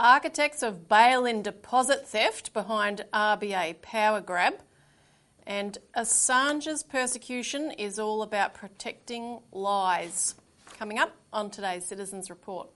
architects 0.00 0.62
of 0.62 0.88
bail 0.88 1.26
in 1.26 1.42
deposit 1.42 2.08
theft 2.08 2.54
behind 2.54 3.04
RBA 3.12 3.82
power 3.82 4.20
grab. 4.20 4.54
And 5.46 5.78
Assange's 5.96 6.82
persecution 6.82 7.70
is 7.72 7.98
all 7.98 8.22
about 8.22 8.54
protecting 8.54 9.40
lies. 9.52 10.36
Coming 10.78 10.98
up 10.98 11.16
on 11.32 11.50
today's 11.50 11.84
Citizens 11.84 12.30
Report. 12.30 12.68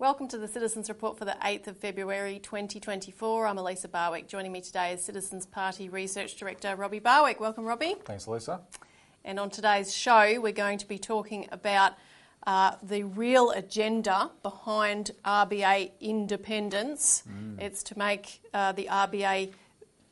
Welcome 0.00 0.28
to 0.28 0.38
the 0.38 0.46
Citizens 0.46 0.88
Report 0.88 1.18
for 1.18 1.24
the 1.24 1.36
8th 1.42 1.66
of 1.66 1.76
February 1.76 2.38
2024. 2.38 3.48
I'm 3.48 3.58
Elisa 3.58 3.88
Barwick. 3.88 4.28
Joining 4.28 4.52
me 4.52 4.60
today 4.60 4.92
is 4.92 5.02
Citizens 5.02 5.44
Party 5.44 5.88
Research 5.88 6.36
Director 6.36 6.76
Robbie 6.76 7.00
Barwick. 7.00 7.40
Welcome, 7.40 7.64
Robbie. 7.64 7.96
Thanks, 8.04 8.26
Elisa. 8.26 8.60
And 9.24 9.40
on 9.40 9.50
today's 9.50 9.92
show, 9.92 10.40
we're 10.40 10.52
going 10.52 10.78
to 10.78 10.86
be 10.86 10.98
talking 10.98 11.48
about 11.50 11.94
uh, 12.46 12.76
the 12.80 13.02
real 13.02 13.50
agenda 13.50 14.30
behind 14.44 15.10
RBA 15.24 15.90
independence. 16.00 17.24
Mm. 17.28 17.60
It's 17.60 17.82
to 17.82 17.98
make 17.98 18.40
uh, 18.54 18.70
the 18.70 18.84
RBA 18.84 19.52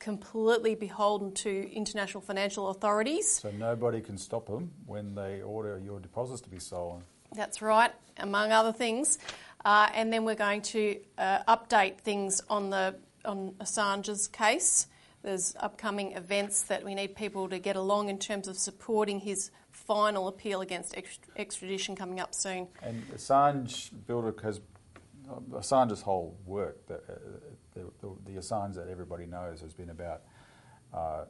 completely 0.01 0.74
beholden 0.74 1.30
to 1.34 1.73
international 1.73 2.23
financial 2.23 2.71
authorities. 2.71 3.30
So 3.30 3.52
nobody 3.52 4.01
can 4.01 4.18
stop 4.18 4.48
them 4.48 4.73
when 4.84 5.15
they 5.15 5.43
order 5.43 5.79
your 5.79 6.01
deposits 6.01 6.41
to 6.41 6.51
be 6.51 6.59
stolen. 6.59 7.05
That's 7.37 7.60
right, 7.60 7.93
among 8.18 8.52
other 8.52 8.73
things. 8.73 9.18
Uh, 9.66 9.88
and 9.95 10.12
then 10.12 10.25
we're 10.25 10.37
going 10.37 10.62
to 10.62 10.97
uh, 11.19 11.43
update 11.56 11.98
things 11.98 12.41
on 12.48 12.70
the 12.70 12.95
on 13.24 13.52
Assange's 13.59 14.29
case. 14.29 14.87
There's 15.24 15.57
upcoming 15.59 16.13
events 16.13 16.63
that 16.63 16.85
we 16.85 16.95
need 16.95 17.16
people 17.16 17.49
to 17.49 17.59
get 17.59 17.74
along 17.74 18.09
in 18.09 18.16
terms 18.16 18.46
of 18.46 18.57
supporting 18.57 19.18
his 19.18 19.51
final 19.73 20.29
appeal 20.29 20.60
against 20.60 20.95
extradition 21.37 21.96
coming 21.96 22.21
up 22.21 22.32
soon. 22.32 22.68
And 22.80 23.02
Assange 23.10 23.90
Bilderberg 24.07 24.40
has 24.45 24.60
Assange's 25.51 26.01
whole 26.01 26.37
work, 26.46 26.87
the, 26.87 26.95
uh, 26.95 26.99
the, 27.74 27.80
the, 28.02 28.33
the, 28.35 28.40
Assange 28.40 28.77
that 28.77 28.88
everybody 28.88 29.27
knows, 29.27 29.60
has 29.62 29.74
been 29.74 29.90
about 29.90 30.21
uh, 30.95 31.24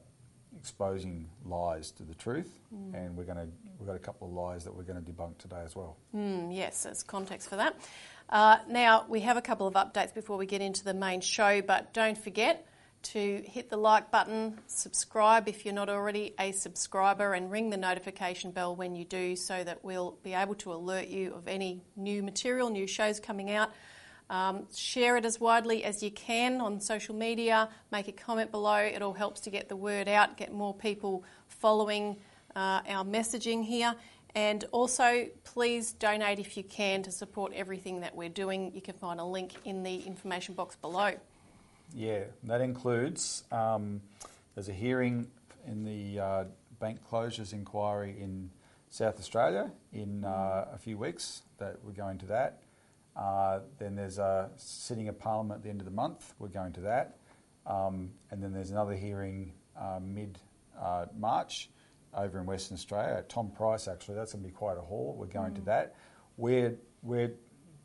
exposing 0.58 1.28
lies 1.44 1.90
to 1.92 2.02
the 2.02 2.14
truth, 2.14 2.58
mm. 2.74 2.94
and 2.94 3.16
we're 3.16 3.24
going 3.24 3.38
to 3.38 3.48
we've 3.78 3.86
got 3.86 3.96
a 3.96 4.00
couple 4.00 4.26
of 4.28 4.34
lies 4.34 4.64
that 4.64 4.74
we're 4.74 4.82
going 4.82 5.02
to 5.02 5.12
debunk 5.12 5.38
today 5.38 5.62
as 5.64 5.76
well. 5.76 5.96
Mm, 6.14 6.54
yes, 6.54 6.82
there's 6.84 7.02
context 7.02 7.48
for 7.48 7.56
that. 7.56 7.76
Uh, 8.28 8.58
now, 8.68 9.04
we 9.08 9.20
have 9.20 9.36
a 9.36 9.42
couple 9.42 9.66
of 9.66 9.74
updates 9.74 10.12
before 10.12 10.36
we 10.36 10.46
get 10.46 10.60
into 10.60 10.82
the 10.82 10.94
main 10.94 11.20
show, 11.20 11.62
but 11.62 11.92
don't 11.92 12.18
forget 12.18 12.66
to 13.02 13.42
hit 13.46 13.70
the 13.70 13.76
like 13.76 14.10
button, 14.10 14.58
subscribe 14.66 15.48
if 15.48 15.64
you're 15.64 15.74
not 15.74 15.88
already 15.88 16.34
a 16.40 16.50
subscriber, 16.50 17.34
and 17.34 17.52
ring 17.52 17.70
the 17.70 17.76
notification 17.76 18.50
bell 18.50 18.74
when 18.74 18.96
you 18.96 19.04
do 19.04 19.36
so 19.36 19.62
that 19.62 19.84
we'll 19.84 20.18
be 20.24 20.34
able 20.34 20.56
to 20.56 20.72
alert 20.72 21.06
you 21.06 21.32
of 21.34 21.46
any 21.46 21.84
new 21.94 22.22
material, 22.22 22.68
new 22.68 22.86
shows 22.86 23.20
coming 23.20 23.50
out. 23.50 23.70
Um, 24.28 24.66
share 24.74 25.16
it 25.16 25.24
as 25.24 25.38
widely 25.38 25.84
as 25.84 26.02
you 26.02 26.10
can 26.10 26.60
on 26.60 26.80
social 26.80 27.14
media, 27.14 27.68
make 27.92 28.08
a 28.08 28.12
comment 28.12 28.50
below. 28.50 28.76
It 28.76 29.00
all 29.02 29.12
helps 29.12 29.40
to 29.42 29.50
get 29.50 29.68
the 29.68 29.76
word 29.76 30.08
out, 30.08 30.36
get 30.36 30.52
more 30.52 30.74
people 30.74 31.22
following 31.46 32.16
uh, 32.56 32.80
our 32.88 33.04
messaging 33.04 33.64
here. 33.64 33.94
And 34.34 34.64
also, 34.72 35.28
please 35.44 35.92
donate 35.92 36.38
if 36.38 36.56
you 36.56 36.64
can 36.64 37.02
to 37.04 37.10
support 37.10 37.52
everything 37.54 38.00
that 38.00 38.14
we're 38.14 38.28
doing. 38.28 38.72
You 38.74 38.82
can 38.82 38.94
find 38.94 39.18
a 39.20 39.24
link 39.24 39.52
in 39.64 39.82
the 39.82 40.00
information 40.00 40.54
box 40.54 40.76
below. 40.76 41.12
Yeah, 41.94 42.24
that 42.42 42.60
includes 42.60 43.44
um, 43.52 44.02
there's 44.54 44.68
a 44.68 44.74
hearing 44.74 45.28
in 45.66 45.84
the 45.84 46.20
uh, 46.20 46.44
bank 46.80 46.98
closures 47.10 47.52
inquiry 47.52 48.16
in 48.20 48.50
South 48.90 49.18
Australia 49.18 49.70
in 49.92 50.24
uh, 50.24 50.66
a 50.72 50.78
few 50.78 50.98
weeks. 50.98 51.42
That 51.58 51.78
we're 51.82 51.92
going 51.92 52.18
to 52.18 52.26
that. 52.26 52.58
Uh, 53.16 53.60
then 53.78 53.96
there's 53.96 54.18
a 54.18 54.50
sitting 54.56 55.08
of 55.08 55.18
Parliament 55.18 55.58
at 55.58 55.62
the 55.64 55.70
end 55.70 55.80
of 55.80 55.86
the 55.86 55.90
month. 55.92 56.34
We're 56.38 56.48
going 56.48 56.72
to 56.74 56.80
that. 56.82 57.16
Um, 57.66 58.10
and 58.30 58.42
then 58.42 58.52
there's 58.52 58.70
another 58.70 58.94
hearing 58.94 59.52
uh, 59.78 59.98
mid 60.02 60.38
uh, 60.80 61.06
March 61.18 61.70
over 62.14 62.38
in 62.38 62.46
Western 62.46 62.74
Australia. 62.76 63.24
Tom 63.28 63.50
Price, 63.50 63.88
actually, 63.88 64.16
that's 64.16 64.32
going 64.32 64.44
to 64.44 64.48
be 64.48 64.54
quite 64.54 64.76
a 64.76 64.80
haul. 64.80 65.16
We're 65.18 65.26
going 65.26 65.52
mm. 65.52 65.56
to 65.56 65.60
that. 65.62 65.96
We're, 66.36 66.76
we're, 67.02 67.32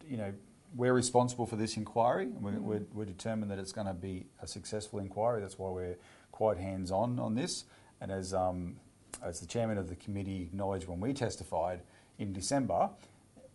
you 0.08 0.18
know, 0.18 0.34
we're 0.76 0.94
responsible 0.94 1.46
for 1.46 1.56
this 1.56 1.78
inquiry. 1.78 2.28
We're, 2.28 2.52
mm. 2.52 2.62
we're, 2.62 2.82
we're, 2.94 3.06
determined 3.06 3.52
that 3.52 3.60
it's 3.60 3.74
going 3.74 3.88
to 3.88 3.94
be 3.94 4.28
a 4.42 4.48
successful 4.48 5.00
inquiry. 5.00 5.42
That's 5.42 5.58
why 5.58 5.70
we're 5.70 5.98
quite 6.32 6.58
hands-on 6.58 7.20
on 7.20 7.36
this. 7.36 7.66
And 8.00 8.12
as, 8.12 8.34
um, 8.34 8.78
as 9.24 9.40
the 9.40 9.48
chairman 9.48 9.78
of 9.78 9.90
the 9.90 9.96
committee 9.96 10.44
acknowledged 10.44 10.88
when 10.88 11.00
we 11.00 11.14
testified 11.14 11.82
in 12.20 12.34
December, 12.34 12.90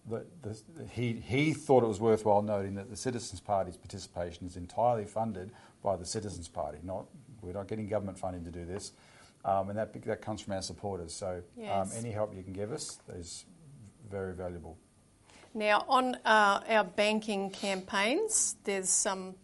the, 0.09 0.25
the, 0.43 0.57
he, 0.91 1.13
he 1.15 1.53
thought 1.53 1.83
it 1.83 1.89
was 1.89 2.01
worthwhile 2.01 2.43
noting 2.43 2.75
that 2.77 2.91
the 2.91 2.97
Citizens 2.97 3.41
Party's 3.41 3.77
participation 3.77 4.47
is 4.47 4.57
entirely 4.57 5.05
funded 5.05 5.51
by 5.83 5.97
the 5.97 6.07
Citizens 6.07 6.49
Party. 6.49 6.79
Not, 6.83 7.07
we're 7.43 7.53
not 7.53 7.69
getting 7.69 7.89
government 7.89 8.19
funding 8.19 8.45
to 8.45 8.51
do 8.51 8.65
this 8.65 8.93
um, 9.47 9.71
and 9.71 9.79
that, 9.79 9.93
that 10.05 10.21
comes 10.21 10.43
from 10.43 10.55
our 10.55 10.63
supporters. 10.63 11.15
So 11.15 11.29
um, 11.29 11.43
yes. 11.57 11.73
um, 11.73 11.99
any 11.99 12.11
help 12.11 12.35
you 12.35 12.43
can 12.43 12.53
give 12.53 12.73
us 12.73 12.99
is 13.15 13.47
very 14.11 14.35
valuable. 14.35 14.77
Now, 15.55 15.85
on 15.89 16.17
uh, 16.25 16.61
our 16.69 16.85
banking 16.85 17.51
campaigns, 17.51 18.57
there's 18.65 18.91
some 18.91 19.37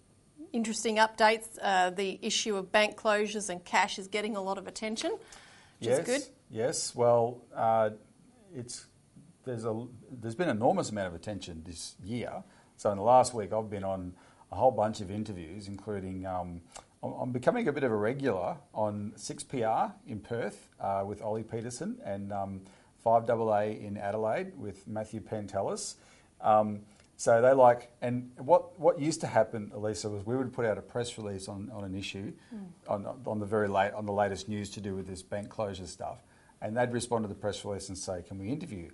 interesting 0.52 0.96
updates. 0.96 1.46
Uh, 1.62 1.90
the 1.90 2.18
issue 2.20 2.56
of 2.56 2.70
bank 2.70 2.96
closures 2.96 3.48
and 3.48 3.64
cash 3.64 3.98
is 3.98 4.08
getting 4.08 4.36
a 4.36 4.42
lot 4.42 4.58
of 4.58 4.66
attention, 4.66 5.12
which 5.12 5.88
yes, 5.88 5.98
is 6.00 6.04
good. 6.04 6.22
Yes, 6.50 6.94
well, 6.94 7.40
uh, 7.54 7.90
it's 8.54 8.86
there's 9.44 9.64
a 9.64 9.86
there's 10.10 10.34
been 10.34 10.48
an 10.48 10.56
enormous 10.56 10.90
amount 10.90 11.08
of 11.08 11.14
attention 11.14 11.62
this 11.66 11.94
year. 12.04 12.42
So 12.76 12.90
in 12.90 12.96
the 12.96 13.04
last 13.04 13.34
week, 13.34 13.52
I've 13.52 13.70
been 13.70 13.84
on 13.84 14.14
a 14.50 14.56
whole 14.56 14.70
bunch 14.70 15.00
of 15.00 15.10
interviews, 15.10 15.68
including 15.68 16.26
um, 16.26 16.60
I'm 17.02 17.32
becoming 17.32 17.68
a 17.68 17.72
bit 17.72 17.82
of 17.82 17.90
a 17.90 17.96
regular 17.96 18.56
on 18.74 19.12
6PR 19.16 19.92
in 20.06 20.20
Perth 20.20 20.68
uh, 20.80 21.02
with 21.04 21.20
Ollie 21.20 21.42
Peterson 21.42 21.98
and 22.04 22.32
um, 22.32 22.60
5AA 23.04 23.84
in 23.84 23.96
Adelaide 23.96 24.52
with 24.56 24.86
Matthew 24.86 25.20
Pantelis. 25.20 25.96
Um, 26.40 26.80
so 27.16 27.40
they 27.40 27.52
like, 27.52 27.90
and 28.00 28.32
what, 28.36 28.78
what 28.78 29.00
used 29.00 29.20
to 29.20 29.26
happen, 29.26 29.70
Elisa, 29.74 30.08
was 30.10 30.24
we 30.26 30.36
would 30.36 30.52
put 30.52 30.64
out 30.64 30.78
a 30.78 30.82
press 30.82 31.16
release 31.18 31.48
on, 31.48 31.70
on 31.72 31.84
an 31.84 31.94
issue, 31.94 32.32
mm. 32.54 32.66
on, 32.88 33.06
on 33.26 33.38
the 33.38 33.46
very 33.46 33.68
late, 33.68 33.92
on 33.92 34.06
the 34.06 34.12
latest 34.12 34.48
news 34.48 34.70
to 34.70 34.80
do 34.80 34.94
with 34.94 35.06
this 35.06 35.22
bank 35.22 35.48
closure 35.48 35.86
stuff, 35.86 36.18
and 36.60 36.76
they'd 36.76 36.92
respond 36.92 37.24
to 37.24 37.28
the 37.28 37.34
press 37.34 37.64
release 37.64 37.88
and 37.88 37.98
say, 37.98 38.22
"Can 38.26 38.38
we 38.38 38.48
interview?" 38.48 38.90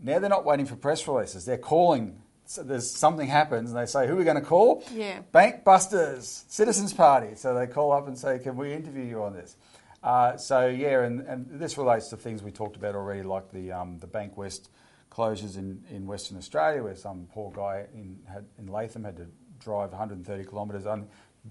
Now 0.00 0.18
they're 0.18 0.30
not 0.30 0.44
waiting 0.44 0.66
for 0.66 0.76
press 0.76 1.06
releases; 1.06 1.44
they're 1.44 1.58
calling 1.58 2.20
so 2.46 2.62
there's 2.62 2.90
something 2.90 3.26
happens 3.26 3.70
and 3.70 3.78
they 3.78 3.86
say, 3.86 4.06
who 4.06 4.14
are 4.14 4.16
we 4.16 4.24
going 4.24 4.36
to 4.36 4.42
call? 4.42 4.84
Yeah. 4.92 5.20
Bank 5.32 5.64
Busters, 5.64 6.44
Citizens 6.48 6.92
Party. 6.92 7.34
So 7.36 7.54
they 7.54 7.66
call 7.66 7.92
up 7.92 8.06
and 8.06 8.18
say, 8.18 8.38
can 8.38 8.56
we 8.56 8.72
interview 8.72 9.04
you 9.04 9.22
on 9.22 9.32
this? 9.32 9.56
Uh, 10.02 10.36
so 10.36 10.66
yeah, 10.66 11.02
and, 11.02 11.20
and 11.20 11.46
this 11.48 11.78
relates 11.78 12.08
to 12.08 12.16
things 12.16 12.42
we 12.42 12.50
talked 12.50 12.76
about 12.76 12.94
already, 12.94 13.22
like 13.22 13.50
the 13.50 13.72
um, 13.72 13.98
the 14.00 14.06
Bankwest 14.06 14.68
closures 15.10 15.56
in, 15.56 15.82
in 15.90 16.06
Western 16.06 16.36
Australia, 16.36 16.82
where 16.82 16.94
some 16.94 17.26
poor 17.32 17.50
guy 17.50 17.86
in 17.94 18.18
had, 18.30 18.44
in 18.58 18.66
Latham 18.66 19.02
had 19.02 19.16
to 19.16 19.26
drive 19.58 19.90
130 19.92 20.44
kilometres 20.44 20.84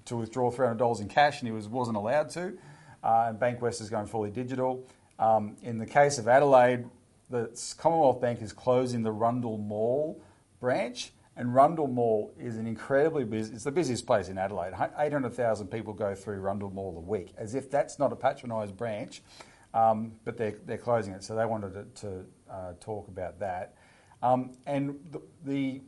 to 0.05 0.17
withdraw 0.17 0.51
$300 0.51 1.01
in 1.01 1.07
cash, 1.07 1.39
and 1.39 1.47
he 1.47 1.51
was 1.51 1.67
wasn't 1.67 1.97
allowed 1.97 2.29
to. 2.29 2.55
Uh, 3.03 3.25
and 3.29 3.39
Bankwest 3.39 3.81
is 3.81 3.89
going 3.89 4.05
fully 4.05 4.29
digital. 4.29 4.87
Um, 5.17 5.57
in 5.63 5.79
the 5.79 5.87
case 5.87 6.19
of 6.19 6.27
Adelaide, 6.27 6.85
the 7.33 7.75
Commonwealth 7.79 8.21
Bank 8.21 8.44
is 8.44 8.53
closing 8.53 9.01
the 9.01 9.11
Rundle 9.11 9.57
Mall 9.57 10.21
branch. 10.59 11.13
And 11.35 11.53
Rundle 11.55 11.88
Mall 11.88 12.31
is 12.39 12.57
an 12.57 12.67
incredibly 12.67 13.23
busy, 13.23 13.55
it's 13.55 13.63
the 13.63 13.72
busiest 13.72 14.05
place 14.05 14.29
in 14.29 14.37
Adelaide. 14.37 14.73
800,000 14.99 15.67
people 15.67 15.93
go 15.93 16.13
through 16.13 16.40
Rundle 16.40 16.69
Mall 16.69 16.96
a 16.96 17.02
week, 17.02 17.34
as 17.35 17.55
if 17.55 17.72
that's 17.72 17.97
not 17.97 18.13
a 18.13 18.16
patronised 18.16 18.78
branch, 18.78 19.23
um, 19.73 20.11
but 20.25 20.37
they're, 20.37 20.53
they're 20.67 20.78
closing 20.78 21.11
it. 21.11 21.23
So 21.23 21.34
they 21.35 21.47
wanted 21.47 21.73
to, 21.73 22.02
to 22.02 22.25
uh, 22.52 22.73
talk 22.79 23.08
about 23.08 23.40
that. 23.40 23.73
Um, 24.22 24.52
and 24.67 24.99
the, 25.11 25.22
the, 25.43 25.81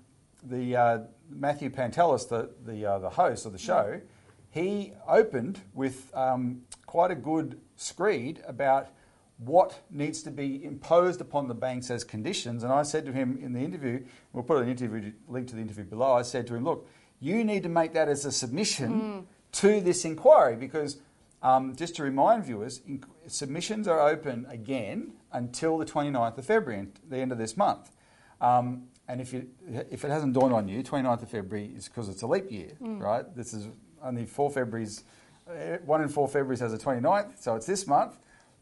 the 0.44 0.76
uh, 0.76 1.00
Matthew 1.30 1.70
Pantelis, 1.70 2.28
the, 2.28 2.50
the, 2.66 2.88
uh, 2.88 2.98
the 2.98 3.12
host 3.12 3.46
of 3.46 3.52
the 3.52 3.60
show, 3.60 4.02
he 4.50 4.94
opened 5.08 5.60
with 5.76 6.10
um, 6.16 6.64
quite 6.88 7.12
a 7.12 7.16
good 7.16 7.62
screed 7.76 8.42
about 8.48 8.90
what 9.38 9.82
needs 9.92 10.24
to 10.24 10.32
be 10.32 10.64
imposed 10.64 11.20
upon 11.20 11.48
the 11.48 11.54
banks 11.54 11.92
as 11.92 12.04
conditions. 12.04 12.64
And 12.64 12.72
I 12.72 12.84
said 12.84 13.06
to 13.06 13.12
him 13.12 13.38
in 13.42 13.54
the 13.54 13.60
interview, 13.60 14.06
we'll 14.32 14.44
put 14.44 14.62
an 14.62 14.70
interview 14.70 15.12
link 15.28 15.48
to 15.50 15.56
the 15.56 15.62
interview 15.62 15.84
below. 15.84 16.14
I 16.14 16.22
said 16.22 16.48
to 16.48 16.56
him, 16.56 16.64
look, 16.64 16.88
you 17.20 17.44
need 17.44 17.64
to 17.64 17.70
make 17.70 17.94
that 17.94 18.08
as 18.08 18.26
a 18.26 18.32
submission 18.32 19.02
mm. 19.02 19.26
to 19.54 19.82
this 19.82 20.06
inquiry 20.06 20.56
because 20.56 20.98
um, 21.44 21.76
just 21.76 21.96
to 21.98 22.04
remind 22.04 22.46
viewers, 22.46 22.82
submissions 23.28 23.88
are 23.88 24.00
open 24.00 24.46
again 24.50 25.14
until 25.32 25.78
the 25.78 25.86
29th 25.86 26.38
of 26.38 26.46
February, 26.46 26.88
the 27.10 27.18
end 27.18 27.32
of 27.32 27.38
this 27.38 27.58
month. 27.58 27.92
Um, 28.42 28.88
and 29.08 29.22
if, 29.22 29.34
you, 29.34 29.48
if 29.92 30.04
it 30.04 30.10
hasn't 30.10 30.34
dawned 30.34 30.54
on 30.54 30.68
you, 30.68 30.82
29th 30.82 31.24
of 31.24 31.30
February 31.30 31.72
is 31.76 31.88
because 31.88 32.10
it's 32.10 32.22
a 32.22 32.28
leap 32.28 32.52
year, 32.52 32.72
Mm. 32.82 33.02
right? 33.02 33.36
This 33.36 33.54
is 33.54 33.68
only 34.02 34.26
four 34.26 34.50
Februaries, 34.50 35.04
uh, 35.48 35.78
one 35.86 36.02
in 36.02 36.10
four 36.10 36.28
Februaries 36.28 36.62
has 36.62 36.74
a 36.74 36.78
29th, 36.78 37.40
so 37.40 37.56
it's 37.56 37.66
this 37.66 37.86
month. 37.86 38.18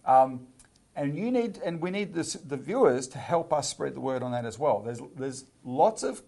Um, 0.05 0.47
and 0.95 1.17
you 1.17 1.31
need, 1.31 1.59
and 1.65 1.81
we 1.81 1.91
need 1.91 2.13
this, 2.13 2.33
the 2.33 2.57
viewers 2.57 3.07
to 3.09 3.17
help 3.17 3.51
us 3.51 3.69
spread 3.69 3.95
the 3.95 3.99
word 3.99 4.23
on 4.23 4.31
that 4.31 4.45
as 4.45 4.59
well. 4.59 4.81
There's, 4.81 5.01
there's 5.15 5.45
lots 5.63 6.03
of 6.03 6.21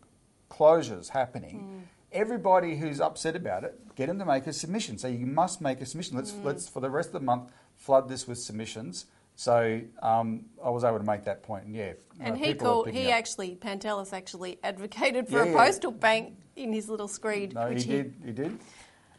closures 0.49 1.09
happening. 1.09 1.87
Everybody 2.11 2.77
who's 2.77 3.01
upset 3.01 3.35
about 3.35 3.63
it, 3.63 3.79
get 3.95 4.07
them 4.07 4.19
to 4.19 4.25
make 4.25 4.47
a 4.47 4.53
submission. 4.53 4.97
So 4.97 5.07
you 5.07 5.25
must 5.25 5.61
make 5.61 5.81
a 5.81 5.85
submission. 5.85 6.17
Let's, 6.17 6.33
let's 6.43 6.69
for 6.69 6.79
the 6.79 6.89
rest 6.89 7.09
of 7.09 7.13
the 7.13 7.19
month, 7.19 7.51
flood 7.75 8.07
this 8.07 8.27
with 8.27 8.39
submissions. 8.39 9.05
So 9.35 9.81
um, 10.01 10.45
I 10.63 10.69
was 10.69 10.85
able 10.85 10.97
to 10.97 11.03
make 11.03 11.25
that 11.25 11.43
point, 11.43 11.65
and 11.65 11.75
yeah. 11.75 11.93
And 12.21 12.35
uh, 12.35 12.37
he 12.37 12.53
called. 12.53 12.89
He 12.89 13.07
up. 13.07 13.15
actually, 13.15 13.57
Pantelis 13.57 14.13
actually 14.13 14.59
advocated 14.63 15.27
for 15.27 15.39
Yeah, 15.39 15.43
a 15.43 15.51
yeah. 15.51 15.65
postal 15.65 15.91
bank 15.91 16.37
in 16.55 16.71
his 16.71 16.87
little 16.87 17.09
screed. 17.09 17.53
No, 17.53 17.67
he 17.67 17.73
which 17.73 17.85
did. 17.85 18.13
He 18.23 18.31
did, 18.31 18.57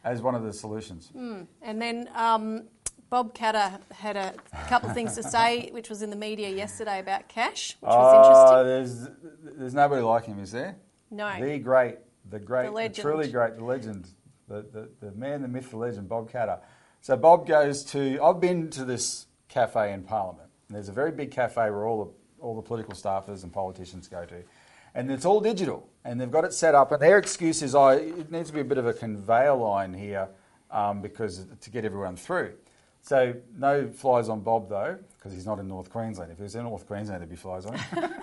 as 0.04 0.22
one 0.22 0.34
of 0.34 0.42
the 0.42 0.54
solutions. 0.54 1.10
And 1.14 1.82
then 1.82 2.08
um, 2.14 2.62
Bob 3.08 3.34
Katter 3.34 3.80
had 3.92 4.16
a 4.16 4.34
couple 4.68 4.88
of 4.88 4.94
things 4.94 5.14
to 5.14 5.22
say, 5.22 5.68
which 5.70 5.88
was 5.88 6.02
in 6.02 6.10
the 6.10 6.16
media 6.16 6.50
yesterday 6.50 6.98
about 6.98 7.28
cash, 7.28 7.76
which 7.80 7.88
was 7.88 8.64
Oh, 8.64 8.68
interesting. 8.68 9.10
there's 9.44 9.56
there's 9.58 9.74
nobody 9.74 10.02
like 10.02 10.24
him, 10.24 10.40
is 10.40 10.50
there? 10.52 10.76
No. 11.10 11.32
The 11.40 11.58
great, 11.58 11.98
the 12.28 12.40
great, 12.40 12.72
The 12.74 12.88
the, 12.88 13.02
truly 13.02 13.30
great, 13.30 13.56
the 13.56 13.64
legend, 13.64 14.08
the, 14.48 14.62
the, 14.72 14.88
the 15.00 15.12
man, 15.12 15.42
the 15.42 15.48
myth, 15.48 15.70
the 15.70 15.76
legend, 15.76 16.08
Bob 16.08 16.30
Katter. 16.30 16.58
So 17.00 17.16
Bob 17.16 17.46
goes 17.46 17.84
to. 17.84 18.20
I've 18.22 18.40
been 18.40 18.70
to 18.70 18.84
this 18.84 19.26
cafe 19.48 19.92
in 19.92 20.02
Parliament. 20.02 20.48
There's 20.68 20.88
a 20.88 20.92
very 20.92 21.12
big 21.12 21.30
cafe 21.30 21.70
where 21.70 21.86
all 21.86 22.04
the 22.04 22.10
all 22.42 22.56
the 22.56 22.62
political 22.62 22.94
staffers 22.94 23.44
and 23.44 23.52
politicians 23.52 24.08
go 24.08 24.24
to, 24.24 24.42
and 24.96 25.10
it's 25.12 25.24
all 25.24 25.40
digital. 25.40 25.88
And 26.04 26.20
they've 26.20 26.30
got 26.30 26.44
it 26.44 26.52
set 26.52 26.74
up. 26.74 26.90
And 26.90 27.00
their 27.00 27.18
excuse 27.18 27.62
is, 27.62 27.76
"Oh, 27.76 27.88
it 27.90 28.32
needs 28.32 28.48
to 28.48 28.54
be 28.54 28.60
a 28.60 28.64
bit 28.64 28.78
of 28.78 28.86
a 28.88 28.92
conveyor 28.92 29.54
line 29.54 29.94
here 29.94 30.28
um, 30.72 31.00
because 31.02 31.46
to 31.60 31.70
get 31.70 31.84
everyone 31.84 32.16
through." 32.16 32.54
So 33.06 33.34
no 33.56 33.88
flies 33.88 34.28
on 34.28 34.40
Bob 34.40 34.68
though, 34.68 34.98
because 35.16 35.32
he's 35.32 35.46
not 35.46 35.60
in 35.60 35.68
North 35.68 35.90
Queensland. 35.90 36.32
If 36.32 36.38
he 36.38 36.42
was 36.42 36.56
in 36.56 36.64
North 36.64 36.88
Queensland, 36.88 37.20
there'd 37.20 37.30
be 37.30 37.36
flies 37.36 37.64
on 37.64 37.78
him. 37.78 38.14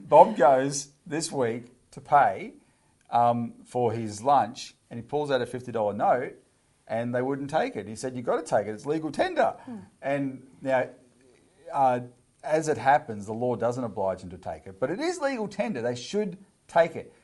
Bob 0.08 0.36
goes 0.36 0.88
this 1.06 1.32
week 1.32 1.72
to 1.92 2.02
pay 2.02 2.52
um, 3.10 3.54
for 3.64 3.92
his 3.92 4.22
lunch, 4.22 4.74
and 4.90 4.98
he 4.98 5.02
pulls 5.02 5.30
out 5.30 5.40
a 5.40 5.46
fifty 5.46 5.72
dollar 5.72 5.94
note, 5.94 6.34
and 6.86 7.14
they 7.14 7.22
wouldn't 7.22 7.48
take 7.48 7.74
it. 7.74 7.88
He 7.88 7.96
said, 7.96 8.14
"You've 8.14 8.26
got 8.26 8.36
to 8.36 8.42
take 8.42 8.66
it. 8.66 8.72
It's 8.72 8.84
legal 8.84 9.10
tender." 9.10 9.54
And 10.02 10.46
now, 10.60 10.90
uh, 11.72 12.00
as 12.44 12.68
it 12.68 12.76
happens, 12.76 13.24
the 13.24 13.32
law 13.32 13.56
doesn't 13.56 13.82
oblige 13.82 14.20
him 14.20 14.28
to 14.28 14.38
take 14.38 14.66
it, 14.66 14.78
but 14.78 14.90
it 14.90 15.00
is 15.00 15.20
legal 15.20 15.48
tender. 15.48 15.80
They 15.80 15.96
should 15.96 16.36
take 16.68 16.96
it. 16.96 17.14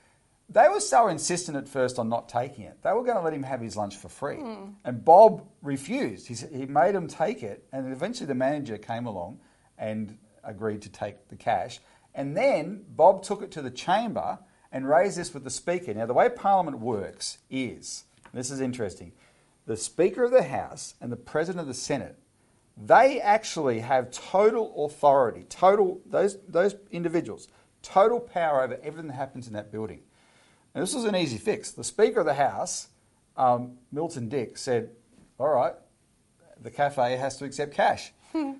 They 0.52 0.68
were 0.68 0.80
so 0.80 1.08
insistent 1.08 1.56
at 1.56 1.68
first 1.68 1.98
on 1.98 2.08
not 2.08 2.28
taking 2.28 2.64
it. 2.64 2.82
They 2.82 2.92
were 2.92 3.04
going 3.04 3.16
to 3.16 3.22
let 3.22 3.32
him 3.32 3.42
have 3.42 3.60
his 3.60 3.76
lunch 3.76 3.96
for 3.96 4.08
free. 4.08 4.36
Hmm. 4.36 4.70
And 4.84 5.04
Bob 5.04 5.46
refused. 5.62 6.26
He, 6.28 6.34
he 6.34 6.66
made 6.66 6.94
him 6.94 7.08
take 7.08 7.42
it. 7.42 7.64
And 7.72 7.92
eventually 7.92 8.26
the 8.26 8.34
manager 8.34 8.76
came 8.76 9.06
along 9.06 9.40
and 9.78 10.18
agreed 10.44 10.82
to 10.82 10.90
take 10.90 11.28
the 11.28 11.36
cash. 11.36 11.80
And 12.14 12.36
then 12.36 12.84
Bob 12.88 13.22
took 13.22 13.42
it 13.42 13.50
to 13.52 13.62
the 13.62 13.70
chamber 13.70 14.38
and 14.70 14.88
raised 14.88 15.16
this 15.16 15.32
with 15.32 15.44
the 15.44 15.50
Speaker. 15.50 15.94
Now, 15.94 16.06
the 16.06 16.14
way 16.14 16.28
Parliament 16.28 16.78
works 16.78 17.38
is 17.50 18.04
this 18.32 18.50
is 18.50 18.60
interesting 18.60 19.12
the 19.64 19.76
Speaker 19.76 20.24
of 20.24 20.32
the 20.32 20.42
House 20.42 20.94
and 21.00 21.12
the 21.12 21.16
President 21.16 21.60
of 21.60 21.66
the 21.66 21.74
Senate 21.74 22.18
they 22.76 23.20
actually 23.20 23.80
have 23.80 24.10
total 24.10 24.86
authority, 24.86 25.44
total 25.48 26.00
those 26.06 26.38
those 26.48 26.74
individuals, 26.90 27.48
total 27.82 28.20
power 28.20 28.62
over 28.62 28.78
everything 28.82 29.08
that 29.08 29.14
happens 29.14 29.46
in 29.46 29.52
that 29.52 29.70
building. 29.70 30.00
And 30.74 30.82
this 30.82 30.94
was 30.94 31.04
an 31.04 31.14
easy 31.16 31.38
fix. 31.38 31.70
The 31.72 31.84
Speaker 31.84 32.20
of 32.20 32.26
the 32.26 32.34
House, 32.34 32.88
um, 33.36 33.78
Milton 33.90 34.28
Dick, 34.28 34.56
said, 34.56 34.90
"All 35.38 35.48
right, 35.48 35.74
the 36.60 36.70
cafe 36.70 37.16
has 37.16 37.36
to 37.38 37.44
accept 37.44 37.74
cash." 37.74 38.12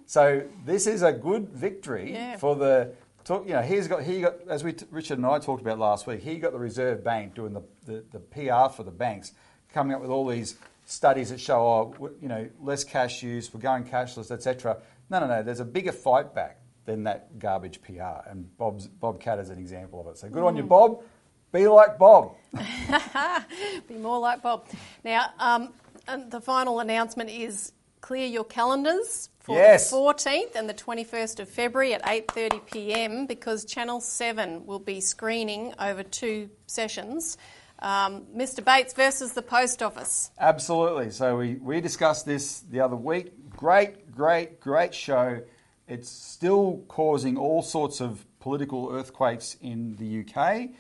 so 0.06 0.42
this 0.66 0.86
is 0.86 1.02
a 1.02 1.12
good 1.12 1.48
victory 1.50 2.12
Yeah. 2.12 2.36
for 2.36 2.54
the. 2.56 2.92
Talk, 3.24 3.46
you 3.46 3.52
know, 3.52 3.62
he's 3.62 3.86
got 3.86 4.02
he 4.02 4.20
got 4.20 4.34
as 4.48 4.64
we 4.64 4.74
Richard 4.90 5.16
and 5.18 5.26
I 5.26 5.38
talked 5.38 5.62
about 5.62 5.78
last 5.78 6.08
week. 6.08 6.20
He 6.22 6.38
got 6.38 6.52
the 6.52 6.58
Reserve 6.58 7.04
Bank 7.04 7.34
doing 7.34 7.52
the, 7.52 7.62
the, 7.86 8.04
the 8.10 8.18
PR 8.18 8.68
for 8.74 8.82
the 8.82 8.90
banks, 8.90 9.30
coming 9.72 9.94
up 9.94 10.00
with 10.02 10.10
all 10.10 10.26
these 10.26 10.56
studies 10.86 11.30
that 11.30 11.38
show, 11.38 11.64
oh, 12.00 12.10
you 12.20 12.26
know, 12.26 12.48
less 12.60 12.82
cash 12.82 13.22
use, 13.22 13.54
we're 13.54 13.60
going 13.60 13.84
cashless, 13.84 14.32
etc. 14.32 14.78
No, 15.08 15.20
no, 15.20 15.28
no. 15.28 15.42
There's 15.44 15.60
a 15.60 15.64
bigger 15.64 15.92
fight 15.92 16.34
back 16.34 16.58
than 16.84 17.04
that 17.04 17.38
garbage 17.38 17.80
PR, 17.82 18.28
and 18.28 18.54
Bob's 18.58 18.88
Bob 18.88 19.20
Katter's 19.20 19.50
an 19.50 19.58
example 19.60 20.00
of 20.00 20.08
it. 20.08 20.18
So 20.18 20.28
good 20.28 20.42
on 20.42 20.56
you, 20.56 20.64
Bob. 20.64 21.02
Be 21.52 21.68
like 21.68 21.98
Bob. 21.98 22.36
Be 23.88 23.94
more 23.96 24.18
like 24.18 24.42
Bob. 24.42 24.66
Now, 25.04 25.26
um, 25.38 25.72
and 26.08 26.30
the 26.30 26.40
final 26.40 26.80
announcement 26.80 27.30
is 27.30 27.72
clear 28.00 28.26
your 28.26 28.44
calendars 28.44 29.28
for 29.40 29.56
Yes. 29.56 29.90
the 29.90 29.96
14th 29.96 30.54
and 30.56 30.68
the 30.68 30.74
21st 30.74 31.40
of 31.40 31.48
February 31.48 31.94
at 31.94 32.02
8:30 32.04 32.66
p.m. 32.70 33.26
because 33.26 33.64
Channel 33.64 34.00
7 34.00 34.66
will 34.66 34.78
be 34.78 35.00
screening 35.00 35.74
over 35.78 36.02
two 36.02 36.48
sessions. 36.66 37.36
Um, 37.80 38.22
Mr. 38.34 38.64
Bates 38.64 38.94
versus 38.94 39.32
the 39.32 39.42
Post 39.42 39.82
Office. 39.82 40.30
Absolutely. 40.38 41.10
So 41.10 41.36
we, 41.36 41.54
we 41.56 41.80
discussed 41.80 42.24
this 42.24 42.60
the 42.60 42.80
other 42.80 42.96
week. 42.96 43.32
Great, 43.50 44.10
great, 44.12 44.60
great 44.60 44.94
show. 44.94 45.40
It's 45.88 46.08
still 46.08 46.84
causing 46.88 47.36
all 47.36 47.60
sorts 47.60 48.00
of 48.00 48.24
political 48.38 48.90
earthquakes 48.92 49.56
in 49.60 49.96
the 49.96 50.20
UK. 50.24 50.70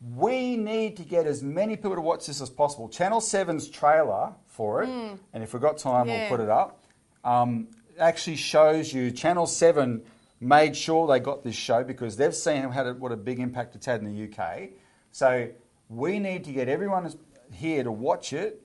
We 0.00 0.56
need 0.56 0.96
to 0.98 1.02
get 1.02 1.26
as 1.26 1.42
many 1.42 1.76
people 1.76 1.96
to 1.96 2.00
watch 2.00 2.26
this 2.26 2.40
as 2.40 2.50
possible. 2.50 2.88
Channel 2.88 3.20
7's 3.20 3.68
trailer 3.68 4.32
for 4.46 4.82
it, 4.82 4.88
and 4.88 5.42
if 5.42 5.52
we've 5.52 5.62
got 5.62 5.78
time. 5.78 6.08
Yeah. 6.08 6.20
we'll 6.20 6.28
put 6.28 6.40
it 6.40 6.50
up, 6.50 6.84
um, 7.24 7.68
actually 7.98 8.36
shows 8.36 8.92
you 8.92 9.10
Channel 9.10 9.46
7 9.46 10.02
made 10.40 10.76
sure 10.76 11.06
they 11.08 11.18
got 11.18 11.42
this 11.42 11.56
show 11.56 11.82
because 11.82 12.16
they've 12.16 12.34
seen 12.34 12.62
how 12.70 12.86
it, 12.86 12.98
what 12.98 13.12
a 13.12 13.16
big 13.16 13.40
impact 13.40 13.74
it's 13.74 13.86
had 13.86 14.00
in 14.00 14.14
the 14.14 14.24
UK. 14.32 14.70
So 15.10 15.48
we 15.88 16.18
need 16.18 16.44
to 16.44 16.52
get 16.52 16.68
everyone 16.68 17.12
here 17.52 17.82
to 17.82 17.90
watch 17.90 18.32
it 18.32 18.62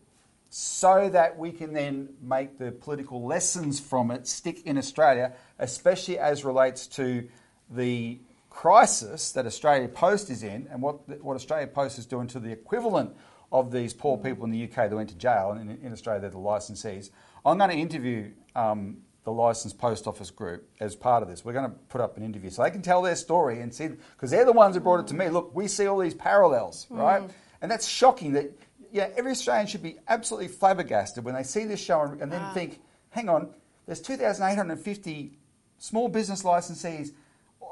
so 0.50 1.10
that 1.10 1.38
we 1.38 1.52
can 1.52 1.74
then 1.74 2.10
make 2.22 2.60
the 2.60 2.72
political 2.72 3.26
lessons 3.26 3.80
from 3.80 4.12
it 4.12 4.28
stick 4.28 4.62
in 4.66 4.78
Australia, 4.78 5.34
especially 5.58 6.20
as 6.20 6.46
relates 6.46 6.86
to 6.86 7.28
the 7.72 8.20
crisis 8.54 9.32
that 9.32 9.48
Australia 9.48 9.88
Post 9.88 10.30
is 10.30 10.44
in 10.44 10.68
and 10.72 10.82
what, 10.82 11.22
what 11.22 11.36
Australia 11.36 11.68
Post 11.68 11.98
is 11.98 12.06
doing 12.06 12.28
to 12.28 12.40
the 12.40 12.52
equivalent 12.52 13.14
of 13.52 13.72
these 13.72 13.94
poor 13.94 14.18
people 14.18 14.46
in 14.46 14.52
the 14.52 14.64
UK 14.64 14.90
that 14.90 14.96
went 14.96 15.10
to 15.10 15.16
jail, 15.16 15.52
and 15.52 15.70
in, 15.70 15.78
in 15.88 15.92
Australia 15.92 16.22
they're 16.22 16.30
the 16.30 16.38
licensees. 16.38 17.10
I'm 17.46 17.58
going 17.58 17.72
to 17.72 17.76
interview 17.76 18.32
um, 18.56 18.98
the 19.24 19.32
licensed 19.32 19.80
post 19.80 20.08
office 20.08 20.30
group 20.30 20.70
as 20.80 20.96
part 20.96 21.24
of 21.24 21.30
this. 21.30 21.44
We're 21.44 21.54
going 21.54 21.70
to 21.70 21.78
put 21.90 22.00
up 22.00 22.16
an 22.16 22.24
interview 22.24 22.52
so 22.52 22.64
they 22.64 22.72
can 22.72 22.84
tell 22.84 23.02
their 23.02 23.16
story 23.16 23.60
and 23.60 23.74
see, 23.74 23.88
because 23.88 24.30
they're 24.32 24.46
the 24.46 24.54
ones 24.54 24.76
who 24.76 24.82
brought 24.82 25.00
it 25.00 25.08
to 25.08 25.16
me. 25.16 25.30
Look, 25.30 25.56
we 25.56 25.68
see 25.68 25.88
all 25.88 26.00
these 26.00 26.14
parallels, 26.14 26.88
right? 26.90 27.24
And 27.62 27.72
that's 27.72 27.88
shocking 27.88 28.34
that, 28.34 28.52
yeah, 28.92 29.10
every 29.18 29.32
Australian 29.32 29.66
should 29.68 29.84
be 29.84 29.98
absolutely 30.08 30.50
flabbergasted 30.50 31.24
when 31.24 31.34
they 31.34 31.44
see 31.44 31.66
this 31.66 31.82
show 31.82 32.02
and, 32.02 32.22
and 32.22 32.32
then 32.32 32.54
think, 32.54 32.82
hang 33.10 33.30
on, 33.30 33.50
there's 33.88 34.02
2,850 34.02 35.38
small 35.80 36.08
business 36.08 36.44
licensees 36.44 37.12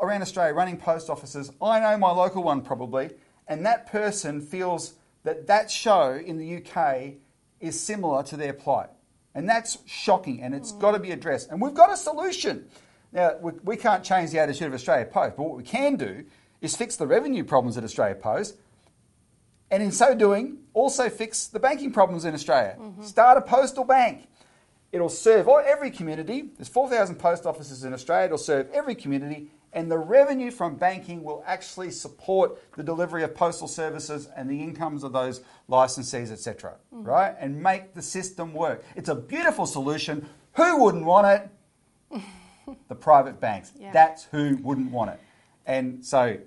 around 0.01 0.21
Australia 0.21 0.53
running 0.53 0.77
post 0.77 1.09
offices. 1.09 1.51
I 1.61 1.79
know 1.79 1.97
my 1.97 2.11
local 2.11 2.43
one 2.43 2.61
probably, 2.61 3.11
and 3.47 3.65
that 3.65 3.91
person 3.91 4.41
feels 4.41 4.95
that 5.23 5.47
that 5.47 5.69
show 5.69 6.13
in 6.13 6.37
the 6.37 6.57
UK 6.57 7.13
is 7.59 7.79
similar 7.79 8.23
to 8.23 8.37
their 8.37 8.53
plight. 8.53 8.89
And 9.33 9.47
that's 9.47 9.77
shocking, 9.85 10.41
and 10.41 10.53
it's 10.53 10.73
got 10.73 10.91
to 10.91 10.99
be 10.99 11.11
addressed. 11.11 11.51
And 11.51 11.61
we've 11.61 11.73
got 11.73 11.91
a 11.91 11.95
solution. 11.95 12.67
Now, 13.13 13.35
we, 13.41 13.51
we 13.63 13.77
can't 13.77 14.03
change 14.03 14.31
the 14.31 14.39
attitude 14.39 14.67
of 14.67 14.73
Australia 14.73 15.05
Post, 15.05 15.37
but 15.37 15.43
what 15.43 15.57
we 15.57 15.63
can 15.63 15.95
do 15.95 16.25
is 16.59 16.75
fix 16.75 16.95
the 16.97 17.07
revenue 17.07 17.43
problems 17.43 17.77
at 17.77 17.83
Australia 17.83 18.15
Post, 18.15 18.57
and 19.69 19.81
in 19.81 19.91
so 19.91 20.13
doing, 20.13 20.57
also 20.73 21.09
fix 21.09 21.47
the 21.47 21.59
banking 21.59 21.93
problems 21.93 22.25
in 22.25 22.33
Australia. 22.33 22.75
Mm-hmm. 22.77 23.03
Start 23.03 23.37
a 23.37 23.41
postal 23.41 23.85
bank. 23.85 24.27
It'll 24.91 25.07
serve 25.07 25.47
every 25.47 25.91
community. 25.91 26.49
There's 26.57 26.67
4,000 26.67 27.15
post 27.15 27.45
offices 27.45 27.85
in 27.85 27.93
Australia. 27.93 28.25
It'll 28.25 28.37
serve 28.37 28.69
every 28.73 28.95
community, 28.95 29.49
and 29.73 29.89
the 29.89 29.97
revenue 29.97 30.51
from 30.51 30.75
banking 30.75 31.23
will 31.23 31.43
actually 31.45 31.91
support 31.91 32.61
the 32.75 32.83
delivery 32.83 33.23
of 33.23 33.33
postal 33.33 33.67
services 33.67 34.29
and 34.35 34.49
the 34.49 34.61
incomes 34.61 35.03
of 35.03 35.13
those 35.13 35.41
licensees, 35.69 36.31
etc. 36.31 36.75
Mm-hmm. 36.93 37.03
Right, 37.03 37.35
and 37.39 37.61
make 37.61 37.93
the 37.93 38.01
system 38.01 38.53
work. 38.53 38.83
It's 38.95 39.09
a 39.09 39.15
beautiful 39.15 39.65
solution. 39.65 40.27
Who 40.53 40.83
wouldn't 40.83 41.05
want 41.05 41.49
it? 42.11 42.21
the 42.89 42.95
private 42.95 43.39
banks. 43.39 43.71
Yeah. 43.79 43.91
That's 43.91 44.25
who 44.25 44.57
wouldn't 44.61 44.91
want 44.91 45.11
it. 45.11 45.19
And 45.65 46.03
so 46.03 46.37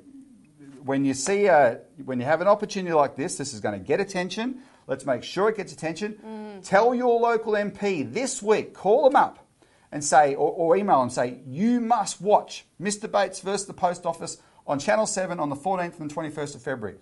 when 0.85 1.05
you 1.05 1.15
see 1.15 1.47
a, 1.47 1.81
when 2.05 2.21
you 2.21 2.27
have 2.27 2.41
an 2.41 2.49
opportunity 2.49 2.95
like 2.95 3.17
this, 3.17 3.37
this 3.37 3.55
is 3.55 3.61
going 3.61 3.79
to 3.79 3.85
get 3.85 4.01
attention. 4.01 4.61
Let's 4.87 5.07
make 5.07 5.25
sure 5.25 5.49
it 5.49 5.57
gets 5.57 5.73
attention. 5.73 6.19
Mm. 6.25 6.69
Tell 6.69 6.95
your 6.95 7.19
local 7.19 7.55
MP 7.55 8.13
this 8.13 8.43
week, 8.43 8.75
call 8.75 9.05
them 9.05 9.17
up 9.17 9.44
and 9.95 10.05
say, 10.05 10.35
or, 10.35 10.51
or 10.51 10.77
email 10.77 11.03
and 11.03 11.13
say, 11.13 11.39
you 11.47 11.81
must 11.81 12.21
watch 12.21 12.67
Mr. 12.83 13.11
Bates 13.11 13.39
versus 13.41 13.67
the 13.67 13.73
Post 13.73 14.05
Office 14.05 14.39
on 14.67 14.81
Channel 14.81 15.07
7 15.07 15.39
on 15.39 15.51
the 15.51 15.57
14th 15.57 16.01
and 16.01 16.13
21st 16.13 16.57
of 16.57 16.63
February. 16.63 16.99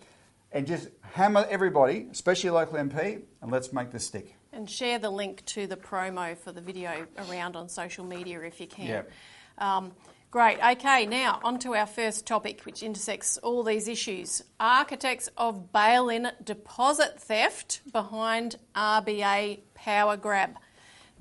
And 0.53 0.67
just 0.67 0.91
hammer 1.01 1.47
everybody, 1.49 2.07
especially 2.13 2.49
your 2.49 2.55
local 2.57 2.77
MP, 2.79 3.23
and 3.41 3.51
let's 3.51 3.73
make 3.73 3.93
this 3.93 4.05
stick. 4.05 4.37
And 4.53 4.69
share 4.69 4.99
the 4.99 5.09
link 5.09 5.43
to 5.47 5.67
the 5.67 5.79
promo 5.79 6.37
for 6.37 6.53
the 6.53 6.61
video 6.61 7.07
around 7.31 7.57
on 7.57 7.71
social 7.71 8.05
media 8.05 8.43
if 8.43 8.61
you 8.61 8.67
can. 8.67 8.87
Yep. 8.87 9.11
Um, 9.57 9.93
great. 10.31 10.59
Okay, 10.63 11.07
now 11.07 11.41
on 11.43 11.59
to 11.61 11.75
our 11.75 11.87
first 11.87 12.27
topic, 12.27 12.61
which 12.67 12.83
intersects 12.83 13.39
all 13.39 13.63
these 13.63 13.89
issues. 13.89 14.43
Architects 14.61 15.31
of 15.39 15.73
bail 15.73 16.11
in 16.11 16.29
deposit 16.45 17.19
theft 17.19 17.81
behind 17.91 18.57
RBA 18.77 19.61
power 19.75 20.19
grab. 20.19 20.59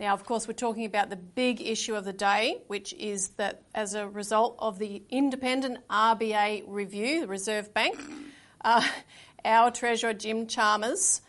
Now, 0.02 0.16
of 0.16 0.26
course, 0.26 0.48
we're 0.48 0.56
talking 0.56 0.86
about 0.86 1.12
the 1.12 1.16
big 1.16 1.62
issue 1.62 1.94
of 1.94 2.06
the 2.06 2.12
day, 2.12 2.64
which 2.66 2.92
is 2.94 3.28
that 3.38 3.62
as 3.76 3.94
a 3.94 4.10
result 4.10 4.56
of 4.58 4.80
the 4.80 5.04
independent 5.12 5.88
RBA 5.90 6.64
review, 6.66 7.22
the 7.22 7.28
Reserve 7.28 7.72
Bank, 7.72 8.00
uh, 8.66 8.82
our 9.46 9.70
Treasurer 9.70 10.16
Jim 10.16 10.48
Chalmers 10.48 11.22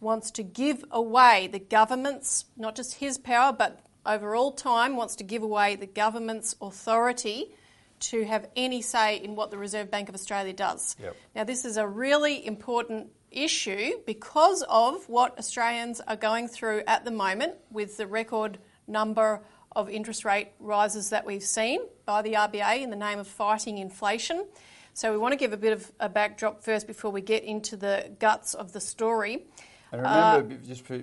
wants 0.00 0.30
to 0.32 0.42
give 0.42 0.84
away 0.90 1.48
the 1.50 1.58
government's, 1.58 2.44
not 2.54 2.76
just 2.76 2.96
his 2.96 3.16
power, 3.16 3.50
but 3.50 3.80
over 4.04 4.36
all 4.36 4.52
time, 4.52 4.94
wants 4.94 5.16
to 5.16 5.24
give 5.24 5.42
away 5.42 5.76
the 5.76 5.86
government's 5.86 6.54
authority 6.60 7.54
to 8.00 8.26
have 8.26 8.46
any 8.54 8.82
say 8.82 9.16
in 9.16 9.36
what 9.36 9.50
the 9.50 9.56
Reserve 9.56 9.90
Bank 9.90 10.10
of 10.10 10.14
Australia 10.14 10.52
does. 10.52 10.96
Yep. 11.02 11.16
Now, 11.34 11.44
this 11.44 11.64
is 11.64 11.78
a 11.78 11.88
really 11.88 12.46
important 12.46 13.08
issue 13.30 13.92
because 14.06 14.64
of 14.68 15.08
what 15.08 15.38
Australians 15.38 16.00
are 16.06 16.16
going 16.16 16.48
through 16.48 16.82
at 16.86 17.04
the 17.04 17.10
moment 17.10 17.54
with 17.70 17.96
the 17.96 18.06
record 18.06 18.58
number 18.86 19.42
of 19.76 19.88
interest 19.88 20.24
rate 20.24 20.48
rises 20.58 21.10
that 21.10 21.24
we've 21.24 21.42
seen 21.42 21.80
by 22.04 22.22
the 22.22 22.32
RBA 22.32 22.82
in 22.82 22.90
the 22.90 22.96
name 22.96 23.18
of 23.18 23.26
fighting 23.26 23.78
inflation. 23.78 24.46
So, 24.94 25.12
we 25.12 25.18
want 25.18 25.32
to 25.32 25.36
give 25.36 25.52
a 25.52 25.56
bit 25.56 25.72
of 25.72 25.92
a 26.00 26.08
backdrop 26.08 26.60
first 26.60 26.88
before 26.88 27.12
we 27.12 27.20
get 27.20 27.44
into 27.44 27.76
the 27.76 28.10
guts 28.18 28.54
of 28.54 28.72
the 28.72 28.80
story. 28.80 29.46
And 29.92 30.02
remember, 30.02 30.54
uh, 30.54 30.66
just 30.66 30.84
for 30.84 31.00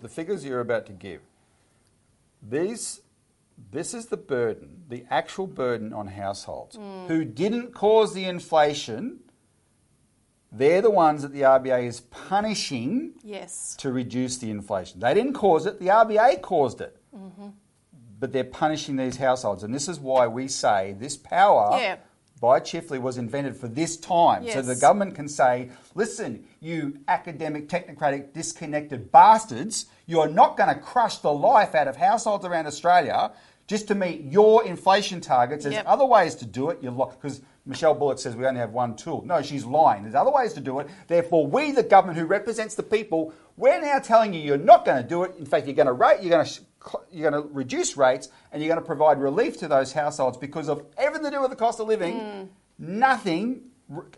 the 0.00 0.08
figures 0.08 0.44
you're 0.44 0.60
about 0.60 0.86
to 0.86 0.92
give, 0.92 1.20
these, 2.42 3.00
this 3.70 3.94
is 3.94 4.06
the 4.06 4.16
burden, 4.16 4.84
the 4.88 5.04
actual 5.10 5.46
burden 5.46 5.92
on 5.92 6.06
households 6.06 6.76
hmm. 6.76 7.06
who 7.06 7.24
didn't 7.24 7.74
cause 7.74 8.14
the 8.14 8.24
inflation. 8.24 9.20
They're 10.50 10.80
the 10.82 10.90
ones 10.90 11.22
that 11.22 11.32
the 11.32 11.42
RBA 11.42 11.86
is 11.86 12.00
punishing 12.00 13.12
Yes. 13.22 13.76
to 13.80 13.92
reduce 13.92 14.38
the 14.38 14.50
inflation. 14.50 15.00
They 15.00 15.12
didn't 15.14 15.34
cause 15.34 15.66
it, 15.66 15.78
the 15.78 15.88
RBA 15.88 16.40
caused 16.40 16.80
it. 16.80 16.96
Mm-hmm. 17.14 17.48
But 18.20 18.32
they're 18.32 18.44
punishing 18.44 18.96
these 18.96 19.16
households. 19.18 19.62
And 19.62 19.74
this 19.74 19.88
is 19.88 20.00
why 20.00 20.26
we 20.26 20.48
say 20.48 20.94
this 20.98 21.16
power 21.16 21.78
Yeah. 21.78 21.96
by 22.40 22.60
Chifley 22.60 22.98
was 23.00 23.16
invented 23.18 23.56
for 23.56 23.68
this 23.68 23.96
time. 23.96 24.48
So 24.48 24.62
the 24.62 24.74
government 24.74 25.14
can 25.14 25.28
say, 25.28 25.70
listen, 25.94 26.44
you 26.60 26.98
academic, 27.06 27.68
technocratic, 27.68 28.32
disconnected 28.32 29.12
bastards, 29.12 29.86
you're 30.06 30.28
not 30.28 30.56
going 30.56 30.74
to 30.74 30.80
crush 30.80 31.18
the 31.18 31.32
life 31.32 31.74
out 31.74 31.86
of 31.88 31.96
households 31.96 32.44
around 32.44 32.66
Australia 32.66 33.32
just 33.68 33.86
to 33.88 33.94
meet 33.94 34.22
your 34.24 34.64
inflation 34.64 35.20
targets. 35.20 35.64
There's 35.64 35.74
Yep. 35.76 35.84
other 35.86 36.06
ways 36.06 36.34
to 36.36 36.46
do 36.46 36.70
it. 36.70 36.78
You're 36.82 36.92
because 36.92 37.42
Michelle 37.68 37.94
Bullock 37.94 38.18
says 38.18 38.34
we 38.34 38.46
only 38.46 38.60
have 38.60 38.72
one 38.72 38.96
tool. 38.96 39.22
No, 39.26 39.42
she's 39.42 39.64
lying. 39.64 40.02
There's 40.02 40.14
other 40.14 40.30
ways 40.30 40.54
to 40.54 40.60
do 40.60 40.80
it. 40.80 40.88
Therefore, 41.06 41.46
we, 41.46 41.70
the 41.70 41.82
government 41.82 42.18
who 42.18 42.24
represents 42.24 42.74
the 42.74 42.82
people, 42.82 43.34
we're 43.58 43.80
now 43.80 43.98
telling 43.98 44.32
you 44.32 44.40
you're 44.40 44.56
not 44.56 44.86
going 44.86 45.02
to 45.02 45.06
do 45.06 45.22
it. 45.24 45.34
In 45.38 45.44
fact, 45.44 45.66
you're 45.66 45.76
going 45.76 45.86
to 45.86 45.92
rate, 45.92 46.22
you're 46.22 46.30
going 46.30 46.46
to 46.46 46.60
you're 47.12 47.30
going 47.30 47.42
to 47.42 47.48
reduce 47.52 47.96
rates 47.96 48.28
and 48.52 48.62
you're 48.62 48.72
going 48.72 48.80
to 48.80 48.86
provide 48.86 49.20
relief 49.20 49.58
to 49.58 49.68
those 49.68 49.92
households 49.92 50.38
because 50.38 50.68
of 50.68 50.86
everything 50.96 51.30
to 51.30 51.36
do 51.36 51.40
with 51.42 51.50
the 51.50 51.56
cost 51.56 51.80
of 51.80 51.88
living. 51.88 52.48
Nothing 52.78 53.62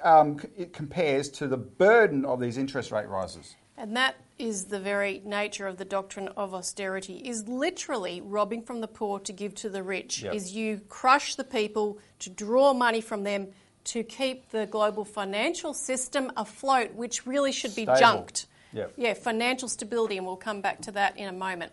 um, 0.04 0.38
compares 0.72 1.30
to 1.30 1.48
the 1.48 1.56
burden 1.56 2.24
of 2.24 2.38
these 2.38 2.58
interest 2.58 2.92
rate 2.92 3.08
rises. 3.08 3.56
And 3.76 3.96
that 3.96 4.14
is 4.40 4.64
the 4.64 4.80
very 4.80 5.20
nature 5.24 5.66
of 5.66 5.76
the 5.76 5.84
doctrine 5.84 6.28
of 6.28 6.54
austerity 6.54 7.16
is 7.18 7.46
literally 7.46 8.20
robbing 8.22 8.62
from 8.62 8.80
the 8.80 8.88
poor 8.88 9.20
to 9.20 9.32
give 9.32 9.54
to 9.54 9.68
the 9.68 9.82
rich 9.82 10.22
Yep. 10.22 10.34
is 10.34 10.52
you 10.52 10.80
crush 10.88 11.34
the 11.34 11.44
people 11.44 11.98
to 12.20 12.30
draw 12.30 12.72
money 12.72 13.00
from 13.02 13.22
them 13.24 13.48
to 13.84 14.02
keep 14.02 14.48
the 14.50 14.66
global 14.66 15.04
financial 15.04 15.74
system 15.74 16.32
afloat 16.36 16.94
which 16.94 17.26
really 17.26 17.52
should 17.52 17.74
be 17.74 17.82
Stable. 17.84 17.98
junked 17.98 18.46
Yep. 18.72 18.92
yeah 18.96 19.14
financial 19.14 19.68
stability 19.68 20.16
and 20.16 20.26
we'll 20.26 20.36
come 20.36 20.60
back 20.62 20.80
to 20.82 20.92
that 20.92 21.16
in 21.18 21.28
a 21.28 21.32
moment 21.32 21.72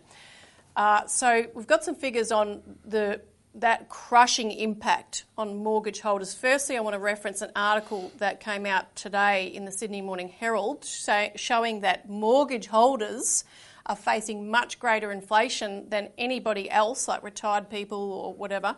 uh, 0.76 1.06
so 1.06 1.46
we've 1.54 1.66
got 1.66 1.82
some 1.84 1.94
figures 1.94 2.30
on 2.30 2.62
the 2.84 3.20
that 3.54 3.88
crushing 3.88 4.52
impact 4.52 5.24
on 5.36 5.56
mortgage 5.56 6.00
holders. 6.00 6.34
Firstly, 6.34 6.76
I 6.76 6.80
want 6.80 6.94
to 6.94 7.00
reference 7.00 7.40
an 7.42 7.50
article 7.56 8.12
that 8.18 8.40
came 8.40 8.66
out 8.66 8.94
today 8.94 9.46
in 9.46 9.64
the 9.64 9.72
Sydney 9.72 10.00
Morning 10.02 10.28
Herald 10.28 10.84
say, 10.84 11.32
showing 11.34 11.80
that 11.80 12.08
mortgage 12.08 12.66
holders 12.68 13.44
are 13.86 13.96
facing 13.96 14.50
much 14.50 14.78
greater 14.78 15.10
inflation 15.10 15.88
than 15.88 16.10
anybody 16.18 16.70
else, 16.70 17.08
like 17.08 17.22
retired 17.22 17.70
people 17.70 18.12
or 18.12 18.34
whatever. 18.34 18.76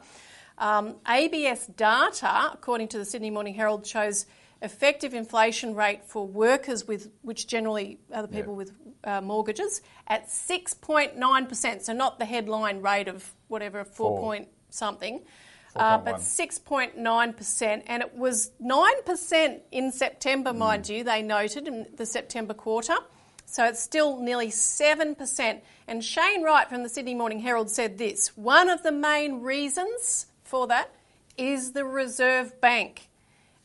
Um, 0.57 0.97
ABS 1.09 1.67
data, 1.67 2.51
according 2.53 2.89
to 2.89 2.99
the 2.99 3.05
Sydney 3.05 3.31
Morning 3.31 3.55
Herald, 3.55 3.87
shows 3.87 4.27
effective 4.63 5.15
inflation 5.15 5.75
rate 5.75 6.05
for 6.05 6.27
workers 6.27 6.87
with 6.87 7.11
which 7.23 7.47
generally 7.47 7.99
are 8.15 8.23
the 8.23 8.29
people 8.29 8.53
Yeah. 8.53 8.57
with 8.59 8.73
uh, 9.03 9.21
mortgages 9.23 9.81
at 10.07 10.29
6.9%. 10.29 11.83
So 11.83 11.93
not 11.93 12.19
the 12.19 12.25
headline 12.27 12.83
rate 12.83 13.09
of 13.09 13.33
whatever, 13.49 13.85
4 13.85 13.95
Four. 14.11 14.21
point 14.21 14.49
something, 14.71 15.21
uh, 15.77 15.99
but 15.99 16.21
6.9%. 16.21 17.83
And 17.87 18.03
it 18.03 18.15
was 18.17 18.51
9% 18.61 19.61
in 19.71 19.93
September, 19.93 20.53
mind 20.53 20.85
Mm. 20.85 20.97
you, 20.97 21.05
they 21.05 21.23
noted 21.23 21.69
in 21.69 21.87
the 21.95 22.07
September 22.07 22.55
quarter. 22.55 22.97
So 23.47 23.65
it's 23.65 23.81
still 23.81 24.19
nearly 24.19 24.51
7%. 24.51 25.61
And 25.89 26.05
Shane 26.05 26.43
Wright 26.43 26.69
from 26.69 26.83
the 26.85 26.89
Sydney 26.89 27.15
Morning 27.15 27.41
Herald 27.41 27.71
said 27.71 27.99
this 27.99 28.37
one 28.37 28.69
of 28.69 28.83
the 28.83 28.93
main 28.93 29.41
reasons 29.43 30.27
for 30.45 30.67
that 30.69 30.91
is 31.37 31.73
the 31.73 31.85
Reserve 31.85 32.61
Bank. 32.61 33.09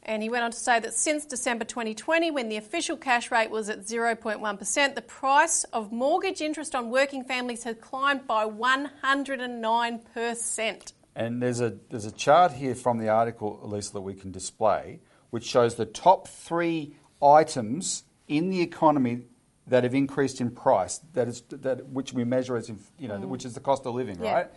And 0.08 0.22
he 0.22 0.30
went 0.30 0.44
on 0.44 0.52
to 0.52 0.58
say 0.58 0.80
that 0.80 0.94
since 0.94 1.26
December 1.26 1.66
2020, 1.66 2.30
when 2.30 2.48
the 2.48 2.58
official 2.58 2.96
cash 2.96 3.32
rate 3.32 3.50
was 3.50 3.70
at 3.70 3.80
0.1%, 3.80 4.94
the 4.96 5.02
price 5.02 5.64
of 5.66 5.92
mortgage 5.92 6.42
interest 6.42 6.76
on 6.76 6.92
working 6.92 7.24
families 7.24 7.64
has 7.64 7.76
climbed 7.82 8.28
by 8.28 8.46
109%. 8.46 10.94
And 11.16 11.42
there's 11.42 11.62
a 11.62 11.78
there's 11.90 12.06
a 12.06 12.12
chart 12.12 12.54
here 12.54 12.76
from 12.76 12.98
the 12.98 13.08
article, 13.08 13.60
Elisa, 13.64 13.94
that 13.94 14.02
we 14.02 14.14
can 14.14 14.32
display, 14.32 15.00
which 15.30 15.46
shows 15.46 15.76
the 15.76 15.86
top 15.86 16.28
three 16.28 16.96
items 17.24 18.04
in 18.28 18.50
the 18.50 18.62
economy 18.62 19.28
that 19.68 19.84
have 19.84 19.96
increased 19.96 20.42
in 20.42 20.52
price. 20.52 21.00
That 21.14 21.28
is 21.28 21.42
that 21.50 21.88
which 21.88 22.14
we 22.14 22.24
measure 22.24 22.58
as 22.58 22.70
you 23.00 23.08
know, 23.08 23.16
mm. 23.16 23.28
which 23.28 23.46
is 23.46 23.54
the 23.54 23.60
cost 23.60 23.86
of 23.86 23.96
living, 23.96 24.22
Yeah. 24.22 24.34
right? 24.34 24.48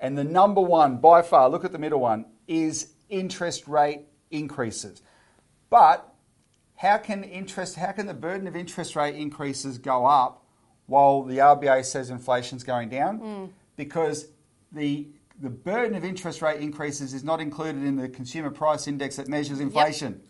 And 0.00 0.16
the 0.16 0.24
number 0.24 0.60
one 0.60 0.98
by 0.98 1.22
far, 1.22 1.48
look 1.50 1.64
at 1.64 1.72
the 1.72 1.78
middle 1.78 2.00
one, 2.00 2.24
is 2.46 2.92
interest 3.08 3.68
rate 3.68 4.02
increases. 4.30 5.02
But 5.70 6.12
how 6.76 6.98
can 6.98 7.24
interest 7.24 7.76
how 7.76 7.92
can 7.92 8.06
the 8.06 8.14
burden 8.14 8.46
of 8.46 8.56
interest 8.56 8.96
rate 8.96 9.14
increases 9.16 9.78
go 9.78 10.06
up 10.06 10.44
while 10.86 11.24
the 11.24 11.38
RBA 11.38 11.84
says 11.84 12.08
inflation's 12.10 12.64
going 12.64 12.88
down? 12.88 13.20
Mm. 13.20 13.50
Because 13.76 14.28
the 14.72 15.08
the 15.40 15.50
burden 15.50 15.96
of 15.96 16.04
interest 16.04 16.42
rate 16.42 16.60
increases 16.60 17.14
is 17.14 17.24
not 17.24 17.40
included 17.40 17.84
in 17.84 17.96
the 17.96 18.08
consumer 18.08 18.50
price 18.50 18.88
index 18.88 19.16
that 19.16 19.28
measures 19.28 19.60
inflation. 19.60 20.20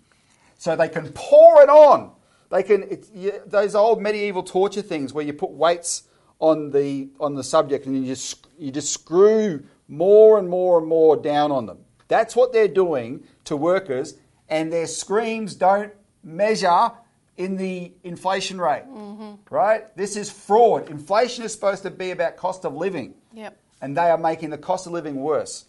So 0.59 0.77
they 0.77 0.89
can 0.89 1.13
pour 1.15 1.63
it 1.63 1.69
on. 1.69 2.13
They 2.51 2.63
can 2.63 2.85
it's, 2.91 3.11
you, 3.15 3.41
those 3.47 3.75
old 3.75 4.03
medieval 4.03 4.43
torture 4.43 4.83
things 4.83 5.13
where 5.13 5.25
you 5.25 5.33
put 5.33 5.51
weights 5.51 6.05
on 6.41 6.71
the 6.71 7.11
on 7.21 7.35
the 7.35 7.45
subject 7.45 7.87
and 7.87 7.97
you 7.97 8.07
just 8.07 8.47
you 8.59 8.71
just 8.71 8.93
screw 8.93 9.65
more 9.89 10.39
and 10.39 10.49
more 10.49 10.79
and 10.79 10.87
more 10.87 11.17
down 11.17 11.53
on 11.53 11.67
them. 11.67 11.79
That's 12.09 12.35
what 12.35 12.53
they're 12.53 12.69
doing 12.69 13.25
to 13.45 13.57
workers, 13.57 14.15
and 14.49 14.73
their 14.73 14.87
screams 14.87 15.55
don't 15.55 15.93
measure 16.23 16.91
in 17.37 17.57
the 17.57 17.93
inflation 18.03 18.61
rate. 18.61 18.85
Mm-hmm. 18.89 19.55
Right? 19.55 19.97
This 19.97 20.17
is 20.17 20.31
fraud. 20.31 20.91
Inflation 20.91 21.45
is 21.45 21.53
supposed 21.53 21.83
to 21.85 21.91
be 21.91 22.11
about 22.11 22.37
cost 22.37 22.65
of 22.65 22.75
living, 22.75 23.15
Yep. 23.35 23.57
And 23.81 23.97
they 23.97 24.11
are 24.11 24.19
making 24.19 24.51
the 24.51 24.59
cost 24.59 24.87
of 24.87 24.93
living 24.93 25.17
worse. 25.17 25.65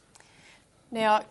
Now, 0.92 1.24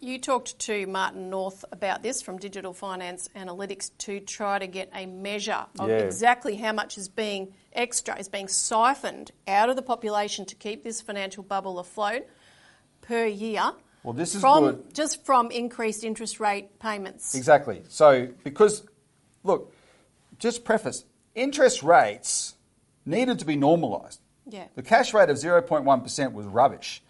you 0.00 0.18
talked 0.18 0.58
to 0.60 0.86
Martin 0.86 1.30
North 1.30 1.64
about 1.72 2.02
this 2.02 2.20
from 2.20 2.38
Digital 2.38 2.72
Finance 2.72 3.28
Analytics 3.34 3.90
to 3.98 4.20
try 4.20 4.58
to 4.58 4.66
get 4.66 4.90
a 4.94 5.06
measure 5.06 5.66
of 5.78 5.88
Yeah. 5.88 5.96
exactly 5.98 6.56
how 6.56 6.72
much 6.72 6.98
is 6.98 7.08
being 7.08 7.54
extra, 7.72 8.18
is 8.18 8.28
being 8.28 8.48
siphoned 8.48 9.30
out 9.48 9.68
of 9.70 9.76
the 9.76 9.82
population 9.82 10.44
to 10.46 10.54
keep 10.54 10.84
this 10.84 11.00
financial 11.00 11.42
bubble 11.42 11.78
afloat 11.78 12.26
per 13.00 13.24
year. 13.26 13.72
Well, 14.02 14.12
this 14.12 14.34
is 14.34 14.40
from 14.42 14.64
good. 14.64 14.94
just 14.94 15.24
from 15.24 15.50
increased 15.50 16.04
interest 16.04 16.38
rate 16.38 16.78
payments. 16.78 17.34
Exactly. 17.34 17.82
So, 17.88 18.28
because, 18.42 18.86
look, 19.42 19.72
just 20.38 20.64
preface 20.64 21.04
interest 21.34 21.82
rates 21.82 22.54
needed 23.06 23.38
to 23.38 23.46
be 23.46 23.56
normalised. 23.56 24.20
Yeah. 24.46 24.66
The 24.74 24.82
cash 24.82 25.14
rate 25.14 25.30
of 25.30 25.36
0.1% 25.36 26.32
was 26.32 26.46
rubbish, 26.46 27.02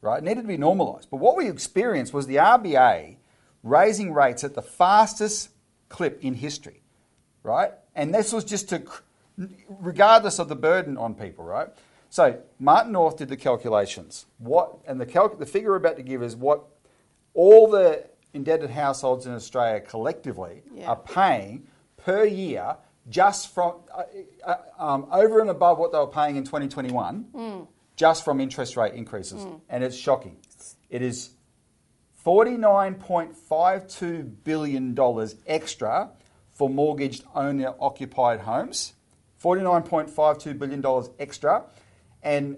right? 0.00 0.18
It 0.18 0.24
needed 0.24 0.42
to 0.42 0.48
be 0.48 0.56
normalised. 0.56 1.08
But 1.10 1.18
what 1.18 1.36
we 1.36 1.48
experienced 1.48 2.12
was 2.14 2.26
the 2.26 2.36
RBA 2.36 3.16
raising 3.62 4.12
rates 4.12 4.44
at 4.44 4.54
the 4.54 4.62
fastest 4.62 5.50
clip 5.88 6.22
in 6.22 6.34
history, 6.34 6.82
right? 7.42 7.72
And 7.94 8.14
this 8.14 8.32
was 8.32 8.44
just 8.44 8.68
to, 8.68 8.82
regardless 9.68 10.38
of 10.38 10.48
the 10.48 10.56
burden 10.56 10.96
on 10.96 11.14
people, 11.14 11.44
right? 11.44 11.68
So 12.10 12.40
Martin 12.58 12.92
North 12.92 13.16
did 13.16 13.28
the 13.28 13.36
calculations. 13.36 14.26
What 14.38 14.78
and 14.86 15.00
the 15.00 15.06
calc, 15.06 15.38
the 15.38 15.46
figure 15.46 15.70
we're 15.70 15.76
about 15.76 15.96
to 15.96 16.02
give 16.02 16.22
is 16.22 16.36
what 16.36 16.64
all 17.34 17.68
the 17.68 18.04
indebted 18.32 18.70
households 18.70 19.26
in 19.26 19.34
Australia 19.34 19.80
collectively 19.80 20.62
Yeah. 20.72 20.90
are 20.90 20.96
paying 20.96 21.66
per 21.96 22.24
year 22.24 22.76
just 23.08 23.54
from 23.54 23.74
uh, 23.94 24.02
uh, 24.44 24.56
um, 24.78 25.06
over 25.12 25.40
and 25.40 25.50
above 25.50 25.78
what 25.78 25.92
they 25.92 25.98
were 25.98 26.06
paying 26.06 26.36
in 26.36 26.44
2021, 26.44 27.66
just 27.96 28.24
from 28.24 28.40
interest 28.40 28.76
rate 28.76 28.94
increases, 28.94 29.46
and 29.68 29.84
it's 29.84 29.96
shocking. 29.96 30.36
It 30.90 31.02
is 31.02 31.30
$49.52 32.24 34.34
billion 34.44 34.96
extra 35.46 36.10
for 36.52 36.68
mortgaged 36.68 37.24
owner 37.34 37.74
occupied 37.80 38.40
homes. 38.40 38.92
$49.52 39.42 40.58
billion 40.58 40.84
extra. 41.18 41.64
And 42.22 42.56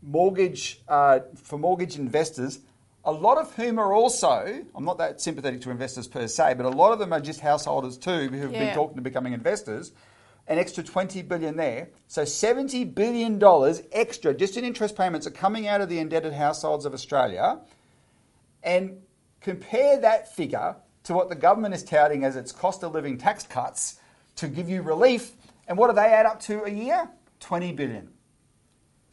mortgage 0.00 0.80
uh, 0.88 1.20
for 1.42 1.58
mortgage 1.58 1.98
investors, 1.98 2.60
a 3.04 3.12
lot 3.12 3.36
of 3.36 3.54
whom 3.54 3.78
are 3.78 3.92
also, 3.92 4.64
I'm 4.74 4.84
not 4.84 4.98
that 4.98 5.20
sympathetic 5.20 5.60
to 5.62 5.70
investors 5.70 6.08
per 6.08 6.26
se, 6.26 6.54
but 6.54 6.64
a 6.64 6.70
lot 6.70 6.92
of 6.92 6.98
them 6.98 7.12
are 7.12 7.20
just 7.20 7.40
householders 7.40 7.98
too 7.98 8.28
who've 8.28 8.50
been 8.50 8.74
talking 8.74 8.96
to 8.96 9.02
becoming 9.02 9.34
investors. 9.34 9.92
An 10.46 10.58
extra 10.58 10.82
20 10.82 11.22
billion 11.22 11.56
there. 11.56 11.88
So 12.06 12.24
70 12.24 12.84
billion 12.84 13.38
dollars 13.38 13.82
extra 13.92 14.34
just 14.34 14.56
in 14.56 14.64
interest 14.64 14.96
payments 14.96 15.26
are 15.26 15.30
coming 15.30 15.66
out 15.66 15.80
of 15.80 15.88
the 15.88 15.98
indebted 15.98 16.32
households 16.32 16.84
of 16.84 16.94
Australia 16.94 17.60
and 18.62 18.98
compare 19.40 20.00
that 20.00 20.34
figure 20.34 20.76
to 21.04 21.12
what 21.12 21.28
the 21.28 21.34
government 21.34 21.74
is 21.74 21.82
touting 21.82 22.24
as 22.24 22.36
its 22.36 22.52
cost 22.52 22.82
of 22.82 22.92
living 22.92 23.18
tax 23.18 23.46
cuts 23.46 24.00
to 24.36 24.48
give 24.48 24.68
you 24.68 24.80
relief. 24.82 25.32
And 25.68 25.76
what 25.76 25.88
do 25.88 25.94
they 25.94 26.02
add 26.02 26.26
up 26.26 26.40
to 26.40 26.64
a 26.64 26.70
year? 26.70 27.08
20 27.40 27.72
billion. 27.72 28.13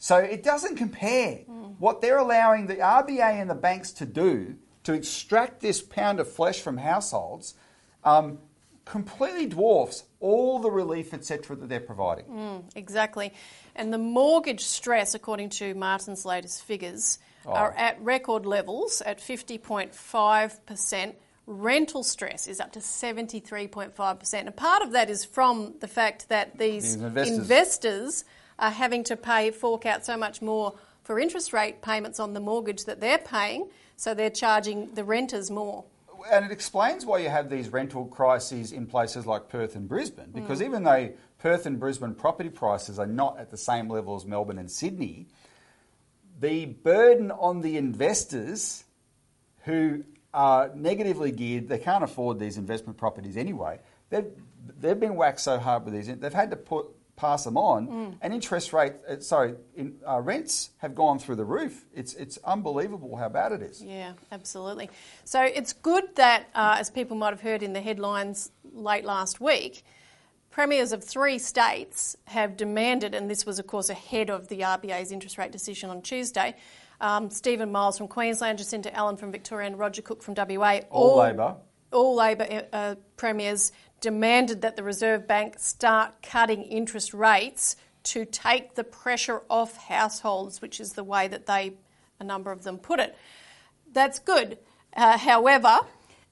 So 0.02 0.18
it 0.18 0.42
doesn't 0.42 0.78
compare. 0.78 1.36
What 1.78 2.02
they're 2.02 2.18
allowing 2.18 2.66
the 2.66 2.78
RBA 2.78 3.40
and 3.40 3.48
the 3.48 3.54
banks 3.56 3.92
to 3.94 4.06
do 4.06 4.56
to 4.84 4.94
extract 4.94 5.62
this 5.62 5.80
pound 5.80 6.20
of 6.20 6.28
flesh 6.28 6.60
from 6.60 6.78
households 6.78 7.54
um, 8.04 8.40
completely 8.84 9.46
dwarfs 9.46 10.04
all 10.20 10.58
the 10.58 10.72
relief, 10.72 11.14
etc., 11.14 11.56
that 11.56 11.70
they're 11.70 11.80
providing. 11.80 12.64
Exactly. 12.76 13.32
And 13.76 13.94
the 13.94 14.00
mortgage 14.00 14.64
stress, 14.66 15.14
according 15.14 15.50
to 15.62 15.76
Martin's 15.76 16.26
latest 16.26 16.64
figures, 16.64 17.20
Oh. 17.46 17.52
are 17.54 17.72
at 17.78 18.00
record 18.02 18.46
levels 18.46 19.02
at 19.04 19.20
50.5%. 19.20 21.16
Rental 21.48 22.04
stress 22.04 22.48
is 22.48 22.60
up 22.60 22.72
to 22.74 22.80
73.5%. 22.80 24.34
And 24.48 24.56
part 24.56 24.82
of 24.84 24.92
that 24.94 25.10
is 25.10 25.26
from 25.26 25.76
the 25.80 25.88
fact 25.88 26.30
that 26.30 26.58
these 26.58 26.96
These 26.96 27.04
investors. 27.04 27.38
investors 27.38 28.24
are 28.62 28.70
having 28.72 29.04
to 29.06 29.18
pay, 29.18 29.52
fork 29.52 29.86
out 29.86 30.06
so 30.06 30.16
much 30.16 30.42
more 30.42 30.76
for 31.04 31.20
interest 31.20 31.52
rate 31.52 31.82
payments 31.82 32.20
on 32.20 32.34
the 32.34 32.40
mortgage 32.40 32.86
that 32.86 33.02
they're 33.02 33.18
paying, 33.18 33.68
so 33.98 34.14
they're 34.14 34.30
charging 34.30 34.94
the 34.94 35.04
renters 35.04 35.50
more. 35.50 35.84
and 36.32 36.46
it 36.46 36.52
explains 36.52 37.04
why 37.04 37.18
you 37.18 37.30
have 37.30 37.50
these 37.50 37.70
rental 37.70 38.06
crises 38.06 38.72
in 38.72 38.86
places 38.86 39.26
like 39.26 39.50
Perth 39.50 39.76
and 39.76 39.90
Brisbane. 39.90 40.30
Because 40.32 40.60
mm. 40.60 40.66
even 40.66 40.84
though 40.84 41.12
Perth 41.40 41.66
and 41.66 41.80
Brisbane 41.80 42.14
property 42.14 42.50
prices 42.50 43.00
are 43.00 43.08
not 43.08 43.40
at 43.40 43.50
the 43.50 43.58
same 43.58 43.90
level 43.90 44.16
as 44.16 44.24
Melbourne 44.24 44.60
and 44.60 44.70
Sydney, 44.70 45.28
the 46.40 46.66
burden 46.66 47.32
on 47.32 47.62
the 47.62 47.78
investors 47.78 48.84
who 49.64 50.04
are 50.34 50.72
negatively 50.76 51.32
geared, 51.32 51.68
they 51.68 51.80
can't 51.80 52.04
afford 52.04 52.40
these 52.40 52.58
investment 52.58 52.98
properties 52.98 53.36
anyway. 53.36 53.80
They've, 54.12 54.28
they've 54.80 55.00
been 55.00 55.16
whacked 55.16 55.40
so 55.40 55.58
hard 55.58 55.86
with 55.86 55.94
these, 55.96 56.08
they've 56.08 56.34
had 56.34 56.52
to 56.52 56.56
put 56.58 56.88
pass 57.16 57.44
them 57.44 57.58
on, 57.58 58.18
and 58.22 58.34
interest 58.34 58.74
rate, 58.74 58.94
uh, 59.08 59.20
sorry, 59.20 59.56
in, 59.76 59.96
uh, 60.08 60.20
rents 60.20 60.72
have 60.78 60.96
gone 60.96 61.20
through 61.20 61.36
the 61.36 61.46
roof. 61.46 61.86
It's 61.94 62.14
it's 62.16 62.38
unbelievable 62.44 63.16
how 63.16 63.30
bad 63.30 63.52
it 63.52 63.62
is. 63.62 63.82
Yeah, 63.82 64.14
absolutely. 64.32 64.90
So 65.24 65.42
it's 65.42 65.74
good 65.74 66.16
that, 66.16 66.48
uh, 66.56 66.78
as 66.80 66.90
people 66.90 67.16
might 67.16 67.30
have 67.30 67.42
heard 67.42 67.64
in 67.64 67.74
the 67.74 67.82
headlines 67.82 68.52
late 68.74 69.06
last 69.06 69.40
week, 69.40 69.84
premiers 70.50 70.92
of 70.92 71.04
three 71.04 71.38
states 71.38 72.16
have 72.26 72.58
demanded, 72.58 73.14
and 73.14 73.30
this 73.30 73.46
was, 73.46 73.60
of 73.60 73.68
course, 73.68 73.90
ahead 73.90 74.30
of 74.30 74.48
the 74.48 74.62
RBA's 74.62 75.12
interest 75.12 75.38
rate 75.38 75.52
decision 75.52 75.90
on 75.90 76.02
Tuesday. 76.02 76.56
Um, 77.00 77.30
Stephen 77.32 77.72
Miles 77.72 77.98
from 77.98 78.08
Queensland, 78.08 78.60
Jacinta 78.60 78.96
Allan 78.96 79.18
from 79.18 79.32
Victoria, 79.32 79.68
and 79.68 79.80
Roger 79.80 80.02
Cook 80.02 80.22
from 80.22 80.36
WA. 80.36 80.82
All 80.90 81.18
Labor. 81.18 81.56
All 81.92 82.16
Labor 82.16 82.66
uh, 82.72 82.96
premiers 83.18 83.72
demanded 84.02 84.62
that 84.62 84.76
the 84.76 84.84
Reserve 84.84 85.28
Bank 85.28 85.60
start 85.60 86.22
cutting 86.22 86.64
interest 86.64 87.14
rates 87.14 87.76
to 88.04 88.26
take 88.26 88.74
the 88.76 88.84
pressure 88.84 89.44
off 89.50 89.78
households, 89.78 90.62
which 90.62 90.80
is 90.80 90.94
the 90.94 91.04
way 91.04 91.28
that 91.28 91.46
they, 91.46 91.74
a 92.20 92.24
number 92.24 92.52
of 92.52 92.64
them, 92.64 92.78
put 92.78 93.00
it. 93.00 93.16
That's 93.94 94.20
good. 94.20 94.58
Uh, 94.96 95.18
however, 95.18 95.80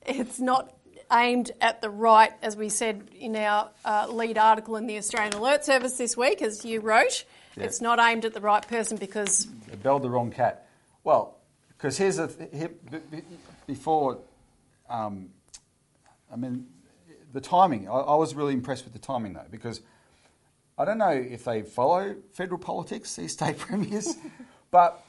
it's 0.06 0.40
not 0.40 0.74
aimed 1.12 1.52
at 1.62 1.82
the 1.82 1.90
right, 1.90 2.32
as 2.42 2.58
we 2.58 2.70
said 2.70 3.10
in 3.18 3.36
our 3.36 3.70
uh, 3.86 4.08
lead 4.10 4.38
article 4.38 4.76
in 4.76 4.88
the 4.88 4.98
Australian 4.98 5.34
Alert 5.34 5.64
Service 5.64 5.98
this 5.98 6.18
week, 6.18 6.42
as 6.42 6.66
you 6.66 6.82
wrote. 6.82 7.24
Yeah. 7.56 7.66
It's 7.66 7.82
not 7.82 8.00
aimed 8.00 8.26
at 8.26 8.34
the 8.34 8.42
right 8.42 8.68
person 8.68 8.98
because 8.98 9.48
They 9.68 9.76
belled 9.76 10.02
the 10.04 10.10
wrong 10.10 10.32
cat. 10.32 10.68
Well, 11.04 11.38
because 11.70 11.98
here's 11.98 12.18
a 12.20 12.28
th- 12.28 12.50
here, 12.54 12.72
b- 12.92 12.98
b- 13.12 13.22
before, 13.68 14.20
um, 14.90 15.30
I 16.32 16.36
mean, 16.36 16.68
the 17.32 17.42
timing. 17.42 17.88
I, 17.88 17.94
I 17.94 18.16
was 18.16 18.36
really 18.36 18.54
impressed 18.54 18.84
with 18.84 18.94
the 18.94 19.00
timing 19.00 19.34
though, 19.34 19.46
because 19.50 19.82
I 20.78 20.86
don't 20.86 20.98
know 20.98 21.10
if 21.10 21.44
they 21.44 21.62
follow 21.62 22.16
federal 22.32 22.60
politics, 22.60 23.16
these 23.16 23.34
state 23.34 23.58
premiers, 23.58 24.16
but 24.72 25.04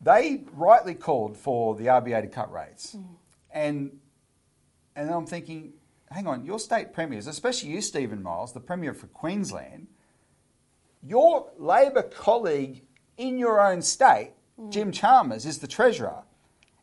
they 0.00 0.44
rightly 0.54 0.94
called 0.94 1.36
for 1.36 1.74
the 1.74 1.86
RBA 1.86 2.22
to 2.22 2.28
cut 2.28 2.52
rates, 2.52 2.96
mm. 2.96 3.04
and 3.52 3.98
and 4.94 5.08
then 5.08 5.16
I'm 5.16 5.26
thinking, 5.26 5.72
hang 6.10 6.26
on, 6.26 6.44
your 6.44 6.58
state 6.58 6.92
premiers, 6.92 7.26
especially 7.26 7.70
you, 7.70 7.80
Stephen 7.80 8.22
Miles, 8.22 8.52
the 8.52 8.60
premier 8.60 8.92
for 8.92 9.06
Queensland 9.06 9.86
your 11.02 11.50
Labor 11.58 12.02
colleague 12.02 12.82
in 13.16 13.38
your 13.38 13.60
own 13.60 13.82
state, 13.82 14.32
mm. 14.58 14.70
Jim 14.70 14.92
Chalmers, 14.92 15.44
is 15.44 15.58
the 15.58 15.66
treasurer. 15.66 16.22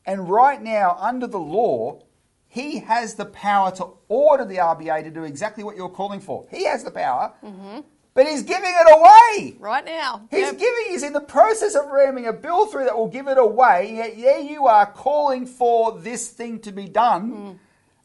And 0.06 0.30
right 0.30 0.62
now, 0.62 0.98
under 1.00 1.28
the 1.28 1.40
law, 1.40 2.02
he 2.52 2.80
has 2.80 3.14
the 3.14 3.26
power 3.26 3.72
to 3.74 3.92
order 4.08 4.44
the 4.44 4.58
RBA 4.58 5.04
to 5.04 5.12
do 5.12 5.24
exactly 5.24 5.64
what 5.64 5.78
you're 5.78 5.88
calling 5.88 6.20
for. 6.20 6.48
He 6.50 6.66
has 6.66 6.84
the 6.84 6.90
power, 6.90 7.32
mm-hmm. 7.44 7.82
but 8.16 8.26
he's 8.26 8.42
giving 8.42 8.74
it 8.76 8.98
away. 8.98 9.56
right 9.60 9.86
now, 9.86 10.28
He's 10.32 10.48
Yep. 10.48 10.58
giving, 10.58 10.86
he's 10.90 11.04
in 11.04 11.14
the 11.14 11.22
process 11.22 11.76
of 11.76 11.86
ramming 11.92 12.26
a 12.26 12.34
bill 12.34 12.66
through 12.66 12.86
that 12.86 12.98
will 12.98 13.08
give 13.08 13.28
it 13.28 13.38
away. 13.38 13.94
Yet 13.94 14.18
there 14.18 14.40
you 14.40 14.66
are 14.66 14.88
calling 14.88 15.46
for 15.46 16.00
this 16.00 16.30
thing 16.30 16.60
to 16.62 16.72
be 16.72 16.88
done, 16.90 17.32
mm. 17.32 17.60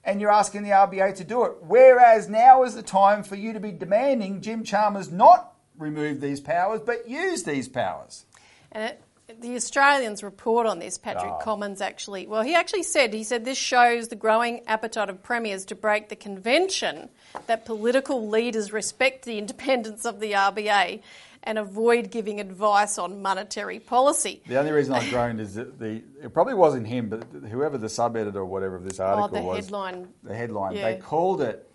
and 0.04 0.20
you're 0.20 0.30
asking 0.30 0.62
the 0.62 0.70
RBA 0.70 1.14
to 1.16 1.24
do 1.24 1.44
it. 1.46 1.52
Whereas 1.62 2.28
now 2.28 2.64
is 2.64 2.74
the 2.74 2.82
time 2.82 3.22
for 3.22 3.36
you 3.36 3.54
to 3.54 3.60
be 3.60 3.72
demanding 3.72 4.42
Jim 4.42 4.62
Chalmers 4.62 5.10
not 5.10 5.54
remove 5.78 6.20
these 6.20 6.40
powers, 6.40 6.80
but 6.84 7.08
use 7.08 7.44
these 7.44 7.66
powers. 7.66 8.26
And 8.72 8.84
it, 8.84 9.02
the 9.40 9.56
Australians 9.56 10.22
report 10.22 10.66
on 10.66 10.78
this, 10.78 10.98
Patrick 10.98 11.32
Oh. 11.32 11.38
Commins 11.42 11.80
actually. 11.80 12.26
Well, 12.26 12.42
he 12.42 12.54
actually 12.54 12.82
said, 12.82 13.14
he 13.14 13.24
said 13.24 13.44
this 13.44 13.56
shows 13.58 14.08
the 14.08 14.16
growing 14.16 14.60
appetite 14.66 15.08
of 15.08 15.22
premiers 15.22 15.64
to 15.66 15.74
break 15.74 16.08
the 16.08 16.16
convention 16.16 17.08
that 17.46 17.64
political 17.64 18.28
leaders 18.28 18.72
respect 18.72 19.24
the 19.24 19.38
independence 19.38 20.04
of 20.04 20.20
the 20.20 20.32
RBA 20.32 21.00
and 21.42 21.58
avoid 21.58 22.10
giving 22.10 22.40
advice 22.40 22.96
on 22.98 23.20
monetary 23.20 23.78
policy. 23.78 24.42
The 24.46 24.58
only 24.58 24.72
reason 24.72 24.94
I 24.94 25.08
groaned 25.10 25.40
is 25.40 25.54
that 25.54 25.78
the 25.78 26.02
it 26.22 26.32
probably 26.32 26.54
wasn't 26.54 26.86
him, 26.86 27.08
but 27.10 27.24
whoever 27.50 27.76
the 27.78 27.88
sub 27.90 28.16
editor 28.16 28.40
or 28.40 28.44
whatever 28.46 28.76
of 28.76 28.84
this 28.84 28.98
article 29.00 29.24
Oh, 29.38 29.40
the 29.40 29.46
was. 29.46 29.64
headline. 29.64 30.08
The 30.22 30.34
headline. 30.34 30.76
Yeah. 30.76 30.90
They 30.92 30.96
called 31.00 31.40
it. 31.42 31.70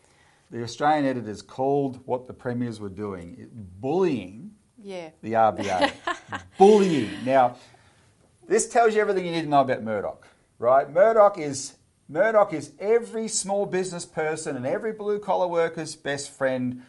The 0.52 0.64
Australian 0.64 1.06
editors 1.06 1.44
called 1.44 2.00
what 2.06 2.26
the 2.26 2.34
premiers 2.34 2.80
were 2.80 2.90
doing 2.90 3.50
bullying 3.80 4.49
Yeah. 4.82 5.10
the 5.22 5.34
RBA. 5.34 5.92
bullying. 6.58 7.10
Now, 7.26 7.58
this 8.48 8.68
tells 8.68 8.96
you 8.96 9.02
everything 9.02 9.26
you 9.26 9.32
need 9.32 9.44
to 9.44 9.50
know 9.50 9.62
about 9.62 9.84
Murdoch, 9.84 10.28
right? 10.58 10.89
Murdoch 10.89 11.38
is 11.38 11.76
Murdoch 12.08 12.54
is 12.54 12.72
every 12.80 13.28
small 13.28 13.68
business 13.68 14.06
person 14.06 14.56
and 14.56 14.65
every 14.65 14.92
blue 14.92 15.20
collar 15.20 15.48
worker's 15.48 15.96
best 15.96 16.32
friend, 16.32 16.82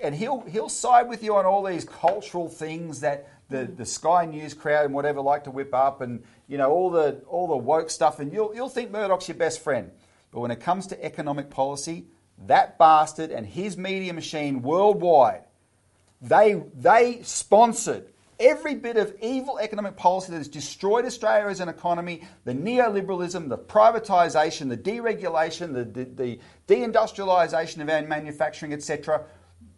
and 0.00 0.14
he'll 0.14 0.42
he'll 0.42 0.68
side 0.68 1.08
with 1.08 1.24
you 1.24 1.34
on 1.34 1.44
all 1.44 1.64
these 1.64 1.84
cultural 1.84 2.48
things 2.48 3.00
that 3.00 3.28
the, 3.48 3.56
mm. 3.56 3.76
the 3.76 3.84
Sky 3.84 4.26
News 4.26 4.54
crowd 4.54 4.84
and 4.84 4.94
whatever 4.94 5.20
like 5.20 5.44
to 5.44 5.50
whip 5.50 5.74
up, 5.74 6.00
and 6.00 6.22
you 6.46 6.56
know 6.56 6.70
all 6.70 6.90
the 6.90 7.22
all 7.26 7.48
the 7.48 7.56
woke 7.56 7.90
stuff, 7.90 8.20
and 8.20 8.32
you'll 8.32 8.54
you'll 8.54 8.68
think 8.68 8.92
Murdoch's 8.92 9.26
your 9.26 9.36
best 9.36 9.60
friend, 9.60 9.90
but 10.30 10.38
when 10.40 10.52
it 10.52 10.60
comes 10.60 10.86
to 10.88 11.04
economic 11.04 11.50
policy, 11.50 12.06
that 12.46 12.78
bastard 12.78 13.32
and 13.32 13.44
his 13.44 13.76
media 13.76 14.12
machine 14.12 14.62
worldwide 14.62 15.42
they 16.20 16.62
they 16.74 17.22
sponsored 17.22 18.12
every 18.40 18.74
bit 18.74 18.96
of 18.96 19.14
evil 19.20 19.58
economic 19.58 19.96
policy 19.96 20.30
that 20.30 20.38
has 20.38 20.48
destroyed 20.48 21.04
Australia 21.04 21.48
as 21.48 21.60
an 21.60 21.68
economy, 21.68 22.22
the 22.44 22.54
neoliberalism, 22.54 23.48
the 23.48 23.58
privatisation, 23.58 24.68
the 24.68 24.76
deregulation, 24.76 25.74
the, 25.74 25.84
the, 25.84 26.04
the 26.04 26.40
deindustrialisation 26.68 27.82
of 27.82 27.88
our 27.88 28.02
manufacturing, 28.02 28.72
etc. 28.72 29.24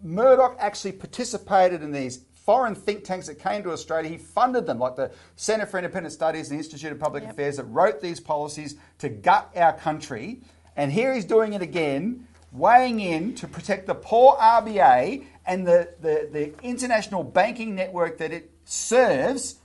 Murdoch 0.03 0.57
actually 0.59 0.93
participated 0.93 1.83
in 1.83 1.91
these 1.91 2.25
foreign 2.35 2.75
think 2.75 3.05
tanks 3.05 3.27
that 3.27 3.39
came 3.39 3.63
to 3.63 3.71
Australia. 3.71 4.11
He 4.11 4.19
funded 4.19 4.67
them, 4.67 4.79
like 4.79 4.97
the 4.97 5.11
Centre 5.37 5.67
for 5.67 5.79
Independent 5.79 6.13
Studies 6.13 6.51
and 6.51 6.59
the 6.59 6.63
Institute 6.63 6.93
of 6.93 6.99
Public 6.99 7.23
Yep. 7.23 7.33
Affairs, 7.33 7.57
that 7.57 7.65
wrote 7.65 8.01
these 8.01 8.21
policies 8.21 8.77
to 8.99 9.09
gut 9.09 9.51
our 9.57 9.73
country. 9.73 10.43
And 10.77 10.91
here 10.93 11.15
he's 11.15 11.25
doing 11.25 11.53
it 11.53 11.63
again, 11.63 12.27
weighing 12.53 13.01
in 13.01 13.35
to 13.37 13.47
protect 13.47 13.87
the 13.87 13.95
poor 13.95 14.37
RBA 14.37 15.25
and 15.47 15.67
the, 15.67 15.95
the, 16.01 16.29
the 16.33 16.63
international 16.63 17.23
banking 17.23 17.75
network 17.75 18.19
that 18.19 18.33
it 18.33 18.51
serves 18.65 19.57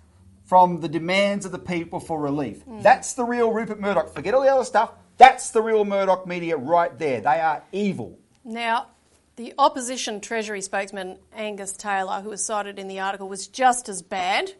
from 0.46 0.82
the 0.82 0.88
demands 0.88 1.46
of 1.46 1.52
the 1.52 1.60
people 1.60 2.00
for 2.00 2.20
relief. 2.20 2.62
Hmm. 2.64 2.82
That's 2.82 3.14
the 3.14 3.24
real 3.24 3.52
Rupert 3.52 3.80
Murdoch. 3.80 4.14
Forget 4.14 4.34
all 4.34 4.42
the 4.42 4.54
other 4.54 4.66
stuff. 4.66 4.92
That's 5.18 5.52
the 5.52 5.62
real 5.62 5.86
Murdoch 5.86 6.28
media 6.28 6.58
right 6.58 6.98
there. 6.98 7.22
They 7.22 7.40
are 7.40 7.64
evil. 7.72 8.20
Now, 8.44 8.88
the 9.38 9.54
opposition 9.58 10.22
Treasury 10.22 10.62
spokesman 10.62 11.18
Angus 11.34 11.74
Taylor, 11.74 12.22
who 12.22 12.30
was 12.30 12.44
cited 12.44 12.78
in 12.78 12.88
the 12.88 13.00
article, 13.00 13.28
was 13.28 13.48
just 13.48 13.90
as 13.90 14.02
bad 14.02 14.54